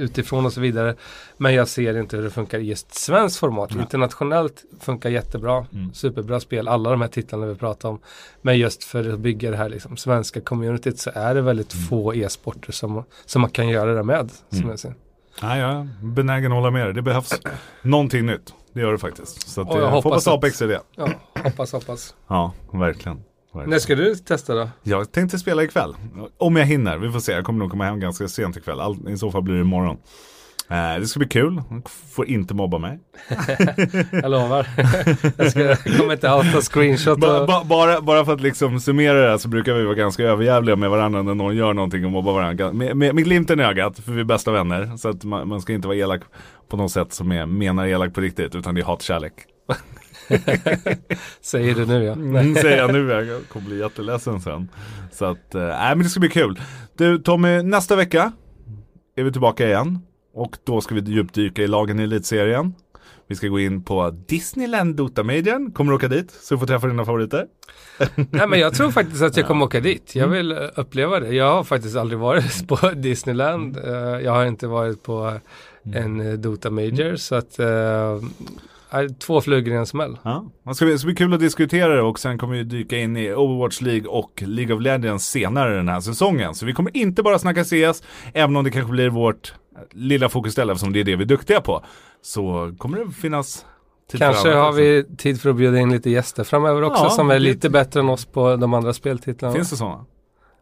utifrån 0.00 0.46
och 0.46 0.52
så 0.52 0.60
vidare. 0.60 0.94
Men 1.36 1.54
jag 1.54 1.68
ser 1.68 1.98
inte 1.98 2.16
hur 2.16 2.24
det 2.24 2.30
funkar 2.30 2.58
i 2.58 2.62
just 2.62 2.94
svenskt 2.94 3.38
format. 3.38 3.70
Internationellt 3.74 4.64
funkar 4.80 5.10
jättebra, 5.10 5.66
superbra 5.92 6.40
spel, 6.40 6.68
alla 6.68 6.90
de 6.90 7.00
här 7.00 7.08
titlarna 7.08 7.46
vi 7.46 7.54
pratar 7.54 7.88
om. 7.88 7.98
Men 8.42 8.58
just 8.58 8.84
för 8.84 9.12
att 9.12 9.18
bygga 9.20 9.50
det 9.50 9.56
här 9.56 9.68
liksom, 9.68 9.96
svenska 9.96 10.40
communityt 10.40 10.98
så 10.98 11.10
är 11.14 11.34
det 11.34 11.42
väldigt 11.42 11.72
få 11.72 12.14
e-sporter 12.14 12.72
som, 12.72 13.04
som 13.26 13.40
man 13.40 13.50
kan 13.50 13.68
göra 13.68 13.94
det 13.94 14.02
med. 14.02 14.30
Som 14.50 14.68
jag 14.70 14.78
ser. 14.78 14.94
Nej, 15.42 15.60
jag 15.60 15.70
är 15.70 15.88
benägen 16.02 16.52
att 16.52 16.56
hålla 16.56 16.70
med 16.70 16.86
dig. 16.86 16.94
Det 16.94 17.02
behövs 17.02 17.40
någonting 17.82 18.26
nytt. 18.26 18.54
Det 18.72 18.80
gör 18.80 18.92
det 18.92 18.98
faktiskt. 18.98 19.48
Så 19.48 19.60
att, 19.60 19.68
jag 19.68 19.76
jag 19.82 19.90
hoppas, 19.90 20.04
hoppas 20.04 20.26
att- 20.26 20.34
Apex 20.34 20.62
är 20.62 20.68
det. 20.68 20.80
Ja, 20.96 21.08
hoppas, 21.44 21.72
hoppas. 21.72 22.14
Ja, 22.28 22.52
verkligen. 22.72 23.16
verkligen. 23.52 23.70
När 23.70 23.78
ska 23.78 23.94
du 23.94 24.14
testa 24.14 24.54
då? 24.54 24.68
Jag 24.82 25.12
tänkte 25.12 25.38
spela 25.38 25.62
ikväll. 25.62 25.94
Om 26.38 26.56
jag 26.56 26.64
hinner. 26.66 26.98
Vi 26.98 27.12
får 27.12 27.20
se. 27.20 27.32
Jag 27.32 27.44
kommer 27.44 27.58
nog 27.58 27.70
komma 27.70 27.84
hem 27.84 28.00
ganska 28.00 28.28
sent 28.28 28.56
ikväll. 28.56 28.80
All, 28.80 29.08
I 29.08 29.18
så 29.18 29.30
fall 29.30 29.42
blir 29.42 29.54
det 29.54 29.60
imorgon. 29.60 29.96
Eh, 30.70 31.00
det 31.00 31.06
ska 31.06 31.18
bli 31.18 31.28
kul. 31.28 31.62
Får 32.14 32.28
inte 32.28 32.54
mobba 32.54 32.78
mig. 32.78 32.98
Jag 34.12 34.30
lovar. 34.30 34.66
jag, 35.36 35.50
ska, 35.50 35.60
jag 35.60 35.78
kommer 35.78 36.12
inte 36.12 36.30
alls 36.30 36.52
ta 36.52 36.60
screenshot. 36.60 37.20
Ba, 37.20 37.40
Och, 37.40 37.46
ba, 37.46 37.64
bara, 37.64 38.00
bara 38.00 38.24
för 38.24 38.32
att 38.32 38.40
liksom 38.40 38.80
summera 38.80 39.14
det 39.14 39.30
här 39.30 39.38
så 39.38 39.48
brukar 39.48 39.74
vi 39.74 39.84
vara 39.84 39.94
ganska 39.94 40.22
överjävliga 40.22 40.76
med 40.76 40.90
varandra 40.90 41.22
när 41.22 41.34
någon 41.34 41.56
gör 41.56 41.74
någonting 41.74 42.04
och 42.04 42.10
mobbar 42.10 42.32
varandra. 42.32 42.72
Med, 42.72 42.96
med, 42.96 43.14
med 43.14 43.24
glimten 43.24 43.60
i 43.60 43.62
ögat, 43.62 43.98
för 43.98 44.12
vi 44.12 44.20
är 44.20 44.24
bästa 44.24 44.52
vänner. 44.52 44.96
Så 44.96 45.08
att 45.08 45.24
man, 45.24 45.48
man 45.48 45.60
ska 45.60 45.72
inte 45.72 45.88
vara 45.88 45.98
elak 45.98 46.20
på 46.68 46.76
något 46.76 46.92
sätt 46.92 47.12
som 47.12 47.32
är, 47.32 47.46
menar 47.46 47.86
elak 47.86 48.14
på 48.14 48.20
riktigt, 48.20 48.54
utan 48.54 48.74
det 48.74 48.80
är 48.80 48.84
hatkärlek. 48.84 49.34
säger 51.40 51.74
du 51.74 51.86
nu 51.86 52.04
ja. 52.04 52.12
Mm, 52.12 52.54
säger 52.54 52.76
jag 52.76 52.92
nu, 52.92 53.10
jag 53.10 53.48
kommer 53.48 53.66
bli 53.66 53.78
jätteledsen 53.78 54.40
sen. 54.40 54.68
Så 55.12 55.24
att, 55.24 55.54
eh, 55.54 55.62
nej 55.62 55.96
men 55.96 55.98
det 55.98 56.08
ska 56.08 56.20
bli 56.20 56.28
kul. 56.28 56.60
Du 56.96 57.18
Tommy, 57.18 57.62
nästa 57.62 57.96
vecka 57.96 58.32
är 59.16 59.22
vi 59.22 59.32
tillbaka 59.32 59.66
igen. 59.66 59.98
Och 60.40 60.56
då 60.64 60.80
ska 60.80 60.94
vi 60.94 61.00
djupdyka 61.00 61.62
i 61.62 61.66
lagen 61.66 62.00
i 62.00 62.02
elitserien. 62.02 62.74
Vi 63.26 63.36
ska 63.36 63.48
gå 63.48 63.60
in 63.60 63.82
på 63.82 64.10
Disneyland 64.10 64.96
Dota 64.96 65.22
Majorn. 65.22 65.72
Kommer 65.72 65.92
du 65.92 65.96
åka 65.96 66.08
dit 66.08 66.30
så 66.30 66.54
du 66.54 66.58
får 66.58 66.66
träffa 66.66 66.86
dina 66.86 67.04
favoriter? 67.04 67.46
Nej 68.30 68.46
men 68.48 68.60
jag 68.60 68.74
tror 68.74 68.90
faktiskt 68.90 69.22
att 69.22 69.36
jag 69.36 69.46
kommer 69.46 69.64
åka 69.64 69.80
dit. 69.80 70.14
Jag 70.14 70.28
vill 70.28 70.52
eh, 70.52 70.58
uppleva 70.76 71.20
det. 71.20 71.34
Jag 71.34 71.52
har 71.52 71.64
faktiskt 71.64 71.96
aldrig 71.96 72.18
varit 72.18 72.68
på 72.68 72.90
Disneyland. 72.90 73.76
Eh, 73.76 73.92
Jag 73.94 74.32
har 74.32 74.46
inte 74.46 74.66
varit 74.66 75.02
på 75.02 75.32
en 75.94 76.20
eh, 76.20 76.32
Dota 76.32 76.70
Major. 76.70 77.16
Så 77.16 77.34
att 77.34 77.58
två 79.18 79.40
flugor 79.40 79.74
i 79.74 79.76
en 79.76 79.86
smäll. 79.86 80.18
Ja, 80.22 80.50
det 80.64 80.74
ska 80.74 80.84
bli 81.06 81.14
kul 81.14 81.34
att 81.34 81.40
diskutera 81.40 81.94
det 81.94 82.02
och 82.02 82.18
sen 82.18 82.38
kommer 82.38 82.56
vi 82.56 82.64
dyka 82.64 82.98
in 82.98 83.16
i 83.16 83.32
Overwatch 83.34 83.80
League 83.80 84.08
och 84.08 84.42
League 84.46 84.76
of 84.76 84.82
Legends 84.82 85.26
senare 85.30 85.76
den 85.76 85.88
här 85.88 86.00
säsongen. 86.00 86.54
Så 86.54 86.66
vi 86.66 86.72
kommer 86.72 86.96
inte 86.96 87.22
bara 87.22 87.38
snacka 87.38 87.64
CS, 87.64 88.02
även 88.34 88.56
om 88.56 88.64
det 88.64 88.70
kanske 88.70 88.92
blir 88.92 89.08
vårt 89.08 89.54
lilla 89.90 90.28
fokusställe 90.28 90.72
eftersom 90.72 90.92
det 90.92 91.00
är 91.00 91.04
det 91.04 91.16
vi 91.16 91.22
är 91.22 91.28
duktiga 91.28 91.60
på. 91.60 91.84
Så 92.22 92.74
kommer 92.78 92.98
det 92.98 93.10
finnas 93.12 93.64
tid 94.10 94.20
Kanske 94.20 94.52
annat 94.52 94.64
har 94.64 94.72
vi 94.72 95.04
tid 95.18 95.40
för 95.40 95.50
att 95.50 95.56
bjuda 95.56 95.78
in 95.78 95.90
lite 95.92 96.10
gäster 96.10 96.44
framöver 96.44 96.82
också 96.82 97.02
Ja, 97.04 97.10
som 97.10 97.30
är 97.30 97.34
det- 97.34 97.40
lite 97.40 97.70
bättre 97.70 98.00
än 98.00 98.08
oss 98.08 98.24
på 98.24 98.56
de 98.56 98.74
andra 98.74 98.92
speltitlarna. 98.92 99.54
Finns 99.54 99.70
det 99.70 99.76
sådana? 99.76 100.04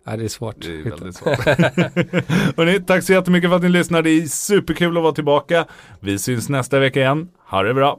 Ja, 0.07 0.17
det 0.17 0.25
är 0.25 0.29
svårt. 0.29 0.57
Det 0.61 0.67
är 0.81 0.83
väldigt 0.91 1.17
svårt. 1.17 1.39
Hörrni, 2.57 2.81
tack 2.81 3.05
så 3.05 3.13
jättemycket 3.13 3.51
för 3.51 3.57
att 3.57 3.63
ni 3.63 3.69
lyssnade. 3.69 4.11
Det 4.11 4.23
är 4.23 4.27
superkul 4.27 4.97
att 4.97 5.03
vara 5.03 5.13
tillbaka. 5.13 5.65
Vi 6.01 6.19
syns 6.19 6.49
nästa 6.49 6.79
vecka 6.79 7.01
igen. 7.01 7.29
Ha 7.51 7.63
det 7.63 7.75
bra. 7.75 7.99